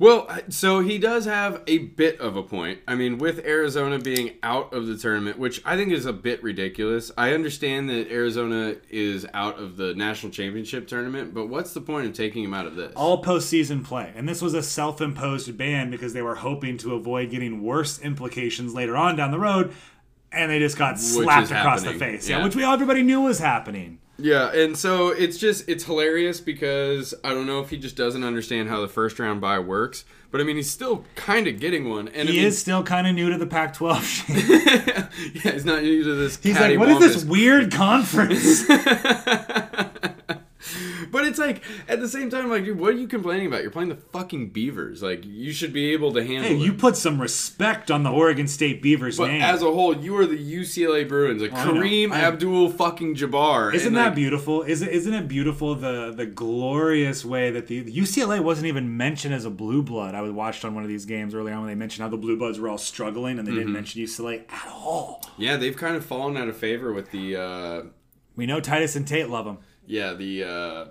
Well, 0.01 0.29
so 0.49 0.81
he 0.81 0.99
does 0.99 1.25
have 1.25 1.63
a 1.67 1.79
bit 1.79 2.21
of 2.21 2.37
a 2.37 2.43
point. 2.43 2.79
I 2.87 2.95
mean, 2.95 3.19
with 3.19 3.45
Arizona 3.45 3.99
being 3.99 4.35
out 4.45 4.73
of 4.73 4.87
the 4.87 4.97
tournament, 4.97 5.39
which 5.39 5.61
I 5.65 5.77
think 5.77 5.91
is 5.91 6.07
a 6.07 6.13
bit 6.13 6.41
ridiculous. 6.43 7.11
I 7.19 7.33
understand 7.33 7.91
that 7.91 8.09
Arizona 8.09 8.77
is 8.91 9.27
out 9.35 9.59
of 9.59 9.77
the 9.77 9.95
national 9.95 10.31
championship 10.31 10.87
tournament, 10.87 11.35
but 11.35 11.49
what's 11.49 11.75
the 11.75 11.81
point 11.81 12.07
of 12.07 12.13
taking 12.13 12.45
him 12.45 12.55
out 12.55 12.67
of 12.67 12.77
this? 12.77 12.93
All 12.95 13.25
postseason 13.25 13.85
play. 13.85 14.13
And 14.15 14.29
this 14.29 14.41
was 14.41 14.55
a 14.55 14.63
self 14.63 15.01
imposed 15.01 15.57
ban 15.59 15.91
because 15.91 16.13
they 16.13 16.23
were 16.23 16.37
hoping 16.37 16.77
to 16.79 16.95
avoid 16.95 17.31
getting 17.31 17.63
worse 17.65 17.99
implications 18.01 18.75
later 18.75 18.97
on 18.97 19.17
down 19.17 19.33
the 19.33 19.39
road. 19.39 19.73
And 20.31 20.51
they 20.51 20.59
just 20.59 20.77
got 20.77 21.01
slapped 21.01 21.51
across 21.51 21.83
the 21.83 21.95
face. 21.95 22.29
Yeah. 22.29 22.39
yeah. 22.39 22.45
which 22.45 22.55
we 22.55 22.63
all 22.63 22.75
everybody 22.75 23.03
knew 23.03 23.23
was 23.23 23.41
happening. 23.41 23.99
Yeah, 24.21 24.53
and 24.53 24.77
so 24.77 25.09
it's 25.09 25.39
just 25.39 25.69
it's 25.69 25.85
hilarious 25.85 26.41
because 26.41 27.15
I 27.23 27.31
don't 27.31 27.47
know 27.47 27.61
if 27.61 27.71
he 27.71 27.77
just 27.77 27.95
doesn't 27.97 28.25
understand 28.25 28.69
how 28.69 28.81
the 28.81 28.89
first 28.89 29.19
round 29.21 29.41
buy 29.41 29.61
works, 29.61 30.05
but 30.33 30.41
I 30.41 30.45
mean 30.45 30.57
he's 30.57 30.71
still 30.71 31.05
kind 31.15 31.47
of 31.47 31.61
getting 31.61 31.89
one, 31.89 32.09
and 32.09 32.29
I 32.29 32.33
he 32.33 32.39
mean, 32.39 32.47
is 32.49 32.59
still 32.59 32.83
kind 32.83 33.07
of 33.07 33.15
new 33.15 33.31
to 33.31 33.39
the 33.39 33.47
Pac 33.47 33.75
12. 33.75 34.25
yeah, 34.29 35.53
he's 35.53 35.65
not 35.65 35.85
used 35.85 36.09
to 36.09 36.17
this. 36.17 36.37
He's 36.43 36.59
like, 36.59 36.77
what 36.79 36.89
is 36.89 36.99
this 36.99 37.25
weird 37.25 37.73
conference? 37.73 38.65
But 41.11 41.27
it's 41.27 41.39
like 41.39 41.63
at 41.89 42.01
the 42.01 42.09
same 42.09 42.29
time, 42.31 42.51
like, 42.51 42.65
dude, 42.65 42.79
what 42.79 42.91
are 42.91 42.97
you 42.99 43.07
complaining 43.09 43.47
about? 43.47 43.63
You're 43.63 43.71
playing 43.71 43.89
the 43.89 43.95
fucking 43.97 44.51
Beavers. 44.51 45.03
Like, 45.03 45.25
you 45.25 45.53
should 45.53 45.73
be 45.73 45.93
able 45.93 46.13
to 46.13 46.25
handle 46.25 46.45
hey, 46.51 46.55
it. 46.57 46.61
you 46.61 46.73
put 46.75 46.97
some 46.97 47.21
respect 47.21 47.91
on 47.91 48.03
the 48.03 48.11
Oregon 48.11 48.47
State 48.49 48.83
Beavers 48.83 49.17
but 49.17 49.29
name. 49.29 49.41
as 49.41 49.63
a 49.63 49.73
whole, 49.73 49.97
you 49.97 50.17
are 50.19 50.27
the 50.27 50.37
UCLA 50.37 51.09
Bruins, 51.09 51.41
like. 51.41 51.53
Kareem 51.53 52.11
Abdul 52.13 52.71
fucking 52.71 53.15
Jabbar. 53.15 53.73
Isn't 53.75 53.89
and, 53.89 53.97
that 53.97 54.07
like, 54.07 54.15
beautiful? 54.17 54.63
Is 54.63 54.83
it, 54.83 54.91
isn't 54.91 55.15
it 55.15 55.29
beautiful 55.29 55.75
the 55.77 56.13
the 56.15 56.27
glorious 56.27 57.25
way 57.25 57.51
that 57.53 57.67
the, 57.69 57.81
the 57.81 57.93
UCLA 57.93 58.41
wasn't 58.41 58.67
even 58.67 58.97
mentioned 58.97 59.35
as 59.35 59.45
a 59.45 59.51
blue 59.51 59.83
blood? 59.83 60.15
I 60.15 60.21
was 60.21 60.33
watched 60.33 60.65
on 60.65 60.75
one 60.75 60.83
of 60.83 60.89
these 60.89 61.07
games 61.07 61.35
early 61.35 61.53
on 61.53 61.61
when 61.61 61.69
they 61.69 61.75
mentioned 61.75 62.03
how 62.03 62.09
the 62.09 62.17
blue 62.17 62.37
bloods 62.37 62.59
were 62.59 62.69
all 62.69 62.79
struggling 62.79 63.39
and 63.39 63.47
they 63.47 63.53
didn't 63.53 63.69
Mhm. 63.69 63.73
mention 63.75 64.03
UCLA 64.03 64.43
at 64.51 64.67
all. 64.69 65.23
Yeah, 65.39 65.57
they've 65.57 65.77
kind 65.77 65.97
of 65.97 66.05
fallen 66.05 66.37
out 66.37 66.49
of 66.49 66.57
favor 66.57 66.93
with 66.93 67.11
the. 67.13 67.37
uh 67.37 67.83
We 68.37 68.47
know 68.47 68.61
Titus 68.61 68.97
and 68.97 69.07
Tate 69.07 69.29
love 69.31 69.45
them. 69.47 69.59
Yeah, 69.89 70.15
the. 70.15 70.45
uh 70.45 70.87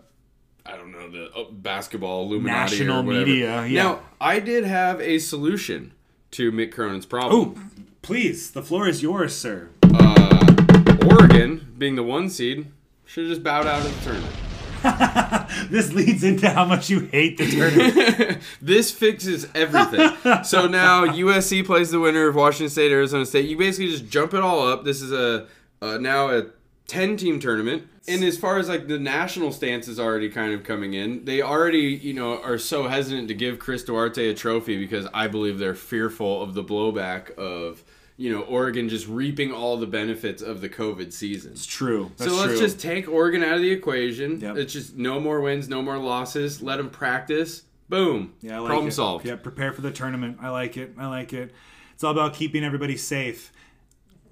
I 0.65 0.75
don't 0.75 0.91
know 0.91 1.09
the 1.09 1.31
uh, 1.33 1.45
basketball 1.49 2.23
Illuminati 2.23 2.71
National 2.71 2.99
or 2.99 3.03
media, 3.03 3.65
yeah. 3.65 3.83
Now, 3.83 3.99
I 4.19 4.41
did 4.41 4.65
have 4.65 4.99
a 4.99 5.17
solution 5.17 5.93
to 6.31 6.51
Mick 6.51 6.73
Cronin's 6.73 7.05
problem. 7.05 7.55
Oh, 7.55 7.83
please, 8.01 8.51
the 8.51 8.61
floor 8.61 8.85
is 8.85 9.01
yours, 9.01 9.33
sir. 9.33 9.69
Uh, 9.81 10.97
Oregon, 11.09 11.73
being 11.77 11.95
the 11.95 12.03
one 12.03 12.29
seed, 12.29 12.69
should 13.05 13.23
have 13.23 13.29
just 13.29 13.43
bowed 13.43 13.65
out 13.65 13.85
of 13.85 13.95
the 13.95 14.03
tournament. 14.03 14.35
This 15.71 15.91
leads 15.93 16.23
into 16.23 16.49
how 16.49 16.65
much 16.65 16.89
you 16.89 16.99
hate 16.99 17.37
the 17.37 17.49
tournament. 17.49 18.41
this 18.61 18.91
fixes 18.91 19.47
everything. 19.55 20.11
so 20.43 20.67
now 20.67 21.05
USC 21.05 21.65
plays 21.65 21.91
the 21.91 21.99
winner 21.99 22.27
of 22.27 22.35
Washington 22.35 22.69
State, 22.69 22.91
Arizona 22.91 23.25
State. 23.25 23.49
You 23.49 23.57
basically 23.57 23.89
just 23.89 24.07
jump 24.09 24.33
it 24.33 24.41
all 24.41 24.67
up. 24.67 24.83
This 24.83 25.01
is 25.01 25.11
a 25.11 25.47
uh, 25.81 25.97
now 25.97 26.29
a 26.29 26.45
ten 26.87 27.17
team 27.17 27.39
tournament. 27.39 27.87
And 28.07 28.23
as 28.23 28.37
far 28.37 28.57
as 28.57 28.69
like 28.69 28.87
the 28.87 28.97
national 28.97 29.51
stance 29.51 29.87
is 29.87 29.99
already 29.99 30.29
kind 30.29 30.53
of 30.53 30.63
coming 30.63 30.93
in, 30.93 31.25
they 31.25 31.41
already 31.41 31.79
you 31.79 32.13
know 32.13 32.41
are 32.41 32.57
so 32.57 32.87
hesitant 32.87 33.27
to 33.27 33.33
give 33.33 33.59
Chris 33.59 33.83
Duarte 33.83 34.29
a 34.29 34.33
trophy 34.33 34.77
because 34.77 35.07
I 35.13 35.27
believe 35.27 35.59
they're 35.59 35.75
fearful 35.75 36.41
of 36.41 36.53
the 36.53 36.63
blowback 36.63 37.35
of. 37.37 37.83
You 38.19 38.31
know, 38.31 38.41
Oregon 38.41 38.89
just 38.89 39.07
reaping 39.07 39.51
all 39.51 39.77
the 39.77 39.85
benefits 39.85 40.41
of 40.41 40.59
the 40.59 40.69
COVID 40.69 41.13
season. 41.13 41.51
It's 41.51 41.67
true. 41.67 42.11
That's 42.17 42.31
so 42.31 42.35
let's 42.35 42.53
true. 42.53 42.61
just 42.61 42.79
take 42.79 43.07
Oregon 43.07 43.43
out 43.43 43.57
of 43.57 43.61
the 43.61 43.69
equation. 43.69 44.39
It's 44.57 44.73
just 44.73 44.95
no 44.95 45.19
more 45.19 45.39
wins, 45.39 45.69
no 45.69 45.83
more 45.83 45.99
losses. 45.99 46.59
Let 46.59 46.77
them 46.77 46.89
practice. 46.89 47.61
Boom. 47.89 48.33
Yeah, 48.41 48.55
I 48.55 48.59
like 48.61 48.69
Problem 48.69 48.87
it. 48.87 48.93
solved. 48.93 49.23
Yeah, 49.27 49.35
prepare 49.35 49.71
for 49.71 49.81
the 49.81 49.91
tournament. 49.91 50.39
I 50.41 50.49
like 50.49 50.77
it. 50.77 50.95
I 50.97 51.05
like 51.05 51.31
it. 51.31 51.53
It's 51.93 52.03
all 52.03 52.11
about 52.11 52.33
keeping 52.33 52.63
everybody 52.63 52.97
safe. 52.97 53.51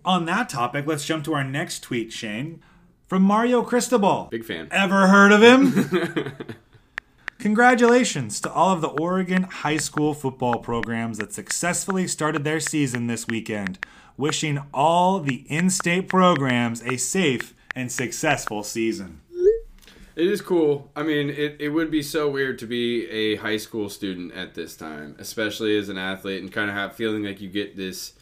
On 0.05 0.25
that 0.25 0.49
topic, 0.49 0.85
let's 0.85 1.03
jump 1.03 1.25
to 1.25 1.33
our 1.33 1.43
next 1.43 1.79
tweet, 1.79 2.13
Shane. 2.13 2.61
from 3.07 3.23
Mario 3.23 3.63
Cristobal. 3.63 4.27
Big 4.29 4.45
fan. 4.45 4.67
Ever 4.69 5.07
heard 5.07 5.31
of 5.31 5.41
him? 5.41 6.31
Congratulations 7.39 8.39
to 8.41 8.51
all 8.51 8.71
of 8.71 8.81
the 8.81 8.89
Oregon 8.89 9.43
high 9.43 9.77
school 9.77 10.13
football 10.13 10.59
programs 10.59 11.17
that 11.17 11.33
successfully 11.33 12.07
started 12.07 12.43
their 12.43 12.59
season 12.59 13.07
this 13.07 13.27
weekend. 13.27 13.79
Wishing 14.15 14.63
all 14.73 15.19
the 15.19 15.43
in 15.49 15.71
state 15.71 16.07
programs 16.07 16.83
a 16.83 16.97
safe 16.97 17.55
and 17.75 17.91
successful 17.91 18.63
season. 18.63 19.21
It 20.15 20.27
is 20.27 20.39
cool. 20.39 20.91
I 20.95 21.01
mean, 21.03 21.29
it, 21.29 21.57
it 21.59 21.69
would 21.69 21.89
be 21.91 22.01
so 22.01 22.29
weird 22.29 22.59
to 22.59 22.67
be 22.67 23.09
a 23.09 23.35
high 23.37 23.57
school 23.57 23.89
student 23.89 24.33
at 24.33 24.53
this 24.53 24.75
time, 24.77 25.15
especially 25.19 25.77
as 25.77 25.89
an 25.89 25.97
athlete, 25.97 26.41
and 26.41 26.51
kind 26.51 26.69
of 26.69 26.75
have 26.75 26.95
feeling 26.95 27.23
like 27.23 27.41
you 27.41 27.49
get 27.49 27.75
this 27.75 28.13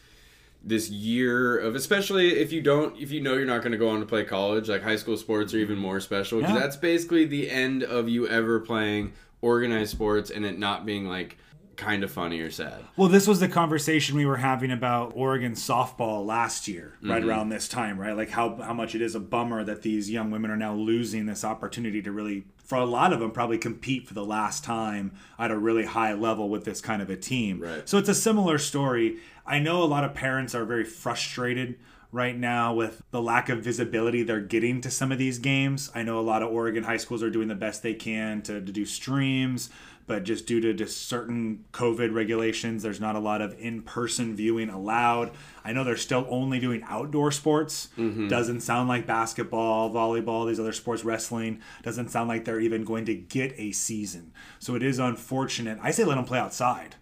this 0.66 0.88
year 0.90 1.58
of 1.58 1.74
especially 1.74 2.36
if 2.38 2.50
you 2.50 2.62
don't 2.62 2.98
if 2.98 3.10
you 3.10 3.20
know 3.20 3.34
you're 3.34 3.44
not 3.44 3.60
going 3.60 3.72
to 3.72 3.78
go 3.78 3.90
on 3.90 4.00
to 4.00 4.06
play 4.06 4.24
college 4.24 4.66
like 4.68 4.82
high 4.82 4.96
school 4.96 5.16
sports 5.16 5.52
are 5.52 5.58
even 5.58 5.76
more 5.76 6.00
special 6.00 6.38
because 6.40 6.54
Yeah. 6.54 6.60
that's 6.60 6.76
basically 6.76 7.26
the 7.26 7.50
end 7.50 7.82
of 7.82 8.08
you 8.08 8.26
ever 8.28 8.58
playing 8.60 9.12
organized 9.42 9.90
sports 9.90 10.30
and 10.30 10.44
it 10.46 10.58
not 10.58 10.86
being 10.86 11.06
like 11.06 11.36
kind 11.76 12.02
of 12.04 12.10
funny 12.10 12.40
or 12.40 12.50
sad 12.50 12.84
Well, 12.96 13.08
this 13.08 13.26
was 13.26 13.40
the 13.40 13.48
conversation 13.48 14.16
we 14.16 14.26
were 14.26 14.36
having 14.38 14.70
about 14.70 15.12
Oregon 15.14 15.52
softball 15.52 16.24
last 16.24 16.68
year, 16.68 16.94
right 17.02 17.22
Mhm. 17.22 17.28
around 17.28 17.48
this 17.48 17.68
time, 17.68 17.98
right? 17.98 18.16
Like 18.16 18.30
how 18.30 18.56
how 18.56 18.72
much 18.74 18.94
it 18.94 19.02
is 19.02 19.14
a 19.14 19.20
bummer 19.20 19.64
that 19.64 19.82
these 19.82 20.10
young 20.10 20.30
women 20.30 20.50
are 20.50 20.56
now 20.56 20.74
losing 20.74 21.26
this 21.26 21.44
opportunity 21.44 22.00
to 22.02 22.12
really, 22.12 22.44
for 22.64 22.76
a 22.78 22.84
lot 22.84 23.12
of 23.12 23.20
them, 23.20 23.30
probably 23.30 23.58
compete 23.58 24.06
for 24.06 24.14
the 24.14 24.24
last 24.24 24.64
time 24.64 25.12
at 25.38 25.50
a 25.50 25.56
really 25.58 25.84
high 25.84 26.12
level 26.14 26.48
with 26.48 26.64
this 26.64 26.80
kind 26.80 27.02
of 27.02 27.10
a 27.10 27.16
team. 27.16 27.60
Right. 27.60 27.88
So 27.88 27.98
it's 27.98 28.08
a 28.08 28.14
similar 28.14 28.58
story. 28.58 29.16
I 29.46 29.58
know 29.58 29.82
a 29.82 29.84
lot 29.84 30.04
of 30.04 30.14
parents 30.14 30.54
are 30.54 30.64
very 30.64 30.84
frustrated 30.84 31.76
right 32.14 32.38
now 32.38 32.72
with 32.72 33.02
the 33.10 33.20
lack 33.20 33.48
of 33.48 33.58
visibility 33.60 34.22
they're 34.22 34.40
getting 34.40 34.80
to 34.82 34.90
some 34.90 35.10
of 35.10 35.18
these 35.18 35.38
games. 35.38 35.90
I 35.94 36.02
know 36.04 36.18
a 36.18 36.22
lot 36.22 36.42
of 36.42 36.50
Oregon 36.52 36.84
high 36.84 36.96
schools 36.96 37.22
are 37.22 37.30
doing 37.30 37.48
the 37.48 37.54
best 37.56 37.82
they 37.82 37.94
can 37.94 38.40
to, 38.42 38.54
to 38.60 38.72
do 38.72 38.86
streams, 38.86 39.68
but 40.06 40.22
just 40.22 40.46
due 40.46 40.60
to 40.60 40.72
just 40.74 41.08
certain 41.08 41.64
COVID 41.72 42.14
regulations, 42.14 42.82
there's 42.82 43.00
not 43.00 43.16
a 43.16 43.18
lot 43.18 43.40
of 43.40 43.58
in 43.58 43.82
person 43.82 44.36
viewing 44.36 44.68
allowed. 44.68 45.32
I 45.64 45.72
know 45.72 45.82
they're 45.82 45.96
still 45.96 46.26
only 46.28 46.60
doing 46.60 46.84
outdoor 46.86 47.32
sports. 47.32 47.88
Mhm. 47.98 48.28
Doesn't 48.28 48.60
sound 48.60 48.88
like 48.88 49.06
basketball, 49.06 49.90
volleyball, 49.92 50.46
these 50.46 50.60
other 50.60 50.72
sports, 50.72 51.04
wrestling. 51.04 51.60
Doesn't 51.82 52.10
sound 52.10 52.28
like 52.28 52.44
they're 52.44 52.60
even 52.60 52.84
going 52.84 53.06
to 53.06 53.14
get 53.14 53.54
a 53.58 53.72
season. 53.72 54.32
So 54.60 54.74
it 54.76 54.82
is 54.82 54.98
unfortunate. 54.98 55.78
I 55.82 55.90
say 55.90 56.04
let 56.04 56.14
them 56.14 56.24
play 56.26 56.38
outside. 56.38 56.94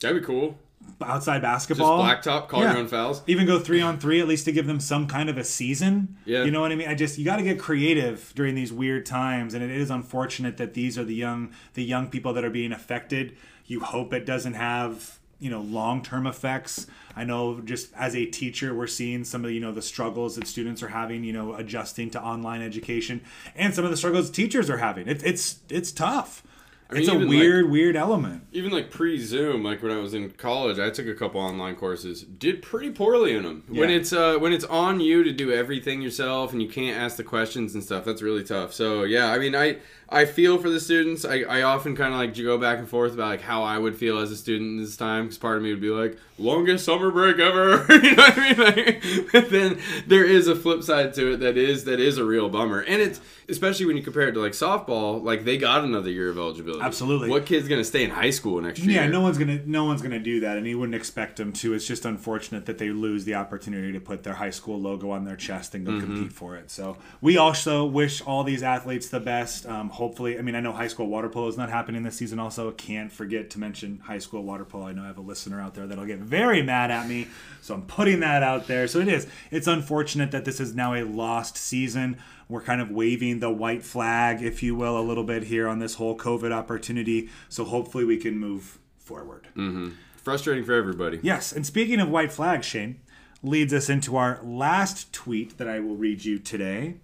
that'd 0.00 0.20
be 0.20 0.26
cool 0.26 0.58
Outside 1.00 1.42
basketball. 1.42 2.04
Just 2.06 2.26
blacktop, 2.26 2.48
call 2.48 2.62
your 2.62 2.76
own 2.76 2.88
fouls. 2.88 3.22
Even 3.26 3.46
go 3.46 3.58
three 3.58 3.80
on 3.80 3.98
three, 3.98 4.20
at 4.20 4.28
least 4.28 4.44
to 4.46 4.52
give 4.52 4.66
them 4.66 4.80
some 4.80 5.06
kind 5.06 5.28
of 5.30 5.38
a 5.38 5.44
season. 5.44 6.16
Yeah. 6.24 6.44
You 6.44 6.50
know 6.50 6.60
what 6.60 6.72
I 6.72 6.74
mean? 6.74 6.88
I 6.88 6.94
just 6.94 7.18
you 7.18 7.24
got 7.24 7.36
to 7.36 7.42
get 7.42 7.58
creative 7.58 8.32
during 8.34 8.54
these 8.54 8.72
weird 8.72 9.06
times, 9.06 9.54
and 9.54 9.62
it 9.62 9.70
is 9.70 9.90
unfortunate 9.90 10.56
that 10.56 10.74
these 10.74 10.98
are 10.98 11.04
the 11.04 11.14
young 11.14 11.52
the 11.74 11.84
young 11.84 12.08
people 12.08 12.32
that 12.34 12.44
are 12.44 12.50
being 12.50 12.72
affected. 12.72 13.36
You 13.66 13.80
hope 13.80 14.12
it 14.12 14.26
doesn't 14.26 14.54
have 14.54 15.18
you 15.38 15.50
know 15.50 15.60
long 15.60 16.02
term 16.02 16.26
effects. 16.26 16.86
I 17.14 17.24
know 17.24 17.60
just 17.60 17.92
as 17.94 18.14
a 18.14 18.26
teacher, 18.26 18.74
we're 18.74 18.86
seeing 18.86 19.24
some 19.24 19.44
of 19.44 19.50
you 19.50 19.60
know 19.60 19.72
the 19.72 19.82
struggles 19.82 20.36
that 20.36 20.46
students 20.46 20.82
are 20.82 20.88
having. 20.88 21.24
You 21.24 21.32
know, 21.32 21.54
adjusting 21.54 22.10
to 22.10 22.22
online 22.22 22.62
education, 22.62 23.22
and 23.54 23.74
some 23.74 23.84
of 23.84 23.90
the 23.90 23.96
struggles 23.96 24.30
teachers 24.30 24.68
are 24.70 24.78
having. 24.78 25.08
It, 25.08 25.22
it's 25.24 25.60
it's 25.68 25.92
tough. 25.92 26.42
I 26.90 26.94
mean, 26.94 27.02
it's 27.02 27.10
a 27.10 27.14
even, 27.14 27.28
like- 27.28 27.36
weird 27.38 27.70
weird 27.70 27.96
element. 27.96 28.42
even 28.52 28.70
like 28.72 28.90
pre-zoom 28.90 29.62
like 29.62 29.82
when 29.82 29.92
i 29.92 29.98
was 29.98 30.14
in 30.14 30.30
college 30.30 30.78
i 30.78 30.88
took 30.88 31.06
a 31.06 31.14
couple 31.14 31.38
online 31.40 31.76
courses 31.76 32.22
did 32.22 32.62
pretty 32.62 32.90
poorly 32.90 33.34
in 33.36 33.42
them 33.42 33.62
when 33.68 33.90
it's 33.90 34.10
uh 34.12 34.36
when 34.38 34.52
it's 34.54 34.64
on 34.64 34.98
you 34.98 35.22
to 35.22 35.30
do 35.32 35.52
everything 35.52 36.00
yourself 36.00 36.52
and 36.52 36.62
you 36.62 36.68
can't 36.68 36.96
ask 36.96 37.16
the 37.18 37.24
questions 37.24 37.74
and 37.74 37.84
stuff 37.84 38.04
that's 38.06 38.22
really 38.22 38.42
tough. 38.42 38.72
So 38.72 39.02
yeah 39.04 39.30
i 39.30 39.38
mean 39.38 39.54
i 39.54 39.76
i 40.10 40.24
feel 40.24 40.58
for 40.58 40.70
the 40.70 40.80
students 40.80 41.24
i, 41.24 41.40
I 41.40 41.62
often 41.62 41.94
kind 41.96 42.12
of 42.14 42.18
like 42.20 42.34
go 42.36 42.58
back 42.58 42.78
and 42.78 42.88
forth 42.88 43.12
about 43.14 43.28
like 43.28 43.40
how 43.42 43.62
i 43.62 43.76
would 43.78 43.96
feel 43.96 44.18
as 44.18 44.30
a 44.30 44.36
student 44.36 44.80
this 44.80 44.96
time 44.96 45.24
because 45.24 45.38
part 45.38 45.56
of 45.56 45.62
me 45.62 45.70
would 45.70 45.80
be 45.80 45.90
like 45.90 46.16
longest 46.38 46.84
summer 46.84 47.10
break 47.10 47.38
ever 47.38 47.84
you 47.92 48.14
know 48.14 48.22
what 48.22 48.38
i 48.38 48.40
mean 48.40 48.58
like, 48.58 49.02
but 49.32 49.50
then 49.50 49.78
there 50.06 50.24
is 50.24 50.46
a 50.48 50.54
flip 50.56 50.82
side 50.82 51.12
to 51.14 51.32
it 51.34 51.38
that 51.40 51.56
is 51.56 51.84
that 51.84 52.00
is 52.00 52.16
a 52.18 52.24
real 52.24 52.48
bummer 52.48 52.80
and 52.80 53.02
it's 53.02 53.20
especially 53.50 53.86
when 53.86 53.96
you 53.96 54.02
compare 54.02 54.28
it 54.28 54.32
to 54.32 54.40
like 54.40 54.52
softball 54.52 55.22
like 55.22 55.44
they 55.44 55.56
got 55.56 55.82
another 55.82 56.10
year 56.10 56.28
of 56.28 56.36
eligibility 56.38 56.82
Absolutely. 56.84 57.28
what 57.28 57.44
kid's 57.46 57.66
gonna 57.66 57.82
stay 57.84 58.04
in 58.04 58.10
high 58.10 58.30
school 58.30 58.60
next 58.60 58.78
year 58.80 59.02
Yeah, 59.02 59.08
no 59.08 59.20
one's 59.20 59.36
gonna 59.38 59.60
no 59.66 59.84
one's 59.84 60.00
gonna 60.02 60.18
do 60.20 60.40
that, 60.40 60.56
and 60.58 60.66
you 60.66 60.78
wouldn't 60.78 60.94
expect 60.94 61.36
them 61.38 61.52
to. 61.54 61.72
It's 61.74 61.86
just 61.86 62.04
unfortunate 62.04 62.66
that 62.66 62.76
they 62.78 62.90
lose 62.90 63.24
the 63.24 63.34
opportunity 63.34 63.90
to 63.92 64.00
put 64.00 64.22
their 64.22 64.34
high 64.34 64.50
school 64.50 64.78
logo 64.80 65.10
on 65.10 65.24
their 65.24 65.36
chest 65.36 65.74
and 65.74 65.84
go 65.86 65.92
Mhm. 65.92 66.00
compete 66.00 66.32
for 66.32 66.56
it. 66.56 66.70
So 66.70 66.98
we 67.22 67.36
also 67.38 67.84
wish 67.86 68.20
all 68.22 68.44
these 68.44 68.62
athletes 68.62 69.08
the 69.08 69.20
best. 69.20 69.66
Um, 69.66 69.88
hopefully, 69.98 70.38
I 70.38 70.42
mean, 70.42 70.54
I 70.54 70.60
know 70.60 70.72
high 70.72 70.86
school 70.86 71.08
water 71.08 71.28
polo 71.28 71.48
is 71.48 71.56
not 71.56 71.70
happening 71.70 72.04
this 72.04 72.14
season. 72.14 72.38
Also, 72.38 72.70
can't 72.70 73.10
forget 73.10 73.50
to 73.50 73.58
mention 73.58 73.98
high 73.98 74.20
school 74.20 74.44
water 74.44 74.64
polo. 74.64 74.86
I 74.86 74.92
know 74.92 75.02
I 75.02 75.08
have 75.08 75.18
a 75.18 75.22
listener 75.22 75.60
out 75.60 75.74
there 75.74 75.88
that'll 75.88 76.06
get 76.06 76.20
very 76.20 76.62
mad 76.62 76.92
at 76.92 77.08
me, 77.08 77.26
so 77.60 77.74
I'm 77.74 77.82
putting 77.82 78.20
that 78.20 78.44
out 78.44 78.68
there. 78.68 78.86
So 78.86 79.00
it 79.00 79.08
is. 79.08 79.26
It's 79.50 79.66
unfortunate 79.66 80.30
that 80.30 80.44
this 80.44 80.60
is 80.60 80.72
now 80.72 80.94
a 80.94 81.02
lost 81.02 81.56
season. 81.56 82.16
We're 82.48 82.62
kind 82.62 82.80
of 82.80 82.92
waving 82.92 83.40
the 83.40 83.50
white 83.50 83.82
flag, 83.82 84.40
if 84.40 84.62
you 84.62 84.76
will, 84.76 84.96
a 84.96 85.02
little 85.02 85.24
bit 85.24 85.42
here 85.44 85.66
on 85.66 85.80
this 85.80 85.96
whole 85.96 86.16
COVID 86.16 86.52
opportunity. 86.52 87.28
So 87.48 87.64
hopefully 87.64 88.04
we 88.04 88.18
can 88.18 88.38
move 88.38 88.78
forward. 88.98 89.48
Mm-hmm. 89.56 89.90
Frustrating 90.16 90.64
for 90.64 90.74
everybody. 90.74 91.18
Yes, 91.22 91.50
and 91.50 91.66
speaking 91.66 91.98
of 91.98 92.08
white 92.08 92.30
flags, 92.30 92.66
Shane, 92.66 93.00
leads 93.42 93.74
us 93.74 93.88
into 93.88 94.16
our 94.16 94.38
last 94.44 95.12
tweet 95.12 95.58
that 95.58 95.68
I 95.68 95.80
will 95.80 95.96
read 95.96 96.24
you 96.24 96.38
today. 96.38 96.98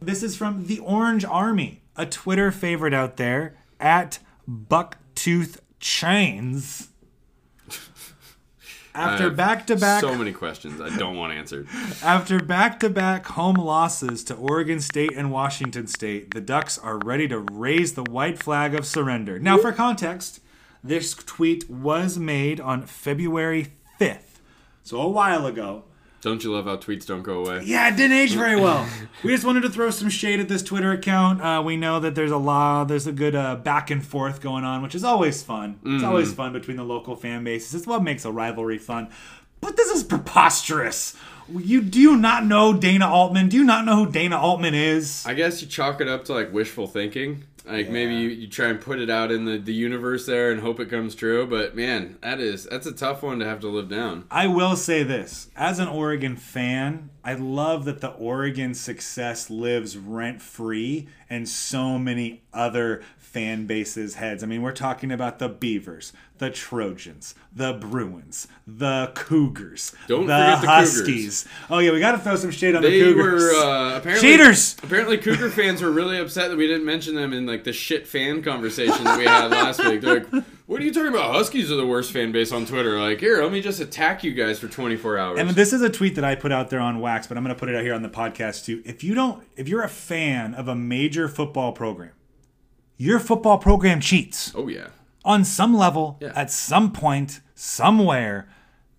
This 0.00 0.22
is 0.22 0.36
from 0.36 0.66
the 0.66 0.78
Orange 0.78 1.24
Army, 1.24 1.82
a 1.96 2.06
Twitter 2.06 2.52
favorite 2.52 2.94
out 2.94 3.16
there 3.16 3.56
at 3.80 4.20
Bucktooth 4.48 5.58
Chains. 5.80 6.88
After 8.94 9.30
back 9.30 9.66
to 9.68 9.76
back 9.76 10.00
So 10.00 10.16
many 10.16 10.32
questions 10.32 10.80
I 10.80 10.96
don't 10.96 11.16
want 11.16 11.32
answered. 11.32 11.68
After 12.02 12.40
back 12.40 12.80
to 12.80 12.90
back 12.90 13.26
home 13.26 13.54
losses 13.54 14.24
to 14.24 14.34
Oregon 14.34 14.80
State 14.80 15.12
and 15.14 15.30
Washington 15.30 15.86
State, 15.86 16.32
the 16.32 16.40
Ducks 16.40 16.78
are 16.78 16.98
ready 16.98 17.28
to 17.28 17.38
raise 17.38 17.94
the 17.94 18.02
white 18.02 18.42
flag 18.42 18.74
of 18.74 18.86
surrender. 18.86 19.38
Now, 19.38 19.56
for 19.58 19.72
context, 19.72 20.40
this 20.82 21.14
tweet 21.14 21.68
was 21.70 22.18
made 22.18 22.60
on 22.60 22.86
February 22.86 23.68
5th, 24.00 24.40
so 24.82 25.00
a 25.00 25.08
while 25.08 25.46
ago. 25.46 25.84
Don't 26.20 26.42
you 26.42 26.52
love 26.52 26.64
how 26.64 26.76
tweets 26.76 27.06
don't 27.06 27.22
go 27.22 27.44
away? 27.46 27.62
Yeah, 27.64 27.88
it 27.88 27.96
didn't 27.96 28.16
age 28.16 28.34
very 28.34 28.56
well. 28.60 28.88
we 29.24 29.30
just 29.30 29.44
wanted 29.44 29.60
to 29.62 29.70
throw 29.70 29.90
some 29.90 30.10
shade 30.10 30.40
at 30.40 30.48
this 30.48 30.62
Twitter 30.64 30.90
account. 30.90 31.40
Uh, 31.40 31.62
we 31.64 31.76
know 31.76 32.00
that 32.00 32.14
there's 32.16 32.32
a 32.32 32.36
lot, 32.36 32.84
there's 32.88 33.06
a 33.06 33.12
good 33.12 33.36
uh, 33.36 33.54
back 33.56 33.90
and 33.90 34.04
forth 34.04 34.40
going 34.40 34.64
on, 34.64 34.82
which 34.82 34.94
is 34.96 35.04
always 35.04 35.42
fun. 35.44 35.78
It's 35.84 36.02
Mhm. 36.02 36.06
always 36.08 36.32
fun 36.32 36.52
between 36.52 36.76
the 36.76 36.82
local 36.84 37.14
fan 37.14 37.44
bases. 37.44 37.72
It's 37.74 37.86
what 37.86 38.02
makes 38.02 38.24
a 38.24 38.32
rivalry 38.32 38.78
fun. 38.78 39.08
But 39.60 39.76
this 39.76 39.90
is 39.90 40.02
preposterous. 40.02 41.14
You 41.56 41.80
do 41.80 42.00
you 42.00 42.16
not 42.16 42.44
know 42.44 42.72
Dana 42.74 43.08
Altman? 43.08 43.48
Do 43.48 43.56
you 43.56 43.64
not 43.64 43.84
know 43.84 44.04
who 44.04 44.12
Dana 44.12 44.38
Altman 44.38 44.74
is? 44.74 45.24
I 45.26 45.34
guess 45.34 45.62
you 45.62 45.68
chalk 45.68 46.00
it 46.00 46.06
up 46.08 46.24
to 46.26 46.34
like 46.34 46.52
wishful 46.52 46.86
thinking. 46.86 47.44
Like 47.68 47.90
maybe 47.90 48.14
you, 48.14 48.28
you 48.30 48.46
try 48.48 48.68
and 48.68 48.80
put 48.80 48.98
it 48.98 49.10
out 49.10 49.30
in 49.30 49.44
the, 49.44 49.58
the 49.58 49.74
universe 49.74 50.26
there 50.26 50.50
and 50.50 50.60
hope 50.60 50.80
it 50.80 50.88
comes 50.88 51.14
true. 51.14 51.46
But 51.46 51.76
man, 51.76 52.18
that 52.22 52.40
is 52.40 52.64
that's 52.64 52.86
a 52.86 52.92
tough 52.92 53.22
one 53.22 53.38
to 53.40 53.44
have 53.44 53.60
to 53.60 53.68
live 53.68 53.88
down. 53.88 54.24
I 54.30 54.46
will 54.46 54.76
say 54.76 55.02
this 55.02 55.50
as 55.54 55.78
an 55.78 55.88
Oregon 55.88 56.36
fan, 56.36 57.10
I 57.22 57.34
love 57.34 57.84
that 57.84 58.00
the 58.00 58.08
Oregon 58.08 58.72
success 58.72 59.50
lives 59.50 59.98
rent 59.98 60.40
free 60.40 61.08
in 61.28 61.44
so 61.44 61.98
many 61.98 62.42
other 62.54 63.02
fan 63.32 63.66
bases' 63.66 64.14
heads. 64.14 64.42
I 64.42 64.46
mean, 64.46 64.62
we're 64.62 64.72
talking 64.72 65.12
about 65.12 65.38
the 65.38 65.48
Beavers, 65.48 66.12
the 66.38 66.50
Trojans, 66.50 67.34
the 67.54 67.74
Bruins, 67.74 68.48
the 68.66 69.12
Cougars, 69.14 69.94
Don't 70.06 70.26
the 70.26 70.32
forget 70.34 70.60
the 70.62 70.66
Huskies. 70.66 71.46
Oh 71.68 71.78
yeah, 71.78 71.92
we 71.92 72.00
got 72.00 72.12
to 72.12 72.18
throw 72.18 72.36
some 72.36 72.50
shade 72.50 72.74
on 72.74 72.82
They 72.82 72.98
the 73.00 73.04
Cougars. 73.12 73.42
were 73.42 73.50
uh, 73.54 73.96
apparently 73.98 74.28
cheaters. 74.30 74.76
Apparently, 74.82 75.18
Cougar 75.18 75.50
fans 75.50 75.82
were 75.82 75.90
really 75.90 76.18
upset 76.18 76.50
that 76.50 76.56
we 76.56 76.66
didn't 76.66 76.86
mention 76.86 77.14
them 77.14 77.32
in 77.32 77.46
like 77.46 77.64
the 77.64 77.72
shit 77.72 78.06
fan 78.06 78.42
conversation 78.42 79.04
that 79.04 79.18
we 79.18 79.24
had 79.24 79.50
last 79.50 79.84
week. 79.84 80.00
They're 80.00 80.24
like, 80.24 80.44
"What 80.66 80.80
are 80.80 80.84
you 80.84 80.92
talking 80.92 81.08
about? 81.08 81.32
Huskies 81.34 81.70
are 81.70 81.76
the 81.76 81.86
worst 81.86 82.12
fan 82.12 82.32
base 82.32 82.50
on 82.52 82.64
Twitter." 82.66 82.98
Like, 82.98 83.20
here, 83.20 83.42
let 83.42 83.52
me 83.52 83.60
just 83.60 83.80
attack 83.80 84.24
you 84.24 84.32
guys 84.32 84.58
for 84.58 84.68
24 84.68 85.18
hours. 85.18 85.38
And 85.38 85.50
this 85.50 85.72
is 85.72 85.82
a 85.82 85.90
tweet 85.90 86.14
that 86.14 86.24
I 86.24 86.34
put 86.34 86.52
out 86.52 86.70
there 86.70 86.80
on 86.80 87.00
Wax, 87.00 87.26
but 87.26 87.36
I'm 87.36 87.44
going 87.44 87.54
to 87.54 87.58
put 87.58 87.68
it 87.68 87.74
out 87.76 87.82
here 87.82 87.94
on 87.94 88.02
the 88.02 88.08
podcast 88.08 88.64
too. 88.64 88.82
If 88.84 89.04
you 89.04 89.14
don't, 89.14 89.44
if 89.56 89.68
you're 89.68 89.82
a 89.82 89.88
fan 89.88 90.54
of 90.54 90.68
a 90.68 90.74
major 90.74 91.28
football 91.28 91.72
program, 91.72 92.12
your 92.98 93.18
football 93.18 93.56
program 93.58 94.00
cheats. 94.00 94.52
Oh 94.54 94.68
yeah. 94.68 94.88
On 95.24 95.44
some 95.44 95.74
level, 95.74 96.18
Yeah. 96.20 96.32
at 96.34 96.50
some 96.50 96.92
point, 96.92 97.40
somewhere, 97.54 98.48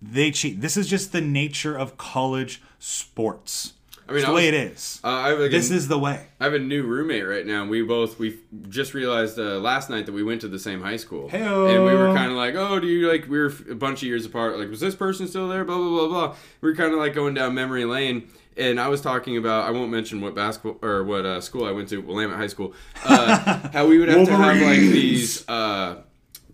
they 0.02 0.30
cheat. 0.30 0.60
This 0.60 0.76
is 0.76 0.88
just 0.88 1.12
the 1.12 1.20
nature 1.20 1.76
of 1.78 1.96
college 1.96 2.60
sports. 2.78 3.74
I 4.10 4.12
mean, 4.12 4.18
it's 4.22 4.28
I 4.28 4.30
the 4.30 4.34
way 4.34 4.48
it 4.48 4.54
is. 4.54 5.00
Uh, 5.04 5.36
like 5.38 5.52
this 5.52 5.70
a, 5.70 5.74
is 5.74 5.86
the 5.86 5.98
way. 5.98 6.26
I 6.40 6.44
have 6.44 6.54
a 6.54 6.58
new 6.58 6.82
roommate 6.82 7.24
right 7.26 7.46
now, 7.46 7.62
and 7.62 7.70
we 7.70 7.82
both 7.82 8.18
we 8.18 8.40
just 8.68 8.92
realized 8.92 9.38
uh, 9.38 9.60
last 9.60 9.88
night 9.88 10.06
that 10.06 10.12
we 10.12 10.24
went 10.24 10.40
to 10.40 10.48
the 10.48 10.58
same 10.58 10.82
high 10.82 10.96
school, 10.96 11.30
Heyo. 11.30 11.72
and 11.72 11.84
we 11.84 11.94
were 11.94 12.12
kind 12.12 12.32
of 12.32 12.36
like, 12.36 12.56
oh, 12.56 12.80
do 12.80 12.88
you 12.88 13.08
like 13.08 13.28
we 13.28 13.38
were 13.38 13.52
a 13.70 13.76
bunch 13.76 14.02
of 14.02 14.08
years 14.08 14.26
apart? 14.26 14.58
Like, 14.58 14.68
was 14.68 14.80
this 14.80 14.96
person 14.96 15.28
still 15.28 15.48
there? 15.48 15.64
Blah 15.64 15.76
blah 15.76 15.88
blah 15.88 16.08
blah. 16.08 16.36
We 16.60 16.70
were 16.70 16.74
kind 16.74 16.92
of 16.92 16.98
like 16.98 17.14
going 17.14 17.34
down 17.34 17.54
memory 17.54 17.84
lane, 17.84 18.28
and 18.56 18.80
I 18.80 18.88
was 18.88 19.00
talking 19.00 19.36
about 19.36 19.68
I 19.68 19.70
won't 19.70 19.92
mention 19.92 20.20
what 20.20 20.34
basketball 20.34 20.78
or 20.82 21.04
what 21.04 21.24
uh, 21.24 21.40
school 21.40 21.64
I 21.64 21.70
went 21.70 21.88
to, 21.90 21.98
Willamette 21.98 22.36
High 22.36 22.48
School. 22.48 22.74
Uh, 23.04 23.68
how 23.72 23.86
we 23.86 23.98
would 23.98 24.08
have 24.08 24.26
to 24.26 24.36
have 24.36 24.60
like 24.60 24.80
these. 24.80 25.48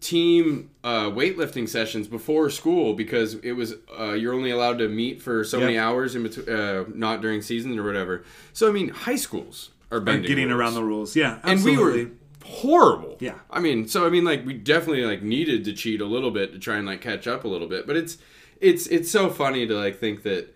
Team 0.01 0.71
uh, 0.85 1.11
weightlifting 1.11 1.69
sessions 1.69 2.07
before 2.09 2.51
school 2.51 2.95
because 2.95 3.35
it 3.37 3.53
was 3.53 3.75
uh, 3.99 4.13
you're 4.13 4.35
only 4.35 4.51
allowed 4.51 4.79
to 4.79 4.89
meet 4.89 5.23
for 5.23 5.45
so 5.45 5.59
many 5.61 5.79
hours 5.79 6.15
in 6.15 6.23
between, 6.25 6.49
uh, 6.49 6.85
not 6.95 7.21
during 7.23 7.43
season 7.43 7.79
or 7.79 7.85
whatever. 7.85 8.25
So 8.53 8.69
I 8.69 8.73
mean, 8.73 8.89
high 8.91 9.17
schools 9.17 9.71
are 9.91 9.99
Are 9.99 10.01
getting 10.01 10.49
rules. 10.49 10.59
around 10.59 10.75
the 10.75 10.85
rules. 10.85 11.17
Yeah, 11.17 11.39
and 11.45 11.63
we 11.65 11.77
were 11.77 12.11
horrible. 12.45 13.17
Yeah. 13.21 13.35
I 13.51 13.61
mean, 13.61 13.89
so 13.89 14.07
I 14.07 14.11
mean, 14.11 14.25
like 14.25 14.45
we 14.45 14.55
definitely 14.55 15.05
like 15.05 15.23
needed 15.23 15.65
to 15.65 15.73
cheat 15.73 16.01
a 16.01 16.07
little 16.07 16.31
bit 16.31 16.53
to 16.53 16.59
try 16.59 16.77
and 16.77 16.87
like 16.87 17.01
catch 17.01 17.27
up 17.27 17.45
a 17.45 17.49
little 17.49 17.69
bit, 17.69 17.87
but 17.87 17.97
it's 17.97 18.19
it's 18.61 18.87
it's 18.89 19.11
so 19.11 19.31
funny 19.31 19.67
to 19.67 19.75
like 19.75 19.99
think 19.99 20.23
that. 20.25 20.53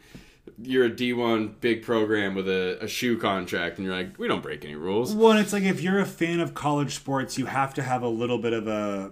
You're 0.63 0.87
a 0.87 0.91
D1 0.91 1.61
big 1.61 1.83
program 1.83 2.35
with 2.35 2.47
a, 2.47 2.77
a 2.83 2.89
shoe 2.89 3.17
contract, 3.17 3.79
and 3.79 3.87
you're 3.87 3.95
like, 3.97 4.19
we 4.19 4.29
don't 4.29 4.43
break 4.43 4.63
any 4.63 4.75
rules. 4.75 5.15
Well, 5.15 5.31
and 5.31 5.41
it's 5.41 5.55
like 5.55 5.63
if 5.63 5.81
you're 5.81 6.01
a 6.01 6.05
fan 6.05 6.39
of 6.41 6.53
college 6.53 6.97
sports, 6.97 7.39
you 7.39 7.47
have 7.47 7.73
to 7.75 7.83
have 7.83 8.03
a 8.03 8.09
little 8.09 8.37
bit 8.37 8.53
of 8.53 8.67
a 8.67 9.11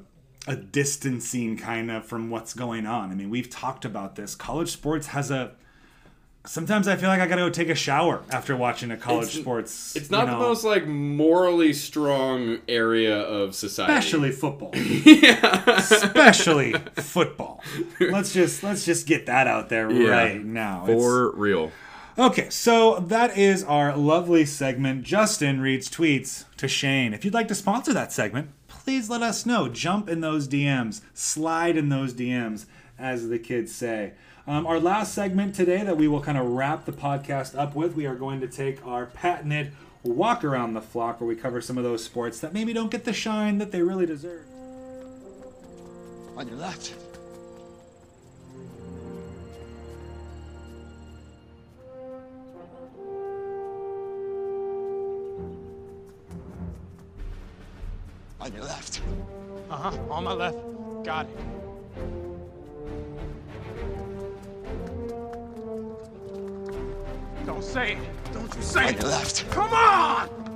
a 0.48 0.56
distancing 0.56 1.56
kind 1.56 1.90
of 1.90 2.04
from 2.06 2.30
what's 2.30 2.54
going 2.54 2.86
on. 2.86 3.10
I 3.10 3.14
mean, 3.14 3.30
we've 3.30 3.50
talked 3.50 3.84
about 3.84 4.16
this. 4.16 4.34
College 4.34 4.70
sports 4.70 5.08
has 5.08 5.30
a 5.30 5.52
sometimes 6.46 6.88
I 6.88 6.96
feel 6.96 7.10
like 7.10 7.20
I 7.20 7.26
got 7.26 7.34
to 7.36 7.42
go 7.42 7.50
take 7.50 7.68
a 7.68 7.74
shower 7.74 8.22
after 8.30 8.56
watching 8.56 8.90
a 8.90 8.96
college 8.96 9.26
It's- 9.28 9.40
sports. 9.42 9.94
It's 9.96 10.10
not 10.10 10.24
you 10.26 10.30
the 10.32 10.38
most 10.38 10.64
like 10.64 10.86
morally 10.86 11.72
strong 11.74 12.58
area 12.68 13.18
of 13.20 13.54
society. 13.54 13.92
especially 13.92 14.32
football. 14.32 14.70
yeah, 14.74 15.76
especially 15.78 16.72
football. 16.96 17.62
Let's 18.00 18.32
just 18.32 18.62
let's 18.62 18.84
just 18.84 19.06
get 19.06 19.26
that 19.26 19.46
out 19.46 19.68
there 19.68 19.90
Yeah. 19.90 20.08
right 20.08 20.42
now. 20.44 20.84
It's- 20.84 20.98
For 20.98 21.32
real. 21.32 21.70
Okay, 22.18 22.50
so 22.50 22.98
that 22.98 23.38
is 23.38 23.62
our 23.62 23.96
lovely 23.96 24.44
segment. 24.44 25.04
Justin 25.04 25.60
reads 25.60 25.88
tweets 25.88 26.46
to 26.56 26.66
Shane. 26.66 27.14
If 27.14 27.24
you'd 27.24 27.32
like 27.34 27.46
to 27.46 27.54
sponsor 27.54 27.92
that 27.92 28.12
segment, 28.12 28.48
please 28.88 29.10
let 29.10 29.20
us 29.20 29.44
know. 29.44 29.68
Jump 29.68 30.08
in 30.08 30.22
those 30.22 30.48
DMs, 30.48 31.02
slide 31.12 31.76
in 31.76 31.90
those 31.90 32.14
DMs, 32.14 32.64
as 32.98 33.28
the 33.28 33.38
kids 33.38 33.70
say. 33.70 34.12
Um, 34.46 34.66
our 34.66 34.80
last 34.80 35.12
segment 35.12 35.54
today 35.54 35.84
that 35.84 35.98
we 35.98 36.08
will 36.08 36.22
kind 36.22 36.38
of 36.38 36.46
wrap 36.46 36.86
the 36.86 36.92
podcast 36.92 37.54
up 37.54 37.74
with, 37.74 37.94
we 37.94 38.06
are 38.06 38.14
going 38.14 38.40
to 38.40 38.48
take 38.48 38.82
our 38.86 39.04
patented 39.04 39.72
walk 40.02 40.42
around 40.42 40.72
the 40.72 40.80
flock 40.80 41.20
where 41.20 41.28
we 41.28 41.36
cover 41.36 41.60
some 41.60 41.76
of 41.76 41.84
those 41.84 42.02
sports 42.02 42.40
that 42.40 42.54
maybe 42.54 42.72
don't 42.72 42.90
get 42.90 43.04
the 43.04 43.12
shine 43.12 43.58
that 43.58 43.72
they 43.72 43.82
really 43.82 44.06
deserve. 44.06 44.46
On 46.38 46.48
your 46.48 46.56
left. 46.56 46.94
On 58.40 58.52
your 58.52 58.64
left. 58.64 59.00
Uh 59.70 59.76
huh. 59.76 59.98
On 60.10 60.24
my 60.24 60.32
left. 60.32 60.58
Got 61.04 61.26
it. 61.26 61.38
Don't 67.46 67.64
say 67.64 67.92
it. 67.92 67.98
Don't 68.32 68.54
you 68.54 68.62
say 68.62 68.84
On 68.88 68.94
it. 68.94 69.00
your 69.00 69.10
left. 69.10 69.50
Come 69.50 69.72
on! 69.72 70.47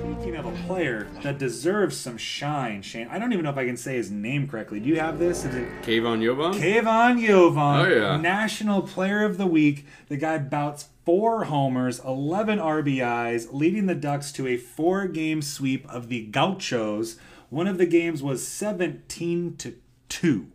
Speaking 0.00 0.36
of 0.36 0.46
a 0.46 0.52
player 0.66 1.06
that 1.22 1.38
deserves 1.38 1.96
some 1.96 2.16
shine, 2.16 2.82
Shane, 2.82 3.08
I 3.10 3.18
don't 3.18 3.32
even 3.32 3.44
know 3.44 3.50
if 3.50 3.56
I 3.56 3.66
can 3.66 3.76
say 3.76 3.94
his 3.96 4.10
name 4.10 4.48
correctly. 4.48 4.80
Do 4.80 4.88
you 4.88 4.98
have 4.98 5.18
this? 5.18 5.44
Is 5.44 5.54
it 5.54 5.68
Kenyon 5.82 6.20
Yovan? 6.20 6.54
Kenyon 6.58 7.18
Yovan, 7.18 7.84
Oh, 7.84 7.88
yeah. 7.88 8.16
National 8.16 8.82
Player 8.82 9.22
of 9.24 9.38
the 9.38 9.46
Week. 9.46 9.86
The 10.08 10.16
guy 10.16 10.38
bouts 10.38 10.88
four 11.04 11.44
homers, 11.44 12.00
11 12.00 12.58
RBIs, 12.58 13.48
leading 13.52 13.86
the 13.86 13.94
Ducks 13.94 14.32
to 14.32 14.46
a 14.46 14.56
four 14.56 15.06
game 15.06 15.42
sweep 15.42 15.86
of 15.88 16.08
the 16.08 16.24
Gauchos. 16.26 17.16
One 17.50 17.66
of 17.68 17.78
the 17.78 17.86
games 17.86 18.22
was 18.22 18.46
17 18.46 19.56
to 19.58 19.74
2. 20.08 20.46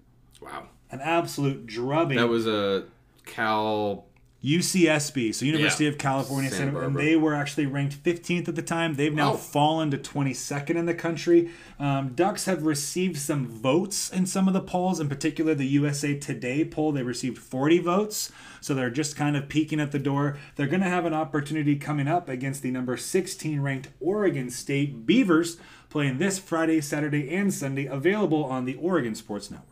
Wow. 0.41 0.67
An 0.91 0.99
absolute 1.01 1.65
drubbing. 1.65 2.17
That 2.17 2.27
was 2.29 2.45
a 2.47 2.85
Cal. 3.25 4.05
UCSB, 4.41 5.33
so 5.33 5.45
University 5.45 5.83
Yeah. 5.83 5.89
of 5.91 5.97
California, 5.97 6.49
Santa 6.49 6.71
Santa, 6.71 6.87
and 6.87 6.95
they 6.95 7.15
were 7.15 7.33
actually 7.33 7.65
ranked 7.65 7.93
15th 8.03 8.47
at 8.47 8.55
the 8.55 8.61
time. 8.61 8.93
They've 8.95 9.13
now 9.13 9.31
Wow. 9.31 9.37
fallen 9.37 9.91
to 9.91 9.97
22nd 9.97 10.77
in 10.77 10.85
the 10.85 10.93
country. 10.93 11.49
Um, 11.79 12.09
Ducks 12.15 12.45
have 12.45 12.63
received 12.63 13.17
some 13.17 13.47
votes 13.47 14.09
in 14.09 14.25
some 14.25 14.47
of 14.47 14.53
the 14.53 14.61
polls, 14.61 14.99
in 14.99 15.09
particular 15.09 15.53
the 15.55 15.65
USA 15.67 16.13
Today 16.17 16.63
poll. 16.63 16.91
They 16.93 17.03
received 17.03 17.37
40 17.37 17.79
votes, 17.79 18.31
so 18.61 18.73
they're 18.73 18.89
just 18.89 19.15
kind 19.15 19.35
of 19.35 19.49
peeking 19.49 19.79
at 19.81 19.91
the 19.91 19.99
door. 19.99 20.37
They're 20.55 20.67
going 20.67 20.83
to 20.83 20.89
have 20.89 21.05
an 21.05 21.13
opportunity 21.13 21.75
coming 21.75 22.07
up 22.07 22.29
against 22.29 22.61
the 22.61 22.71
number 22.71 22.95
16 22.95 23.59
ranked 23.61 23.89
Oregon 23.99 24.49
State 24.49 25.05
Beavers, 25.05 25.57
playing 25.89 26.17
this 26.19 26.39
Friday, 26.39 26.79
Saturday, 26.81 27.29
and 27.29 27.53
Sunday, 27.53 27.85
available 27.87 28.43
on 28.45 28.65
the 28.65 28.75
Oregon 28.75 29.15
Sports 29.15 29.49
Network. 29.51 29.68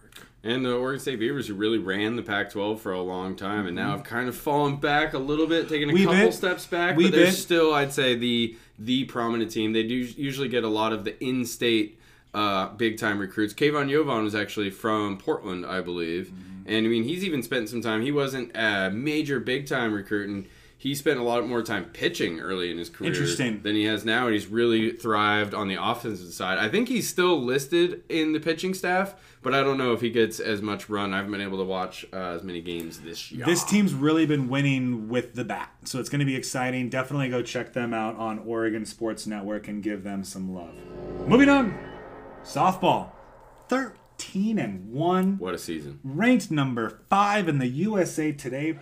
And 0.48 0.64
the 0.64 0.74
Oregon 0.76 1.00
State 1.02 1.20
Beavers, 1.20 1.48
who 1.48 1.56
really 1.56 1.78
ran 1.78 2.16
the 2.16 2.22
Pac 2.24 2.52
12 2.52 2.80
for 2.82 2.94
a 2.94 3.02
long 3.02 3.36
time 3.36 3.66
and 3.68 3.76
now 3.76 3.90
Mhm. 3.90 3.98
have 3.98 4.04
kind 4.06 4.30
of 4.30 4.36
fallen 4.36 4.78
back 4.78 5.14
a 5.14 5.18
little 5.20 5.46
bit, 5.46 5.68
taking 5.68 5.90
a 5.90 5.94
Wee 5.94 6.06
couple 6.06 6.20
bit. 6.22 6.34
steps 6.34 6.66
back. 6.66 6.96
Wee 6.96 7.06
but 7.06 7.12
they're 7.12 7.26
bit. 7.26 7.34
still, 7.34 7.74
I'd 7.74 7.92
say, 7.94 8.16
the 8.16 8.56
the 8.80 9.04
prominent 9.06 9.52
team. 9.52 9.74
They 9.74 9.84
do 9.84 9.96
usually 9.96 10.48
get 10.48 10.64
a 10.64 10.68
lot 10.70 10.94
of 10.94 11.04
the 11.04 11.22
in 11.24 11.46
state 11.46 12.00
uh, 12.34 12.68
big 12.78 12.98
time 12.98 13.18
recruits. 13.20 13.54
Kenyon 13.54 13.90
Yovan 13.90 14.24
was 14.24 14.36
actually 14.36 14.70
from 14.70 15.18
Portland, 15.18 15.66
I 15.66 15.82
believe. 15.82 16.28
Mm-hmm. 16.28 16.70
And 16.72 16.86
I 16.86 16.90
mean, 16.90 17.04
he's 17.04 17.24
even 17.24 17.42
spent 17.42 17.68
some 17.70 17.82
time. 17.82 18.02
He 18.04 18.12
wasn't 18.12 18.52
a 18.56 18.92
major 18.94 19.40
big 19.40 19.66
time 19.66 19.92
recruit, 19.94 20.30
and 20.30 20.46
he 20.80 20.94
spent 20.94 21.20
a 21.20 21.24
lot 21.24 21.48
more 21.48 21.64
time 21.64 21.86
pitching 21.86 22.40
early 22.40 22.70
in 22.70 22.78
his 22.78 22.88
career 22.90 23.12
Interesting. 23.12 23.62
than 23.64 23.76
he 23.76 23.86
has 23.86 24.06
now, 24.06 24.26
and 24.26 24.34
he's 24.34 24.46
really 24.48 24.92
thrived 24.92 25.54
on 25.56 25.68
the 25.68 25.76
offensive 25.84 26.32
side. 26.34 26.60
I 26.60 26.70
think 26.70 26.88
he's 26.88 27.10
still 27.10 27.42
listed 27.42 28.04
in 28.10 28.32
the 28.34 28.40
pitching 28.40 28.76
staff, 28.76 29.16
but 29.42 29.56
I 29.56 29.64
don't 29.64 29.78
know 29.80 29.94
if 29.94 30.02
he 30.02 30.12
gets 30.12 30.40
as 30.40 30.62
much 30.62 30.88
run. 30.88 31.14
I 31.14 31.18
haven't 31.18 31.32
been 31.32 31.42
able 31.42 31.58
to 31.58 31.64
watch 31.64 32.06
uh, 32.14 32.18
as 32.18 32.44
many 32.44 32.62
games 32.62 33.00
this 33.00 33.32
year. 33.32 33.44
This 33.46 33.64
team's 33.64 33.94
really 33.96 34.28
been 34.28 34.50
winning 34.50 35.10
with 35.10 35.34
the 35.34 35.44
bat, 35.44 35.72
so 35.84 36.00
it's 36.00 36.10
going 36.10 36.20
to 36.20 36.26
be 36.26 36.36
exciting. 36.36 36.90
Definitely 36.90 37.30
go 37.30 37.42
check 37.42 37.74
them 37.74 37.94
out 37.94 38.16
on 38.18 38.38
Oregon 38.40 38.86
Sports 38.86 39.26
Network 39.26 39.68
and 39.68 39.82
give 39.82 40.04
them 40.04 40.24
some 40.24 40.54
love. 40.54 40.76
Moving 41.28 41.50
on, 41.50 41.76
softball, 42.44 43.12
thirteen 43.68 44.60
and 44.60 44.92
one, 44.92 45.38
What 45.40 45.54
a 45.56 45.58
season! 45.58 46.00
ranked 46.04 46.52
number 46.52 47.02
five 47.10 47.48
in 47.48 47.58
the 47.58 47.68
USA 47.68 48.32
Today. 48.32 48.78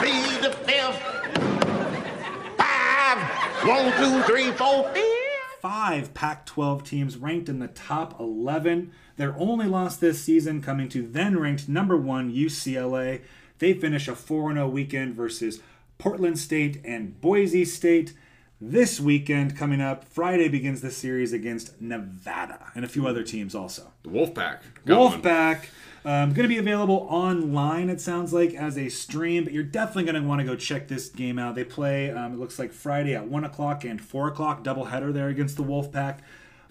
Be 0.00 0.36
the 0.42 0.52
fifth. 0.64 1.00
Five. 2.56 3.18
One, 3.66 3.92
two, 3.96 4.22
three, 4.22 4.50
four. 4.52 4.92
Five 5.60 6.12
Pac-12 6.12 6.84
teams 6.84 7.16
ranked 7.16 7.48
in 7.48 7.58
the 7.58 7.68
top 7.68 8.20
11. 8.20 8.92
Their 9.16 9.34
only 9.38 9.66
loss 9.66 9.96
this 9.96 10.22
season 10.22 10.60
coming 10.60 10.88
to 10.90 11.06
then 11.06 11.38
ranked 11.38 11.68
number 11.68 11.96
one 11.96 12.32
UCLA. 12.32 13.22
They 13.58 13.72
finish 13.72 14.06
a 14.06 14.12
4-0 14.12 14.70
weekend 14.70 15.14
versus 15.14 15.60
Portland 15.98 16.38
State 16.38 16.80
and 16.84 17.20
Boise 17.20 17.64
State. 17.64 18.12
This 18.60 19.00
weekend 19.00 19.56
coming 19.56 19.80
up, 19.80 20.04
Friday 20.04 20.48
begins 20.48 20.82
the 20.82 20.90
series 20.90 21.32
against 21.32 21.80
Nevada 21.80 22.70
and 22.74 22.84
a 22.84 22.88
few 22.88 23.06
other 23.06 23.22
teams 23.22 23.54
also. 23.54 23.92
The 24.02 24.10
Wolfpack. 24.10 24.60
got 24.84 24.98
one. 24.98 25.68
Um, 26.06 26.32
going 26.34 26.44
to 26.44 26.48
be 26.48 26.58
available 26.58 27.04
online, 27.10 27.90
it 27.90 28.00
sounds 28.00 28.32
like, 28.32 28.54
as 28.54 28.78
a 28.78 28.88
stream, 28.88 29.42
but 29.42 29.52
you're 29.52 29.64
definitely 29.64 30.04
going 30.04 30.22
to 30.22 30.28
want 30.28 30.40
to 30.40 30.46
go 30.46 30.54
check 30.54 30.86
this 30.86 31.08
game 31.08 31.36
out. 31.36 31.56
They 31.56 31.64
play, 31.64 32.12
um, 32.12 32.34
it 32.34 32.38
looks 32.38 32.60
like 32.60 32.72
Friday 32.72 33.16
at 33.16 33.26
1 33.26 33.42
o'clock 33.42 33.82
and 33.82 34.00
4 34.00 34.28
o'clock, 34.28 34.62
doubleheader 34.62 35.12
there 35.12 35.26
against 35.26 35.56
the 35.56 35.64
Wolfpack. 35.64 36.20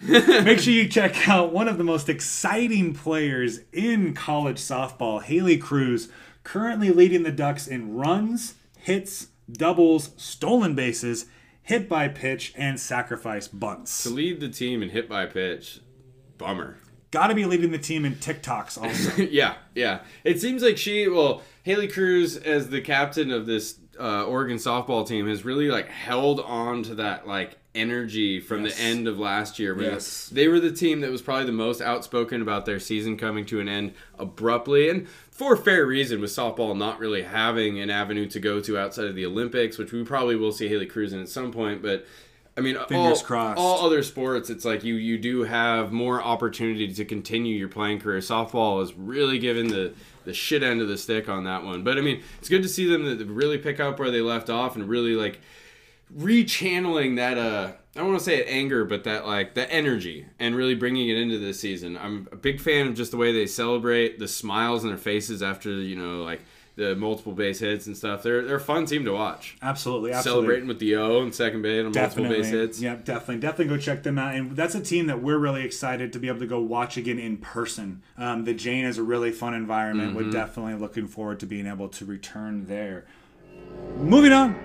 Make 0.00 0.58
sure 0.58 0.72
you 0.72 0.88
check 0.88 1.28
out 1.28 1.52
one 1.52 1.68
of 1.68 1.76
the 1.76 1.84
most 1.84 2.08
exciting 2.08 2.94
players 2.94 3.60
in 3.74 4.14
college 4.14 4.56
softball, 4.56 5.22
Haley 5.22 5.58
Cruse, 5.58 6.08
currently 6.42 6.88
leading 6.88 7.22
the 7.22 7.30
Ducks 7.30 7.66
in 7.66 7.94
runs, 7.94 8.54
hits, 8.78 9.28
doubles, 9.52 10.12
stolen 10.16 10.74
bases, 10.74 11.26
hit 11.62 11.90
by 11.90 12.08
pitch, 12.08 12.54
and 12.56 12.80
sacrifice 12.80 13.48
bunts. 13.48 14.02
To 14.04 14.08
lead 14.08 14.40
the 14.40 14.48
team 14.48 14.82
in 14.82 14.88
hit 14.88 15.10
by 15.10 15.26
pitch, 15.26 15.80
bummer. 16.38 16.78
Got 17.16 17.28
to 17.28 17.34
be 17.34 17.46
leading 17.46 17.70
the 17.70 17.78
team 17.78 18.04
in 18.04 18.16
TikToks 18.16 18.76
also. 18.82 19.22
yeah, 19.30 19.54
yeah. 19.74 20.00
It 20.22 20.38
seems 20.38 20.62
like 20.62 20.76
she, 20.76 21.08
well, 21.08 21.40
Haley 21.62 21.88
Cruse 21.88 22.36
as 22.36 22.68
the 22.68 22.82
captain 22.82 23.30
of 23.30 23.46
this 23.46 23.78
uh, 23.98 24.24
Oregon 24.26 24.58
softball 24.58 25.08
team 25.08 25.26
has 25.26 25.42
really 25.42 25.70
like 25.70 25.88
held 25.88 26.40
on 26.40 26.82
to 26.82 26.94
that 26.96 27.26
like 27.26 27.56
energy 27.74 28.38
from 28.38 28.64
Yes. 28.66 28.76
the 28.76 28.82
end 28.82 29.08
of 29.08 29.18
last 29.18 29.58
year. 29.58 29.80
Yes. 29.80 30.28
They 30.28 30.46
were 30.48 30.60
the 30.60 30.70
team 30.72 31.00
that 31.00 31.10
was 31.10 31.22
probably 31.22 31.46
the 31.46 31.52
most 31.52 31.80
outspoken 31.80 32.42
about 32.42 32.66
their 32.66 32.78
season 32.78 33.16
coming 33.16 33.46
to 33.46 33.60
an 33.60 33.68
end 33.68 33.94
abruptly 34.18 34.90
and 34.90 35.08
for 35.30 35.56
fair 35.56 35.86
reason 35.86 36.20
with 36.20 36.30
softball 36.30 36.76
not 36.76 36.98
really 36.98 37.22
having 37.22 37.78
an 37.80 37.88
avenue 37.88 38.26
to 38.28 38.40
go 38.40 38.60
to 38.60 38.78
outside 38.78 39.06
of 39.06 39.14
the 39.14 39.24
Olympics, 39.24 39.78
which 39.78 39.92
we 39.92 40.04
probably 40.04 40.36
will 40.36 40.52
see 40.52 40.68
Haley 40.68 40.86
Cruse 40.86 41.12
in 41.14 41.20
at 41.20 41.28
some 41.30 41.50
point, 41.52 41.80
but 41.82 42.06
I 42.56 42.62
mean, 42.62 42.76
Fingers 42.88 43.18
all, 43.18 43.24
crossed. 43.24 43.58
all 43.58 43.84
other 43.84 44.02
sports, 44.02 44.48
it's 44.48 44.64
like 44.64 44.82
you 44.82 44.94
you 44.94 45.18
do 45.18 45.42
have 45.44 45.92
more 45.92 46.22
opportunity 46.22 46.92
to 46.92 47.04
continue 47.04 47.54
your 47.54 47.68
playing 47.68 48.00
career. 48.00 48.20
Softball 48.20 48.82
is 48.82 48.94
really 48.94 49.38
given 49.38 49.68
the 49.68 49.92
the 50.24 50.32
shit 50.32 50.62
end 50.62 50.80
of 50.80 50.88
the 50.88 50.96
stick 50.96 51.28
on 51.28 51.44
that 51.44 51.64
one. 51.64 51.84
But 51.84 51.98
I 51.98 52.00
mean, 52.00 52.22
it's 52.38 52.48
good 52.48 52.62
to 52.62 52.68
see 52.68 52.90
them 52.90 53.04
that 53.04 53.24
really 53.26 53.58
pick 53.58 53.78
up 53.78 53.98
where 53.98 54.10
they 54.10 54.22
left 54.22 54.48
off 54.48 54.74
and 54.74 54.88
really 54.88 55.14
like 55.14 55.40
rechanneling 56.16 57.16
that 57.16 57.36
uh 57.36 57.72
I 57.94 58.00
don't 58.00 58.08
want 58.08 58.18
to 58.20 58.24
say 58.24 58.38
it 58.38 58.46
anger, 58.48 58.84
but 58.84 59.04
that 59.04 59.26
like 59.26 59.54
the 59.54 59.70
energy 59.70 60.26
and 60.38 60.54
really 60.54 60.74
bringing 60.74 61.08
it 61.08 61.16
into 61.16 61.38
this 61.38 61.58
season. 61.58 61.96
I'm 61.96 62.28
a 62.30 62.36
big 62.36 62.60
fan 62.60 62.86
of 62.88 62.94
just 62.94 63.10
the 63.10 63.16
way 63.16 63.32
they 63.32 63.46
celebrate, 63.46 64.18
the 64.18 64.28
smiles 64.28 64.82
on 64.82 64.88
their 64.88 64.98
faces 64.98 65.42
after 65.42 65.70
you 65.70 65.96
know 65.96 66.22
like 66.22 66.40
the 66.76 66.94
multiple 66.94 67.32
base 67.32 67.58
hits 67.60 67.86
and 67.86 67.96
stuff. 67.96 68.22
They're 68.22 68.42
they're 68.44 68.56
a 68.56 68.60
fun 68.60 68.84
team 68.86 69.04
to 69.06 69.12
watch. 69.12 69.56
Absolutely, 69.62 70.12
absolutely. 70.12 70.42
Celebrating 70.42 70.68
with 70.68 70.78
the 70.78 70.96
O 70.96 71.22
and 71.22 71.34
second 71.34 71.62
base 71.62 71.78
on 71.80 71.84
multiple 71.86 72.02
Definitely. 72.24 72.36
base 72.42 72.50
hits. 72.50 72.80
Yep, 72.82 73.04
definitely. 73.06 73.38
Definitely 73.38 73.74
go 73.76 73.80
check 73.80 74.02
them 74.02 74.18
out. 74.18 74.34
And 74.34 74.54
that's 74.54 74.74
a 74.74 74.80
team 74.82 75.06
that 75.06 75.22
we're 75.22 75.38
really 75.38 75.64
excited 75.64 76.12
to 76.12 76.18
be 76.18 76.28
able 76.28 76.40
to 76.40 76.46
go 76.46 76.60
watch 76.60 76.96
again 76.98 77.18
in 77.18 77.38
person. 77.38 78.02
Um, 78.18 78.44
the 78.44 78.52
Jane 78.54 78.84
is 78.84 78.98
a 78.98 79.02
really 79.02 79.32
fun 79.32 79.54
environment. 79.54 80.14
We're 80.14 80.24
Mhm. 80.24 80.32
definitely 80.32 80.74
looking 80.74 81.06
forward 81.08 81.40
to 81.40 81.46
being 81.46 81.66
able 81.66 81.88
to 81.88 82.04
return 82.04 82.66
there. 82.66 83.06
Moving 83.98 84.32
on. 84.32 84.56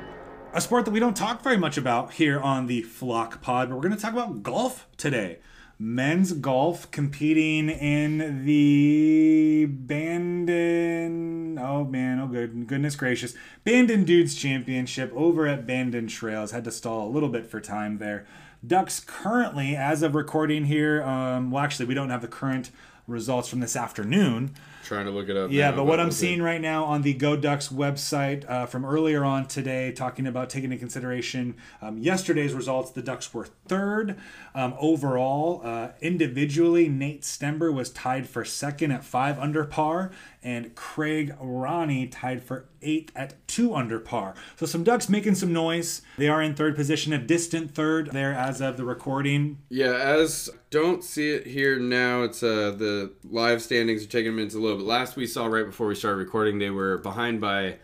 A 0.53 0.59
sport 0.59 0.84
that 0.84 0.91
we 0.91 0.99
don't 0.99 1.16
talk 1.16 1.41
very 1.41 1.57
much 1.57 1.78
about 1.78 2.12
here 2.14 2.38
on 2.38 2.68
the 2.68 2.82
Flock 2.82 3.41
Pod, 3.41 3.70
but 3.70 3.76
we're 3.76 3.82
going 3.84 3.95
to 3.95 4.01
talk 4.01 4.12
about 4.12 4.43
golf 4.43 4.86
today. 4.97 5.38
Men's 5.84 6.34
golf 6.34 6.92
competing 6.92 7.68
in 7.68 8.46
the 8.46 9.66
Bandon. 9.66 11.58
Oh 11.60 11.86
man, 11.86 12.20
oh 12.20 12.28
good, 12.28 12.68
goodness 12.68 12.96
gracious. 12.96 13.34
Bandon 13.64 14.04
Dunes 14.04 14.36
Championship 14.36 15.12
over 15.16 15.48
at 15.48 15.66
Bandon 15.66 16.06
Trails. 16.06 16.52
Had 16.52 16.66
to 16.66 16.72
stall 16.72 17.08
a 17.08 17.10
little 17.10 17.30
bit 17.30 17.48
for 17.48 17.60
time 17.60 17.98
there. 17.98 18.28
Ducks 18.66 19.00
currently, 19.00 19.76
as 19.76 20.04
of 20.04 20.14
recording 20.14 20.66
here, 20.66 21.02
um, 21.02 21.50
well, 21.50 21.64
actually, 21.64 21.88
we 21.88 21.96
don't 21.96 22.12
have 22.12 22.22
the 22.22 22.28
current 22.28 22.70
results 23.08 23.50
from 23.50 23.60
this 23.60 23.76
afternoon. 23.76 24.54
Trying 24.84 25.06
to 25.06 25.12
look 25.12 25.30
it 25.30 25.38
up. 25.38 25.52
Yeah, 25.52 25.72
now, 25.72 25.78
but 25.78 25.84
what 25.86 26.00
I'm 26.00 26.08
we'll 26.08 26.14
seeing 26.14 26.42
right 26.42 26.62
now 26.62 26.86
on 26.86 27.02
the 27.02 27.14
Go 27.14 27.36
Ducks 27.36 27.70
website 27.70 28.50
uh, 28.50 28.66
from 28.66 28.84
earlier 28.84 29.24
on 29.24 29.48
today, 29.48 29.92
talking 29.92 30.28
about 30.28 30.50
taking 30.50 30.72
into 30.72 30.80
consideration 30.80 31.56
um, 31.82 31.98
yesterday's 31.98 32.54
results, 32.54 32.92
the 32.92 33.02
Ducks 33.02 33.34
were 33.34 33.46
third 33.68 34.18
um, 34.56 34.74
overall. 34.80 35.62
Uh, 35.64 35.90
individually, 36.02 36.90
Nate 36.90 37.22
Stember 37.22 37.74
was 37.74 37.90
tied 37.90 38.28
for 38.28 38.44
second 38.44 38.92
at 38.92 39.04
five 39.04 39.38
under 39.40 39.64
par, 39.66 40.12
and 40.44 40.74
Craig 40.76 41.36
Ronnie 41.39 42.08
tied 42.08 42.44
for 42.44 42.66
eighth 42.82 43.12
at 43.16 43.48
two 43.48 43.76
under 43.76 44.00
par. 44.00 44.34
So 44.56 44.66
some 44.66 44.84
Ducks 44.84 45.10
making 45.10 45.36
some 45.36 45.54
noise. 45.54 46.02
They 46.18 46.28
are 46.28 46.42
in 46.42 46.56
third 46.56 46.76
position, 46.76 47.14
a 47.14 47.18
distant 47.18 47.76
third 47.76 48.12
there 48.12 48.34
as 48.34 48.62
of 48.62 48.78
the 48.78 48.86
recording. 48.86 49.60
Yeah, 49.70 49.94
as 49.94 50.50
don't 50.70 51.04
see 51.04 51.32
it 51.32 51.48
here 51.48 51.80
now. 51.80 52.24
It's 52.24 52.42
uh 52.42 52.72
the 52.72 53.14
live 53.24 53.62
standings 53.62 54.04
are 54.04 54.10
taking 54.10 54.36
minutes 54.36 54.56
a 54.56 54.60
little 54.60 54.78
bit. 54.78 54.86
Last 54.86 55.16
we 55.16 55.28
saw 55.28 55.46
right 55.46 55.66
before 55.66 55.88
we 55.88 55.96
started 55.96 56.18
recording, 56.18 56.60
they 56.60 56.70
were 56.70 56.98
behind 56.98 57.42
by 57.42 57.78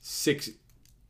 six, 0.00 0.50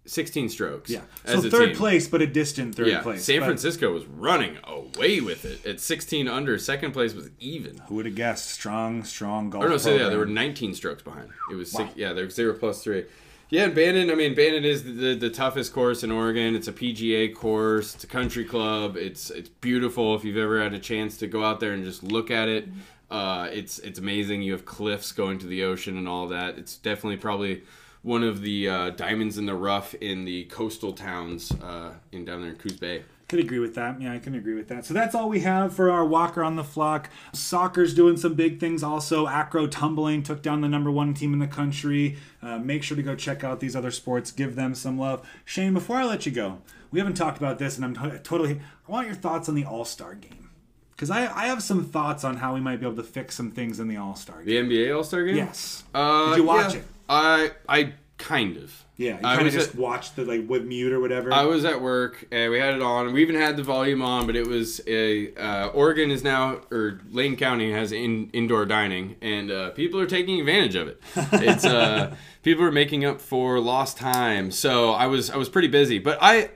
16 0.07 0.49
strokes. 0.49 0.91
Yeah. 0.91 1.01
as 1.25 1.43
So 1.43 1.49
a 1.49 1.51
third 1.51 1.67
team. 1.71 1.77
place, 1.77 2.09
but 2.09 2.23
a 2.23 2.27
distant 2.27 2.75
third 2.75 2.89
yeah, 2.89 3.01
place. 3.03 3.25
San 3.25 3.41
But- 3.41 3.47
Francisco 3.47 3.93
was 3.93 4.05
running 4.07 4.59
away 4.65 5.21
with 5.21 5.45
it 5.45 5.65
at 5.67 5.81
16 5.81 6.29
under. 6.29 6.59
Second 6.59 6.93
place 6.93 7.15
was 7.15 7.31
even. 7.41 7.79
Who 7.89 7.97
would 7.97 8.07
have 8.07 8.15
guessed? 8.15 8.51
Strong, 8.51 9.05
strong 9.05 9.51
golf. 9.51 9.65
Or 9.65 9.69
no, 9.69 9.77
so 9.79 9.95
yeah, 9.95 10.09
there 10.09 10.19
were 10.19 10.27
19 10.27 10.75
strokes 10.75 11.03
behind. 11.03 11.31
It 11.51 11.55
was 11.55 11.73
Wow. 11.73 11.87
six, 11.87 11.97
yeah, 11.97 12.13
there 12.13 12.25
was 12.25 12.35
zero 12.35 12.55
plus 12.55 12.83
three. 12.83 13.05
Yeah, 13.49 13.65
and 13.67 13.75
Bandon. 13.77 14.11
I 14.11 14.17
mean, 14.17 14.35
Bandon 14.35 14.65
is 14.65 14.83
the, 14.83 14.91
the, 14.91 15.15
the 15.15 15.31
toughest 15.31 15.73
course 15.73 16.03
in 16.03 16.11
Oregon. 16.11 16.57
It's 16.57 16.67
a 16.67 16.73
PGA 16.73 17.33
course. 17.33 17.95
It's 17.95 18.03
a 18.03 18.09
country 18.09 18.45
club. 18.45 18.97
It's 18.97 19.31
it's 19.31 19.49
beautiful. 19.49 20.17
If 20.17 20.25
you've 20.25 20.37
ever 20.37 20.61
had 20.61 20.75
a 20.75 20.81
chance 20.81 21.17
to 21.19 21.29
go 21.29 21.45
out 21.45 21.61
there 21.61 21.71
and 21.71 21.85
just 21.85 22.03
look 22.03 22.33
at 22.33 22.49
it, 22.49 22.67
uh, 23.09 23.49
it's 23.53 23.79
it's 23.79 24.01
amazing. 24.01 24.43
You 24.43 24.51
have 24.51 24.65
cliffs 24.65 25.13
going 25.13 25.39
to 25.39 25.47
the 25.47 25.63
ocean 25.63 25.97
and 25.97 26.09
all 26.09 26.27
that. 26.27 26.59
It's 26.59 26.77
definitely 26.77 27.19
probably 27.19 27.63
one 28.07 28.23
of 28.23 28.41
the 28.41 28.69
uh, 28.69 28.91
diamonds 28.91 29.37
in 29.37 29.47
the 29.47 29.55
rough 29.55 29.93
in 29.95 30.25
the 30.25 30.45
coastal 30.45 30.93
towns 30.93 31.51
uh, 31.61 31.93
in 32.13 32.25
down 32.25 32.41
there 32.41 32.51
in 32.51 32.57
Coos 32.57 32.77
Bay. 32.77 33.03
Could 33.29 33.41
agree 33.41 33.59
with 33.59 33.75
that. 33.75 34.01
Yeah, 34.01 34.13
I 34.13 34.21
can 34.21 34.37
agree 34.37 34.55
with 34.55 34.69
that. 34.69 34.87
So 34.87 34.95
that's 34.95 35.13
all 35.13 35.29
we 35.29 35.41
have 35.41 35.75
for 35.75 35.91
our 35.91 36.05
Walker 36.05 36.45
on 36.45 36.55
the 36.55 36.63
Flock. 36.63 37.11
Soccer's 37.33 37.93
doing 37.93 38.17
some 38.17 38.35
big 38.35 38.61
things 38.61 38.85
also. 38.85 39.27
Acro 39.27 39.67
tumbling 39.67 40.23
took 40.23 40.41
down 40.41 40.61
the 40.61 40.69
number 40.69 40.89
one 40.89 41.15
team 41.15 41.33
in 41.33 41.41
the 41.41 41.49
country. 41.49 42.17
Uh, 42.41 42.59
make 42.59 42.85
sure 42.85 42.97
to 42.97 43.03
go 43.03 43.17
check 43.17 43.43
out 43.43 43.59
these 43.59 43.75
other 43.75 43.91
sports. 43.91 44.31
Give 44.31 44.55
them 44.55 44.77
some 44.77 44.97
love. 44.97 45.29
Shane, 45.45 45.75
before 45.75 45.97
I 45.97 46.05
let 46.05 46.25
you 46.27 46.31
go, 46.31 46.59
we 46.93 47.01
haven't 47.01 47.17
talked 47.17 47.39
about 47.39 47.59
this, 47.59 47.77
and 47.77 47.85
I'm 47.85 47.95
to- 47.95 48.21
totally. 48.21 48.61
I 48.89 48.93
want 48.93 49.09
your 49.09 49.17
thoughts 49.17 49.49
on 49.49 49.57
the 49.57 49.65
All 49.65 49.85
Star 49.85 50.15
game 50.15 50.51
because 50.93 51.11
I, 51.11 51.23
I 51.23 51.47
have 51.49 51.61
some 51.61 51.85
thoughts 51.85 52.23
on 52.23 52.37
how 52.37 52.55
we 52.55 52.61
might 52.61 52.79
be 52.79 52.87
able 52.87 52.97
to 52.97 53.03
fix 53.03 53.35
some 53.35 53.51
things 53.51 53.81
in 53.81 53.89
the 53.89 53.97
All 53.97 54.15
Star 54.15 54.45
game. 54.45 54.69
The 54.69 54.77
NBA 54.77 54.97
All 54.97 55.03
Star 55.03 55.25
game. 55.25 55.35
Yes. 55.35 55.83
Uh, 55.93 56.29
Did 56.29 56.37
you 56.37 56.45
watch 56.45 56.75
yeah. 56.75 56.79
it? 56.79 56.87
I 57.09 57.53
I 57.69 57.93
kind 58.19 58.57
of. 58.57 58.83
Yeah, 58.99 59.21
you 59.21 59.27
I 59.27 59.37
kind 59.37 59.47
of 59.47 59.53
just 59.53 59.71
at- 59.71 59.77
watched 59.77 60.17
the 60.17 60.25
like 60.25 60.49
with 60.49 60.65
mute 60.65 60.91
or 60.91 61.01
whatever. 61.01 61.31
I 61.31 61.45
was 61.45 61.67
at 61.67 61.83
work 61.83 62.27
and 62.33 62.51
we 62.51 62.59
had 62.59 62.75
it 62.75 62.81
on. 62.81 63.13
We 63.13 63.21
even 63.21 63.35
had 63.35 63.59
the 63.59 63.63
volume 63.63 64.01
on, 64.01 64.25
but 64.27 64.37
it 64.37 64.47
was 64.47 64.81
a 64.87 65.35
uh, 65.35 65.69
Oregon 65.69 66.11
is 66.11 66.25
now 66.25 66.61
or 66.71 67.01
Lane 67.11 67.37
County 67.37 67.71
has 67.73 67.93
in, 67.93 68.31
indoor 68.33 68.65
dining, 68.65 69.17
and 69.21 69.51
uh, 69.51 69.71
people 69.71 70.01
are 70.01 70.07
taking 70.07 70.41
advantage 70.41 70.75
of 70.77 70.89
it. 70.89 71.03
It's 71.35 71.67
uh, 71.67 72.17
people 72.43 72.65
are 72.65 72.73
making 72.73 73.05
up 73.05 73.21
for 73.21 73.61
lost 73.61 73.99
time. 73.99 74.51
So 74.51 74.93
I 74.93 75.09
was 75.09 75.29
I 75.29 75.37
was 75.37 75.49
pretty 75.49 75.69
busy, 75.69 75.99
but 75.99 76.19
I. 76.21 76.51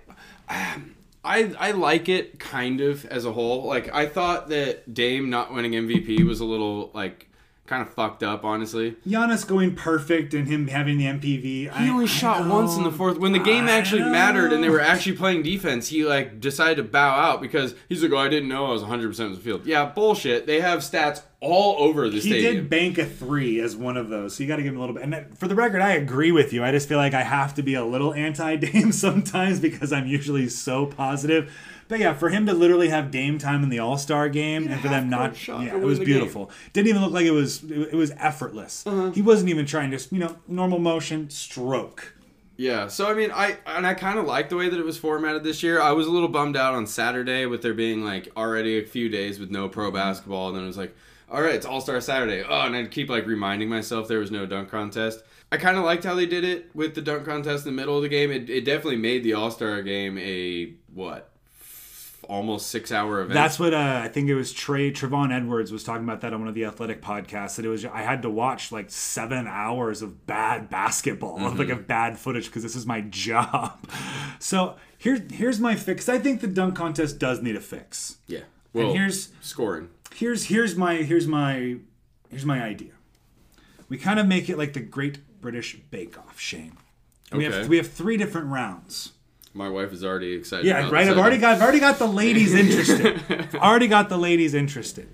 I, 1.23 1.53
I 1.59 1.71
like 1.73 2.09
it 2.09 2.41
kind 2.41 2.81
of 2.81 3.05
as 3.07 3.25
a 3.27 3.33
whole. 3.33 3.65
Like 3.65 3.93
I 3.95 4.07
thought 4.07 4.49
that 4.49 4.93
Dame 4.95 5.29
not 5.31 5.53
winning 5.53 5.73
MVP 5.73 6.25
was 6.27 6.41
a 6.41 6.45
little 6.47 6.91
like 6.95 7.30
kind 7.71 7.83
of 7.83 7.95
fucked 7.95 8.25
up, 8.25 8.45
honestly. 8.45 8.97
Giannis 9.07 9.47
going 9.47 9.77
perfect 9.77 10.35
and 10.35 10.49
him 10.49 10.67
having 10.67 10.99
the 10.99 11.05
MPV. 11.05 11.73
He 11.73 11.89
only 11.89 12.09
shot 12.09 12.49
once 12.49 12.77
in 12.77 12.83
the 12.83 12.91
fourth. 12.91 13.17
When 13.19 13.31
the 13.31 13.39
game 13.39 13.69
actually 13.69 14.03
mattered 14.03 14.53
and 14.53 14.63
they 14.63 14.69
were 14.69 14.81
actually 14.81 15.17
playing 15.17 15.45
defense, 15.45 15.87
he 15.89 16.05
like 16.05 16.41
decided 16.41 16.77
to 16.79 16.83
bow 16.83 17.15
out 17.15 17.41
because 17.41 17.77
he's 17.89 18.03
like, 18.03 18.11
"Oh, 18.11 18.19
I 18.19 18.29
didn't 18.29 18.49
know 18.49 18.67
I 18.67 18.73
was 18.73 18.83
100 18.83 19.07
percent 19.07 19.31
of 19.31 19.37
the 19.37 19.43
field." 19.43 19.65
Yeah, 19.67 19.87
bullshit. 19.87 20.47
They 20.47 20.61
have 20.61 20.81
stats 20.81 21.23
all 21.39 21.77
over 21.83 22.09
the 22.09 22.17
he 22.17 22.21
stadium. 22.23 22.55
He 22.55 22.61
did 22.61 22.71
bank 22.71 22.99
a 22.99 23.07
three 23.07 23.61
as 23.61 23.77
one 23.77 23.97
of 23.97 24.09
those, 24.09 24.35
so 24.35 24.43
you 24.43 24.49
got 24.49 24.57
to 24.57 24.63
give 24.63 24.73
him 24.73 24.79
a 24.79 24.81
little 24.81 24.95
bit. 24.95 25.05
And 25.05 25.13
that- 25.13 25.39
for 25.39 25.47
the 25.47 25.55
record, 25.55 25.81
I 25.81 25.93
agree 25.93 26.33
with 26.33 26.53
you. 26.53 26.65
I 26.65 26.73
just 26.73 26.89
feel 26.89 26.99
like 26.99 27.15
I 27.15 27.23
have 27.23 27.55
to 27.55 27.63
be 27.63 27.75
a 27.75 27.85
little 27.85 28.13
anti-Dame 28.13 28.91
sometimes 29.07 29.61
because 29.61 29.93
I'm 29.93 30.07
usually 30.09 30.49
so 30.49 30.87
positive. 30.87 31.51
But 31.91 31.99
yeah, 31.99 32.15
for 32.15 32.29
him 32.29 32.47
to 32.47 32.55
literally 32.55 32.89
have 32.89 33.11
Dame 33.11 33.39
time 33.39 33.65
in 33.65 33.69
the 33.69 33.81
All 33.81 33.99
Star 33.99 34.29
game 34.29 34.69
and 34.69 34.81
for 34.81 34.87
them 34.87 35.11
not, 35.11 35.35
shot 35.37 35.65
yeah, 35.65 35.77
it 35.77 35.83
was 35.83 35.99
the 35.99 36.05
beautiful. 36.05 36.49
Didn't 36.73 36.87
even 36.87 37.03
look 37.03 37.13
like 37.13 37.27
it 37.27 37.33
was. 37.33 37.65
It, 37.65 37.91
it 37.93 37.95
was 37.95 38.13
effortless. 38.13 38.87
Uh-huh. 38.87 39.11
He 39.11 39.21
wasn't 39.21 39.51
even 39.51 39.67
trying 39.67 39.91
to, 39.91 39.99
you 40.13 40.21
know, 40.21 40.37
normal 40.47 40.79
motion 40.79 41.29
stroke. 41.31 42.15
Yeah, 42.57 42.87
so 42.87 43.11
I 43.11 43.15
mean, 43.15 43.33
I 43.33 43.57
and 43.67 43.85
I 43.85 43.95
kind 43.95 44.21
of 44.21 44.25
like 44.25 44.51
the 44.51 44.57
way 44.57 44.69
that 44.69 44.79
it 44.79 44.85
was 44.85 44.99
formatted 44.99 45.43
this 45.43 45.65
year. 45.65 45.81
I 45.81 45.91
was 45.91 46.07
a 46.07 46.11
little 46.11 46.29
bummed 46.29 46.57
out 46.57 46.75
on 46.75 46.87
Saturday 46.87 47.45
with 47.47 47.61
there 47.61 47.75
being 47.75 48.05
like 48.05 48.29
already 48.37 48.79
a 48.79 48.85
few 48.85 49.09
days 49.09 49.41
with 49.41 49.51
no 49.51 49.69
pro 49.69 49.91
basketball, 49.91 50.49
and 50.49 50.57
then 50.57 50.63
it 50.63 50.69
was 50.69 50.79
like, 50.79 50.95
all 51.29 51.43
right, 51.43 51.55
it's 51.55 51.67
All 51.67 51.81
Star 51.81 52.01
Saturday. 52.01 52.45
Oh, 52.49 52.61
and 52.61 52.77
I'd 52.77 52.93
keep 52.93 53.11
like 53.11 53.27
reminding 53.27 53.69
myself 53.69 54.07
there 54.07 54.21
was 54.21 54.31
no 54.31 54.47
dunk 54.47 54.71
contest. 54.71 55.25
I 55.51 55.57
kind 55.57 55.77
of 55.77 55.85
liked 55.85 56.05
how 56.05 56.15
they 56.15 56.27
did 56.27 56.45
it 56.45 56.71
with 56.73 56.95
the 56.95 57.03
dunk 57.03 57.25
contest 57.25 57.67
in 57.67 57.75
the 57.75 57.81
middle 57.81 57.97
of 57.97 58.03
the 58.03 58.09
game. 58.09 58.31
It, 58.31 58.49
it 58.49 58.65
definitely 58.65 58.99
made 58.99 59.25
the 59.25 59.33
All 59.33 59.51
Star 59.51 59.83
game 59.83 60.17
a 60.19 60.75
what, 60.95 61.30
almost 62.29 62.69
six 62.69 62.93
hour 62.93 63.21
event. 63.21 63.35
That's 63.35 63.59
what 63.59 63.75
uh, 63.75 64.01
I 64.05 64.09
think 64.09 64.29
it 64.29 64.35
was. 64.35 64.53
Trey 64.53 64.91
Trevon 64.93 65.33
Edwards 65.35 65.73
was 65.73 65.83
talking 65.85 66.05
about 66.05 66.21
that 66.21 66.33
on 66.33 66.41
one 66.41 66.49
of 66.49 66.55
the 66.55 66.65
athletic 66.65 67.01
podcasts. 67.03 67.57
That 67.57 67.65
it 67.65 67.69
was 67.69 67.85
I 67.85 68.03
had 68.03 68.23
to 68.23 68.31
watch 68.31 68.71
like 68.73 68.91
seven 68.91 69.47
hours 69.49 70.03
of 70.03 70.27
bad 70.27 70.71
basketball, 70.71 71.39
Mhm. 71.39 71.59
like 71.59 71.69
of 71.71 71.87
bad 71.87 72.19
footage, 72.19 72.47
because 72.47 72.63
this 72.63 72.77
is 72.77 72.87
my 72.87 73.01
job. 73.11 73.79
So 74.39 74.77
here's 74.99 75.21
here's 75.33 75.61
my 75.61 75.75
fix. 75.75 76.09
I 76.09 76.19
think 76.19 76.41
the 76.41 76.47
dunk 76.47 76.77
contest 76.77 77.19
does 77.19 77.43
need 77.43 77.57
a 77.57 77.61
fix. 77.61 78.19
yeah. 78.27 78.41
And 78.73 78.85
Well, 78.85 78.93
here's 78.93 79.31
scoring. 79.41 79.89
here's 80.15 80.45
here's 80.45 80.77
my 80.77 80.97
here's 80.97 81.27
my 81.27 81.77
here's 82.31 82.45
my 82.47 82.63
idea. 82.63 82.93
We 83.89 83.99
kind 83.99 84.21
of 84.21 84.27
make 84.29 84.49
it 84.49 84.57
like 84.57 84.75
the 84.75 84.81
Great 84.81 85.19
British 85.41 85.77
Bake 85.91 86.17
Off, 86.19 86.39
Shane. 86.39 86.77
We 87.33 87.45
have 87.45 87.69
we 87.69 87.77
have 87.79 87.89
three 87.91 88.17
different 88.17 88.49
rounds. 88.49 89.13
My 89.53 89.69
wife 89.69 89.93
is 89.93 90.05
already 90.05 90.33
excited. 90.33 90.67
Yeah, 90.67 90.89
right. 90.91 91.09
I've 91.09 91.19
already 91.19 91.39
got 91.39 91.57
I've 91.57 91.63
already 91.63 91.81
got 91.81 91.99
the 91.99 92.07
ladies 92.07 92.55
interested. 92.63 93.21
I've 93.29 93.55
already 93.57 93.89
got 93.89 94.09
the 94.09 94.19
ladies 94.19 94.55
interested. 94.55 95.09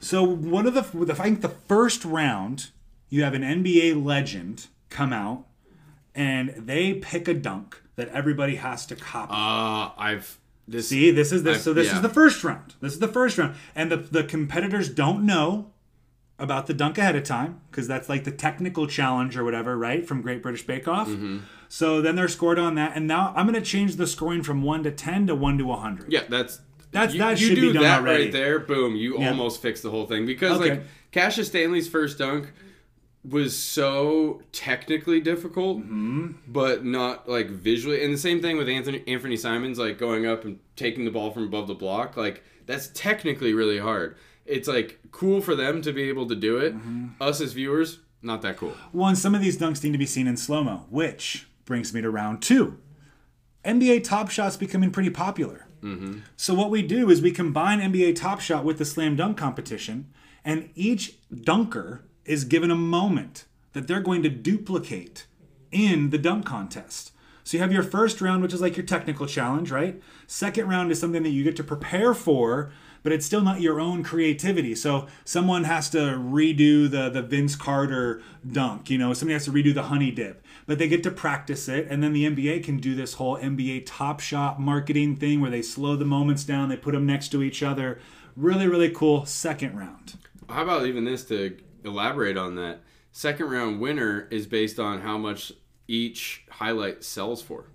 So 0.00 0.22
one 0.22 0.66
of 0.66 0.74
the, 0.74 0.82
the 1.04 1.14
I 1.14 1.16
think 1.16 1.40
the 1.40 1.48
first 1.48 2.04
round, 2.04 2.70
you 3.08 3.24
have 3.24 3.32
an 3.32 3.42
NBA 3.42 4.04
legend 4.04 4.66
come 4.90 5.14
out, 5.14 5.46
and 6.14 6.50
they 6.56 6.94
pick 6.94 7.26
a 7.26 7.34
dunk 7.34 7.80
that 7.96 8.08
everybody 8.08 8.56
has 8.56 8.84
to 8.86 8.96
copy. 8.96 9.32
Uh, 9.32 9.98
I've 9.98 10.38
This, 10.68 10.88
See, 10.88 11.10
this 11.10 11.32
is 11.32 11.42
this. 11.42 11.62
So 11.62 11.72
this 11.72 11.86
yeah. 11.86 11.96
is 11.96 12.02
the 12.02 12.10
first 12.10 12.44
round. 12.44 12.74
This 12.82 12.92
is 12.92 12.98
the 12.98 13.08
first 13.08 13.38
round, 13.38 13.54
and 13.74 13.90
the 13.90 13.96
the 13.96 14.24
competitors 14.24 14.90
don't 14.90 15.24
know 15.24 15.70
about 16.38 16.66
the 16.66 16.74
dunk 16.74 16.98
ahead 16.98 17.14
of 17.16 17.22
time 17.24 17.60
because 17.70 17.86
that's 17.86 18.08
like 18.08 18.24
the 18.24 18.30
technical 18.32 18.86
challenge 18.86 19.36
or 19.36 19.44
whatever, 19.44 19.76
right? 19.78 20.06
From 20.06 20.20
Great 20.22 20.42
British 20.42 20.66
Bake 20.66 20.88
Off. 20.88 21.08
Mm-hmm. 21.08 21.38
So 21.68 22.00
then 22.02 22.16
they're 22.16 22.28
scored 22.28 22.58
on 22.58 22.74
that, 22.76 22.96
and 22.96 23.06
now 23.06 23.32
I'm 23.36 23.46
going 23.46 23.54
to 23.60 23.68
change 23.68 23.96
the 23.96 24.06
scoring 24.06 24.42
from 24.42 24.62
one 24.62 24.82
to 24.84 24.90
ten 24.90 25.26
to 25.28 25.34
one 25.34 25.58
to 25.58 25.72
hundred. 25.72 26.12
Yeah, 26.12 26.22
that's 26.28 26.60
That's- 26.92 27.12
you, 27.14 27.18
that 27.20 27.40
you 27.40 27.46
should 27.48 27.54
do 27.56 27.60
be 27.68 27.72
done 27.72 27.82
that 27.82 28.00
already. 28.00 28.24
right 28.24 28.32
there. 28.32 28.58
Boom, 28.60 28.94
you 28.96 29.18
Yeah. 29.18 29.30
almost 29.30 29.60
fix 29.62 29.80
the 29.80 29.90
whole 29.90 30.06
thing 30.06 30.26
because 30.26 30.60
Okay. 30.60 30.70
like 30.70 30.82
Cassius 31.12 31.48
Stanley's 31.48 31.88
first 31.88 32.18
dunk 32.18 32.52
was 33.28 33.56
so 33.56 34.42
technically 34.52 35.20
difficult, 35.20 35.78
Mm-hmm. 35.78 36.32
but 36.46 36.84
not 36.84 37.28
like 37.28 37.48
visually. 37.48 38.04
And 38.04 38.12
the 38.12 38.18
same 38.18 38.40
thing 38.42 38.56
with 38.56 38.68
Anfernee 38.68 39.04
Anfernee 39.06 39.38
Simons, 39.38 39.78
like 39.78 39.98
going 39.98 40.26
up 40.26 40.44
and 40.44 40.58
taking 40.76 41.04
the 41.04 41.10
ball 41.10 41.30
from 41.30 41.44
above 41.44 41.66
the 41.66 41.74
block. 41.74 42.16
Like 42.16 42.42
that's 42.66 42.88
technically 42.94 43.54
really 43.54 43.78
hard. 43.78 44.16
It's 44.46 44.68
like 44.68 45.00
cool 45.10 45.40
for 45.40 45.54
them 45.54 45.82
to 45.82 45.92
be 45.92 46.02
able 46.04 46.28
to 46.28 46.34
do 46.34 46.58
it. 46.58 46.74
Mm-hmm. 46.74 47.08
Us 47.20 47.40
as 47.40 47.52
viewers, 47.52 48.00
not 48.22 48.42
that 48.42 48.56
cool. 48.56 48.74
Well, 48.92 49.14
some 49.16 49.34
of 49.34 49.40
these 49.40 49.58
dunks 49.58 49.82
need 49.82 49.92
to 49.92 49.98
be 49.98 50.06
seen 50.06 50.26
in 50.26 50.36
slow 50.36 50.64
mo, 50.64 50.86
which 50.90 51.46
brings 51.64 51.94
me 51.94 52.00
to 52.02 52.10
round 52.10 52.42
two. 52.42 52.78
NBA 53.64 54.04
Top 54.04 54.30
Shot's 54.30 54.56
becoming 54.56 54.90
pretty 54.90 55.10
popular. 55.10 55.66
Mm-hmm. 55.82 56.20
So 56.36 56.54
what 56.54 56.70
we 56.70 56.82
do 56.82 57.10
is 57.10 57.20
we 57.20 57.30
combine 57.30 57.80
NBA 57.80 58.16
Top 58.16 58.40
Shot 58.40 58.64
with 58.64 58.78
the 58.78 58.84
slam 58.84 59.16
dunk 59.16 59.36
competition, 59.36 60.12
and 60.44 60.70
each 60.74 61.18
dunker 61.34 62.04
is 62.24 62.44
given 62.44 62.70
a 62.70 62.76
moment 62.76 63.44
that 63.72 63.86
they're 63.86 64.00
going 64.00 64.22
to 64.22 64.28
duplicate 64.28 65.26
in 65.70 66.10
the 66.10 66.18
dunk 66.18 66.46
contest. 66.46 67.12
So 67.42 67.56
you 67.56 67.62
have 67.62 67.72
your 67.72 67.82
first 67.82 68.20
round, 68.22 68.42
which 68.42 68.54
is 68.54 68.62
like 68.62 68.76
your 68.76 68.86
technical 68.86 69.26
challenge, 69.26 69.70
right? 69.70 70.00
Second 70.26 70.68
round 70.68 70.90
is 70.90 70.98
something 70.98 71.22
that 71.22 71.30
you 71.30 71.44
get 71.44 71.56
to 71.56 71.64
prepare 71.64 72.14
for, 72.14 72.72
but 73.04 73.12
it's 73.12 73.24
still 73.24 73.42
not 73.42 73.60
your 73.60 73.78
own 73.78 74.02
creativity. 74.02 74.74
So 74.74 75.06
someone 75.24 75.64
has 75.64 75.88
to 75.90 75.98
redo 75.98 76.90
the 76.90 77.08
the 77.08 77.22
Vince 77.22 77.54
Carter 77.54 78.20
dunk, 78.50 78.90
you 78.90 78.98
know, 78.98 79.12
somebody 79.12 79.34
has 79.34 79.44
to 79.44 79.52
redo 79.52 79.72
the 79.72 79.84
honey 79.84 80.10
dip, 80.10 80.44
but 80.66 80.78
they 80.78 80.88
get 80.88 81.04
to 81.04 81.12
practice 81.12 81.68
it, 81.68 81.86
and 81.88 82.02
then 82.02 82.12
the 82.12 82.24
NBA 82.24 82.64
can 82.64 82.78
do 82.78 82.96
this 82.96 83.14
whole 83.14 83.36
NBA 83.36 83.84
Top 83.86 84.18
Shot 84.18 84.60
marketing 84.60 85.14
thing 85.14 85.40
where 85.40 85.50
they 85.50 85.62
slow 85.62 85.94
the 85.94 86.04
moments 86.04 86.42
down, 86.42 86.68
they 86.68 86.76
put 86.76 86.94
them 86.94 87.06
next 87.06 87.28
to 87.28 87.42
each 87.42 87.62
other. 87.62 88.00
Really, 88.34 88.66
really 88.66 88.90
cool. 88.90 89.26
Second 89.26 89.78
round. 89.78 90.14
How 90.48 90.62
about 90.62 90.86
even 90.86 91.04
this 91.04 91.24
to 91.26 91.56
elaborate 91.84 92.36
on 92.36 92.56
that? 92.56 92.80
Second 93.12 93.50
round 93.50 93.80
winner 93.80 94.26
is 94.30 94.46
based 94.46 94.80
on 94.80 95.02
how 95.02 95.18
much 95.18 95.52
each 95.86 96.44
highlight 96.50 97.04
sells 97.04 97.42
for. 97.42 97.66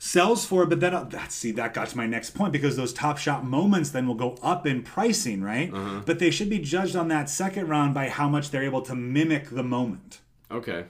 Sells 0.00 0.44
for 0.46 0.64
but 0.64 0.78
then 0.80 0.94
uh, 0.94 1.08
see 1.28 1.50
that 1.50 1.74
got 1.74 1.88
to 1.88 1.96
my 1.96 2.06
next 2.06 2.30
point 2.30 2.52
because 2.52 2.76
those 2.76 2.92
top 2.92 3.18
shot 3.18 3.44
moments 3.44 3.90
then 3.90 4.06
will 4.06 4.14
go 4.14 4.38
up 4.42 4.66
in 4.66 4.82
pricing 4.82 5.42
right 5.42 5.72
Uh-huh. 5.74 6.02
but 6.06 6.18
they 6.20 6.30
should 6.30 6.48
be 6.48 6.58
judged 6.60 6.94
on 6.94 7.08
that 7.08 7.28
second 7.28 7.68
round 7.68 7.94
by 7.94 8.08
how 8.08 8.28
much 8.28 8.50
they're 8.50 8.62
able 8.62 8.82
to 8.82 8.94
mimic 8.94 9.50
the 9.50 9.64
moment 9.64 10.20
Okay. 10.50 10.84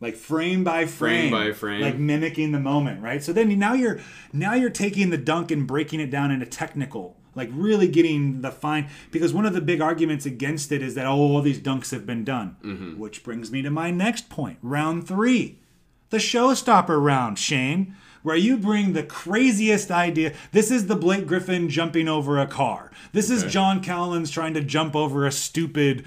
like 0.00 0.16
frame 0.16 0.64
by 0.64 0.86
frame, 0.86 1.30
Frame 1.30 1.30
by 1.30 1.52
frame. 1.52 1.80
like 1.82 1.98
mimicking 1.98 2.52
the 2.52 2.58
moment 2.60 3.02
right 3.02 3.22
so 3.22 3.32
then 3.34 3.56
now 3.58 3.74
you're 3.74 4.00
now 4.32 4.54
you're 4.54 4.70
taking 4.70 5.10
the 5.10 5.18
dunk 5.18 5.50
and 5.50 5.66
breaking 5.66 6.00
it 6.00 6.10
down 6.10 6.30
into 6.30 6.46
technical 6.46 7.16
like 7.34 7.50
really 7.52 7.86
getting 7.88 8.40
the 8.40 8.50
fine 8.50 8.88
because 9.10 9.34
one 9.34 9.44
of 9.44 9.52
the 9.52 9.60
big 9.60 9.82
arguments 9.82 10.24
against 10.24 10.72
it 10.72 10.80
is 10.82 10.94
that 10.94 11.04
oh 11.04 11.12
all 11.18 11.42
these 11.42 11.60
dunks 11.60 11.90
have 11.90 12.06
been 12.06 12.24
done 12.24 12.56
Mm-hmm. 12.64 12.98
which 12.98 13.22
brings 13.22 13.52
me 13.52 13.60
to 13.60 13.70
my 13.70 13.90
next 13.90 14.30
point 14.30 14.56
round 14.62 15.06
three 15.06 15.58
the 16.08 16.16
showstopper 16.18 16.98
round 17.02 17.38
shane 17.38 17.94
where 18.24 18.34
you 18.34 18.56
bring 18.56 18.92
the 18.92 19.04
craziest 19.04 19.92
idea 19.92 20.32
this 20.50 20.70
is 20.72 20.88
the 20.88 20.96
blake 20.96 21.26
griffin 21.26 21.68
jumping 21.68 22.08
over 22.08 22.38
a 22.38 22.46
car 22.46 22.90
this 23.12 23.30
is 23.30 23.44
john 23.44 23.80
collins 23.82 24.30
trying 24.30 24.54
to 24.54 24.60
jump 24.60 24.96
over 24.96 25.24
a 25.24 25.32
stupid 25.32 26.04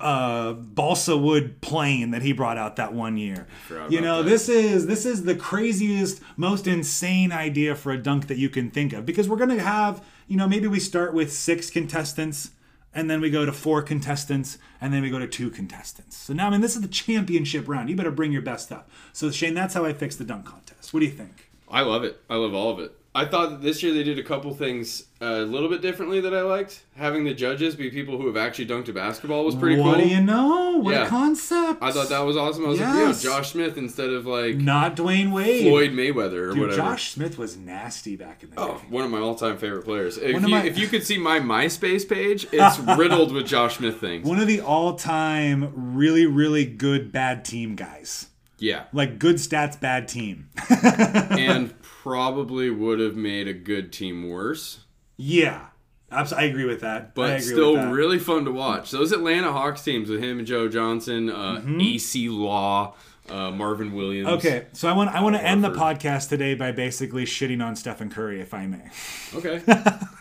uh, 0.00 0.52
balsa 0.52 1.16
wood 1.16 1.60
plane 1.60 2.10
that 2.10 2.22
he 2.22 2.32
brought 2.32 2.58
out 2.58 2.76
that 2.76 2.92
one 2.92 3.16
year. 3.16 3.46
You 3.88 4.00
know, 4.00 4.22
that. 4.22 4.28
this 4.28 4.48
is 4.48 4.86
this 4.86 5.06
is 5.06 5.24
the 5.24 5.34
craziest, 5.34 6.20
most 6.36 6.66
insane 6.66 7.32
idea 7.32 7.74
for 7.74 7.92
a 7.92 7.98
dunk 7.98 8.26
that 8.26 8.36
you 8.36 8.48
can 8.48 8.70
think 8.70 8.92
of 8.92 9.06
because 9.06 9.28
we're 9.28 9.36
gonna 9.36 9.60
have, 9.60 10.04
you 10.26 10.36
know, 10.36 10.48
maybe 10.48 10.66
we 10.66 10.80
start 10.80 11.14
with 11.14 11.32
six 11.32 11.70
contestants 11.70 12.50
and 12.92 13.08
then 13.10 13.20
we 13.20 13.30
go 13.30 13.44
to 13.44 13.52
four 13.52 13.82
contestants 13.82 14.58
and 14.80 14.92
then 14.92 15.02
we 15.02 15.10
go 15.10 15.18
to 15.18 15.28
two 15.28 15.50
contestants. 15.50 16.16
So 16.16 16.32
now, 16.32 16.48
I 16.48 16.50
mean, 16.50 16.62
this 16.62 16.74
is 16.74 16.82
the 16.82 16.88
championship 16.88 17.68
round. 17.68 17.88
You 17.88 17.94
better 17.94 18.10
bring 18.10 18.32
your 18.32 18.42
best 18.42 18.66
stuff. 18.66 18.84
So 19.12 19.30
Shane, 19.30 19.54
that's 19.54 19.74
how 19.74 19.84
I 19.84 19.92
fix 19.92 20.16
the 20.16 20.24
dunk 20.24 20.46
contest. 20.46 20.92
What 20.92 21.00
do 21.00 21.06
you 21.06 21.12
think? 21.12 21.50
I 21.68 21.82
love 21.82 22.04
it. 22.04 22.20
I 22.30 22.36
love 22.36 22.54
all 22.54 22.70
of 22.70 22.78
it. 22.80 22.92
I 23.14 23.24
thought 23.24 23.48
that 23.48 23.62
this 23.62 23.82
year 23.82 23.94
they 23.94 24.02
did 24.02 24.18
a 24.18 24.22
couple 24.22 24.52
things 24.52 25.04
a 25.22 25.36
little 25.40 25.70
bit 25.70 25.80
differently 25.80 26.20
that 26.20 26.34
I 26.34 26.42
liked. 26.42 26.82
Having 26.96 27.24
the 27.24 27.32
judges 27.32 27.74
be 27.74 27.88
people 27.90 28.18
who 28.18 28.26
have 28.26 28.36
actually 28.36 28.66
dunked 28.66 28.88
a 28.88 28.92
basketball 28.92 29.42
was 29.42 29.54
pretty 29.54 29.80
what 29.80 29.94
cool. 29.96 30.04
do 30.04 30.10
you 30.10 30.20
know? 30.20 30.76
What 30.82 30.92
Yeah. 30.92 31.06
a 31.06 31.08
concept! 31.08 31.82
I 31.82 31.92
thought 31.92 32.10
that 32.10 32.20
was 32.20 32.36
awesome. 32.36 32.66
I 32.66 32.68
was 32.68 32.78
Yes. 32.78 32.94
like, 32.94 33.24
yo, 33.24 33.30
Josh 33.38 33.52
Smith 33.52 33.78
instead 33.78 34.10
of 34.10 34.26
like 34.26 34.56
Not 34.56 34.96
Dwyane 34.96 35.32
Wade. 35.32 35.62
Floyd 35.66 35.92
Mayweather 35.92 36.50
or 36.50 36.52
Dude, 36.52 36.58
whatever. 36.60 36.76
Josh 36.76 37.12
Smith 37.12 37.38
was 37.38 37.56
nasty 37.56 38.16
back 38.16 38.42
in 38.42 38.50
the 38.50 38.60
Oh, 38.60 38.74
day. 38.74 38.84
one 38.90 39.04
of 39.06 39.10
my 39.10 39.18
all-time 39.20 39.56
favorite 39.56 39.86
players. 39.86 40.18
If 40.18 40.42
you, 40.42 40.48
my- 40.48 40.64
if 40.64 40.76
you 40.78 40.86
could 40.86 41.02
see 41.02 41.16
my 41.16 41.40
MySpace 41.40 42.06
page, 42.06 42.46
it's 42.52 42.78
riddled 42.98 43.32
with 43.32 43.46
Josh 43.46 43.78
Smith 43.78 43.98
things. 43.98 44.28
One 44.28 44.38
of 44.40 44.46
the 44.46 44.60
all-time 44.60 45.72
really, 45.74 46.26
really 46.26 46.66
good 46.66 47.12
bad 47.12 47.46
team 47.46 47.76
guys. 47.76 48.26
Yeah, 48.58 48.84
Like 48.92 49.18
good 49.18 49.36
stats, 49.36 49.78
bad 49.78 50.08
team. 50.08 50.48
and 50.70 51.80
probably 51.82 52.70
would 52.70 53.00
have 53.00 53.16
made 53.16 53.48
a 53.48 53.52
good 53.52 53.92
team 53.92 54.28
worse. 54.28 54.80
yeah, 55.16 55.66
I 56.10 56.44
agree 56.44 56.64
with 56.64 56.80
that. 56.80 57.14
But 57.14 57.42
still 57.42 57.74
that. 57.74 57.92
really 57.92 58.18
fun 58.18 58.44
to 58.44 58.52
watch. 58.52 58.90
Those 58.90 59.12
Atlanta 59.12 59.52
Hawks 59.52 59.82
teams 59.82 60.08
with 60.08 60.22
him 60.22 60.38
and 60.38 60.46
Joe 60.46 60.68
Johnson, 60.68 61.28
uh, 61.28 61.60
Acie 61.64 62.28
Law, 62.30 62.94
uh, 63.28 63.50
Marvin 63.50 63.92
Williams. 63.92 64.28
Okay, 64.28 64.66
so 64.72 64.88
I 64.88 64.92
want 64.92 65.10
I 65.10 65.20
want 65.20 65.36
to 65.36 65.42
end 65.42 65.64
the 65.64 65.72
podcast 65.72 66.28
today 66.28 66.54
by 66.54 66.72
basically 66.72 67.24
shitting 67.24 67.64
on 67.64 67.76
Stephen 67.76 68.08
Curry, 68.08 68.40
if 68.40 68.54
I 68.54 68.66
may. 68.66 68.88
Okay. 69.34 69.62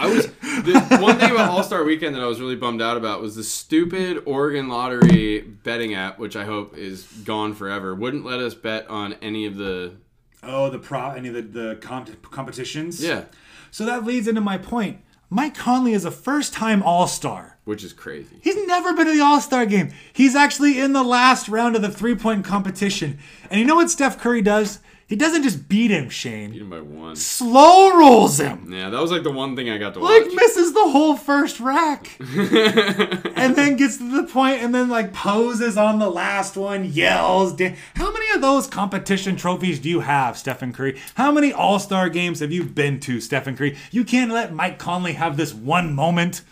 I 0.00 0.06
was 0.08 0.26
the 0.40 0.98
one 1.00 1.18
thing 1.18 1.30
about 1.30 1.50
All 1.50 1.62
Star 1.62 1.84
Weekend 1.84 2.14
that 2.14 2.22
I 2.22 2.26
was 2.26 2.40
really 2.40 2.56
bummed 2.56 2.80
out 2.80 2.96
about 2.96 3.20
was 3.20 3.36
the 3.36 3.44
stupid 3.44 4.22
Oregon 4.24 4.68
Lottery 4.68 5.40
betting 5.40 5.94
app, 5.94 6.18
which 6.18 6.36
I 6.36 6.44
hope 6.44 6.76
is 6.76 7.02
gone 7.24 7.54
forever. 7.54 7.94
Wouldn't 7.94 8.24
let 8.24 8.40
us 8.40 8.54
bet 8.54 8.88
on 8.88 9.12
any 9.20 9.44
of 9.46 9.56
the. 9.56 9.92
Oh, 10.42 10.70
the 10.70 10.78
pro 10.78 11.10
any 11.10 11.28
of 11.28 11.34
the 11.34 11.42
the 11.42 11.78
comp- 11.82 12.22
competitions. 12.30 13.02
Yeah, 13.02 13.24
So 13.70 13.84
that 13.84 14.04
leads 14.04 14.26
into 14.26 14.40
my 14.40 14.56
point. 14.56 15.00
Mike 15.32 15.54
Conley 15.54 15.92
is 15.92 16.04
a 16.04 16.10
first-time 16.10 16.82
All-Star. 16.82 17.56
which 17.64 17.84
is 17.84 17.92
crazy. 17.92 18.36
He's 18.42 18.56
never 18.66 18.94
been 18.94 19.06
to 19.06 19.12
the 19.12 19.20
All 19.20 19.40
Star 19.40 19.64
game. 19.66 19.92
He's 20.12 20.34
actually 20.34 20.80
in 20.80 20.92
the 20.94 21.04
last 21.04 21.48
round 21.48 21.76
of 21.76 21.82
the 21.82 21.90
three 21.90 22.14
point 22.16 22.44
competition. 22.44 23.18
And 23.50 23.60
you 23.60 23.66
know 23.66 23.76
what 23.76 23.90
Steph 23.90 24.18
Curry 24.18 24.42
does? 24.42 24.80
He 25.10 25.16
doesn't 25.16 25.42
just 25.42 25.68
beat 25.68 25.90
him, 25.90 26.08
Shane. 26.08 26.52
Beat 26.52 26.62
him 26.62 26.70
by 26.70 26.80
one. 26.80 27.16
Slow 27.16 27.98
rolls 27.98 28.38
him. 28.38 28.72
Yeah, 28.72 28.90
that 28.90 29.00
was 29.02 29.10
like 29.10 29.24
the 29.24 29.32
one 29.32 29.56
thing 29.56 29.68
I 29.68 29.76
got 29.76 29.92
to 29.94 29.98
Like 30.00 30.22
watch. 30.22 30.26
Like 30.28 30.36
misses 30.36 30.72
the 30.72 30.88
whole 30.88 31.16
first 31.16 31.58
rack. 31.58 32.16
and 32.20 33.56
then 33.56 33.76
gets 33.76 33.98
to 33.98 34.08
the 34.22 34.22
point 34.28 34.62
and 34.62 34.72
then 34.74 34.88
like 34.88 35.12
poses 35.12 35.76
on 35.76 35.98
the 35.98 36.08
last 36.08 36.56
one, 36.56 36.84
yells. 36.84 37.52
Dan- 37.54 37.76
How 37.96 38.12
many 38.12 38.30
of 38.36 38.40
those 38.40 38.66
competition 38.68 39.34
trophies 39.36 39.80
do 39.80 39.88
you 39.88 39.98
have, 40.00 40.38
Stephen 40.38 40.72
Curry? 40.72 41.00
How 41.16 41.32
many 41.32 41.52
All 41.52 41.80
Star 41.80 42.08
games 42.08 42.38
have 42.40 42.52
you 42.52 42.62
been 42.64 43.00
to, 43.00 43.20
Stephen 43.20 43.56
Curry? 43.56 43.76
You 43.90 44.04
can't 44.04 44.30
let 44.30 44.52
Mike 44.54 44.78
Conley 44.78 45.14
have 45.14 45.36
this 45.36 45.52
one 45.52 45.92
moment. 45.92 46.42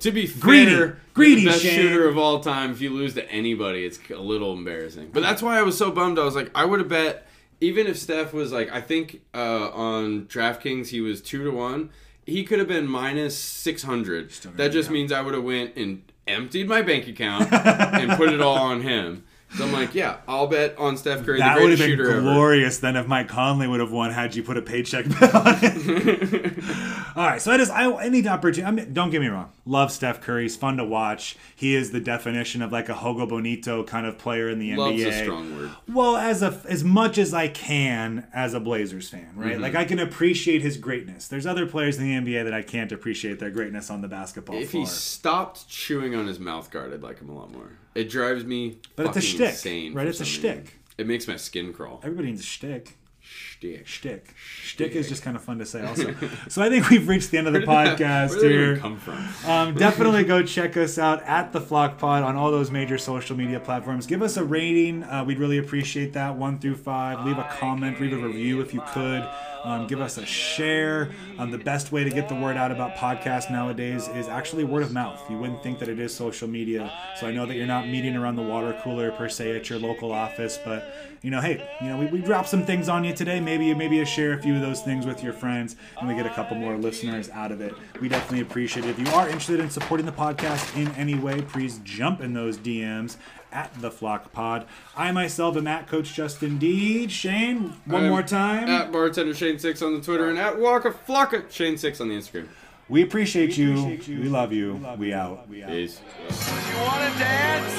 To 0.00 0.12
be 0.12 0.28
Greedy. 0.28 0.70
fair, 0.76 0.98
Greedy, 1.14 1.40
the 1.44 1.50
best 1.50 1.62
Shane. 1.62 1.74
shooter 1.80 2.06
of 2.06 2.18
all 2.18 2.40
time. 2.40 2.70
If 2.70 2.82
you 2.82 2.90
lose 2.90 3.14
to 3.14 3.28
anybody, 3.32 3.84
it's 3.84 3.98
a 4.10 4.14
little 4.20 4.52
embarrassing. 4.52 5.08
But 5.12 5.22
that's 5.22 5.40
why 5.42 5.58
I 5.58 5.62
was 5.62 5.76
so 5.78 5.90
bummed. 5.90 6.18
I 6.18 6.24
was 6.24 6.36
like, 6.36 6.50
I 6.54 6.66
would 6.66 6.80
have 6.80 6.88
bet 6.90 7.26
even 7.60 7.86
if 7.86 7.98
Steph 7.98 8.32
was 8.32 8.52
like, 8.52 8.70
I 8.70 8.80
think 8.80 9.22
uh, 9.34 9.70
on 9.70 10.26
DraftKings 10.26 10.88
he 10.88 11.00
was 11.00 11.20
two 11.20 11.44
to 11.44 11.50
one. 11.50 11.90
He 12.24 12.42
could 12.42 12.58
have 12.58 12.66
been 12.66 12.88
minus 12.88 13.38
six 13.38 13.84
hundred. 13.84 14.32
That 14.56 14.72
just 14.72 14.90
means 14.90 15.12
I 15.12 15.20
would 15.20 15.34
have 15.34 15.44
went 15.44 15.76
and 15.76 16.02
emptied 16.26 16.68
my 16.68 16.82
bank 16.82 17.06
account 17.06 17.52
and 17.52 18.10
put 18.18 18.32
it 18.32 18.40
all 18.40 18.56
on 18.58 18.80
him. 18.80 19.24
So 19.54 19.64
I'm 19.64 19.72
like, 19.72 19.94
yeah, 19.94 20.16
I'll 20.26 20.48
bet 20.48 20.76
on 20.76 20.96
Steph 20.96 21.24
Curry, 21.24 21.38
That 21.38 21.54
the 21.54 21.62
would 21.62 21.70
have 21.70 21.78
greatest 21.78 21.96
been 21.98 22.06
shooter 22.06 22.10
ever. 22.18 22.20
glorious 22.20 22.78
then 22.78 22.96
if 22.96 23.06
Mike 23.06 23.28
Conley 23.28 23.68
would 23.68 23.78
have 23.80 23.92
won 23.92 24.10
had 24.10 24.34
you 24.34 24.42
put 24.42 24.56
a 24.56 24.62
paycheck 24.62 25.08
bet 25.08 25.34
on 25.34 25.54
it. 25.62 26.52
All 27.16 27.24
right, 27.24 27.40
so 27.40 27.52
I 27.52 27.56
just 27.56 27.70
I, 27.70 27.90
I 27.90 28.08
need 28.08 28.26
opportunity. 28.26 28.64
I 28.64 28.70
mean, 28.72 28.92
don't 28.92 29.10
get 29.10 29.20
me 29.20 29.28
wrong, 29.28 29.50
love 29.64 29.90
Steph 29.92 30.20
Curry. 30.20 30.42
He's 30.42 30.56
fun 30.56 30.76
to 30.78 30.84
watch. 30.84 31.36
He 31.54 31.74
is 31.74 31.92
the 31.92 32.00
definition 32.00 32.60
of 32.60 32.72
like 32.72 32.88
a 32.88 32.94
Jogo 32.94 33.26
Bonito 33.28 33.84
kind 33.84 34.04
of 34.04 34.18
player 34.18 34.50
in 34.50 34.58
the 34.58 34.74
Love's 34.76 35.00
NBA. 35.02 35.08
a 35.08 35.24
strong 35.24 35.56
word. 35.56 35.70
Well, 35.88 36.16
as 36.16 36.42
a 36.42 36.60
as 36.68 36.82
much 36.84 37.16
as 37.16 37.32
I 37.32 37.48
can 37.48 38.26
as 38.34 38.52
a 38.52 38.60
Blazers 38.60 39.08
fan, 39.08 39.30
right? 39.36 39.56
Mhm. 39.56 39.60
Like 39.60 39.74
I 39.76 39.84
can 39.84 39.98
appreciate 40.00 40.60
his 40.60 40.76
greatness. 40.76 41.28
There's 41.28 41.46
other 41.46 41.66
players 41.66 41.96
in 41.98 42.04
the 42.04 42.14
NBA 42.32 42.44
that 42.44 42.52
I 42.52 42.62
can't 42.62 42.90
appreciate 42.92 43.38
their 43.38 43.50
greatness 43.50 43.90
on 43.90 44.02
the 44.02 44.08
basketball 44.08 44.56
If 44.56 44.72
floor. 44.72 44.82
he 44.82 44.86
stopped 44.86 45.68
chewing 45.68 46.14
on 46.14 46.26
his 46.26 46.38
mouth 46.40 46.70
guard, 46.70 46.92
I'd 46.92 47.02
like 47.02 47.20
him 47.20 47.30
a 47.30 47.34
lot 47.34 47.50
more. 47.52 47.70
It 47.96 48.10
drives 48.10 48.44
me 48.44 48.78
But 48.94 49.06
it's 49.06 49.16
a 49.16 49.20
fucking 49.20 49.36
shtick, 49.36 49.48
insane 49.50 49.94
right? 49.94 50.06
It's 50.06 50.20
a 50.20 50.24
some 50.24 50.40
shtick. 50.40 50.78
It 50.98 51.06
makes 51.06 51.26
my 51.28 51.36
skin 51.36 51.72
crawl. 51.72 52.00
Everybody 52.02 52.28
needs 52.28 52.40
a 52.40 52.44
shtick. 52.44 52.96
Shtick. 53.20 53.86
Shtick. 53.86 54.34
Shtick 54.62 54.92
is 54.92 55.08
just 55.08 55.22
kind 55.24 55.36
of 55.36 55.42
fun 55.42 55.58
to 55.58 55.66
say, 55.66 55.84
also. 55.84 56.14
so 56.48 56.62
I 56.62 56.70
think 56.70 56.88
we've 56.90 57.08
reached 57.08 57.32
the 57.32 57.38
end 57.38 57.48
of 57.48 57.54
the 57.54 57.60
podcast 57.60 58.30
Where 58.30 58.40
did 58.40 58.42
that 58.42 58.48
here. 58.50 58.76
come 58.76 58.98
from? 58.98 59.50
Um, 59.50 59.74
definitely 59.78 60.22
go 60.22 60.44
check 60.44 60.76
us 60.76 60.96
out 60.96 61.22
at 61.24 61.52
the 61.52 61.60
Flock 61.60 61.98
Pod 61.98 62.22
on 62.22 62.36
all 62.36 62.52
those 62.52 62.70
major 62.70 62.98
social 62.98 63.36
media 63.36 63.58
platforms. 63.58 64.06
Give 64.06 64.22
us 64.22 64.36
a 64.36 64.44
rating. 64.44 65.02
Uh, 65.02 65.24
we'd 65.24 65.40
really 65.40 65.58
appreciate 65.58 66.12
that. 66.12 66.36
One 66.36 66.58
through 66.60 66.76
five. 66.76 67.26
Leave 67.26 67.38
a 67.38 67.48
comment. 67.58 68.00
Leave 68.00 68.12
a 68.12 68.16
review 68.16 68.60
if 68.60 68.72
you 68.72 68.80
could. 68.92 69.28
Um, 69.66 69.88
give 69.88 70.00
us 70.00 70.16
a 70.16 70.24
share. 70.24 71.10
Um, 71.38 71.50
the 71.50 71.58
best 71.58 71.90
way 71.90 72.04
to 72.04 72.10
get 72.10 72.28
the 72.28 72.36
word 72.36 72.56
out 72.56 72.70
about 72.70 72.94
podcasts 72.94 73.50
nowadays 73.50 74.06
is 74.06 74.28
actually 74.28 74.62
word 74.62 74.84
of 74.84 74.92
mouth. 74.92 75.20
You 75.28 75.38
wouldn't 75.38 75.60
think 75.60 75.80
that 75.80 75.88
it 75.88 75.98
is 75.98 76.14
social 76.14 76.46
media. 76.46 76.92
So 77.18 77.26
I 77.26 77.32
know 77.32 77.46
that 77.46 77.56
you're 77.56 77.66
not 77.66 77.88
meeting 77.88 78.14
around 78.14 78.36
the 78.36 78.42
water 78.42 78.78
cooler 78.84 79.10
per 79.10 79.28
se 79.28 79.56
at 79.56 79.68
your 79.68 79.80
local 79.80 80.12
office, 80.12 80.56
but 80.64 80.94
you 81.20 81.32
know, 81.32 81.40
hey, 81.40 81.68
you 81.80 81.88
know, 81.88 81.98
we, 81.98 82.06
we 82.06 82.20
dropped 82.20 82.48
some 82.48 82.64
things 82.64 82.88
on 82.88 83.02
you 83.02 83.12
today. 83.12 83.40
Maybe 83.40 83.74
maybe 83.74 84.04
share 84.04 84.34
a 84.34 84.40
few 84.40 84.54
of 84.54 84.60
those 84.60 84.82
things 84.82 85.04
with 85.04 85.20
your 85.24 85.32
friends, 85.32 85.74
and 85.98 86.06
we 86.06 86.14
get 86.14 86.26
a 86.26 86.30
couple 86.30 86.56
more 86.56 86.76
listeners 86.76 87.28
out 87.30 87.50
of 87.50 87.60
it. 87.60 87.74
We 88.00 88.08
definitely 88.08 88.42
appreciate 88.42 88.86
it. 88.86 88.90
If 88.90 89.00
you 89.00 89.12
are 89.14 89.26
interested 89.26 89.58
in 89.58 89.68
supporting 89.68 90.06
the 90.06 90.12
podcast 90.12 90.76
in 90.76 90.86
any 90.92 91.16
way, 91.16 91.42
please 91.42 91.80
jump 91.82 92.20
in 92.20 92.34
those 92.34 92.56
DMs 92.58 93.16
at 93.56 93.72
the 93.80 93.90
Flock 93.90 94.32
Pod. 94.32 94.66
I 94.94 95.10
myself 95.12 95.56
am 95.56 95.66
at 95.66 95.88
Coach 95.88 96.12
Justin 96.12 96.58
Deed. 96.58 97.10
Shane, 97.10 97.72
one 97.86 98.04
I'm 98.04 98.10
more 98.10 98.22
time. 98.22 98.68
At 98.68 98.92
bartender 98.92 99.34
Shane 99.34 99.58
Six 99.58 99.80
on 99.80 99.94
the 99.94 100.02
Twitter 100.02 100.28
and 100.28 100.38
at 100.38 100.58
Waka 100.60 100.90
Flocka 100.90 101.50
Shane 101.50 101.78
Six 101.78 102.00
on 102.00 102.08
the 102.10 102.14
Instagram. 102.14 102.48
We 102.88 103.02
appreciate, 103.02 103.56
you. 103.56 103.98
We 104.06 104.28
love 104.28 104.52
you. 104.52 104.74
We 104.98 105.12
out. 105.12 105.50
Peace. 105.50 105.98
Do 106.28 106.34
you 106.34 106.78
wanna 106.84 107.10
dance? 107.18 107.72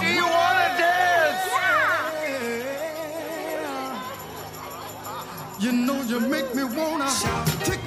Do 0.00 0.06
you 0.06 0.22
wanna 0.24 0.78
dance? 0.78 1.46
Yeah. 5.60 5.60
You 5.60 5.72
know 5.72 6.00
you 6.02 6.20
make 6.20 6.54
me 6.54 6.62
wanna 6.64 7.10
kick 7.64 7.83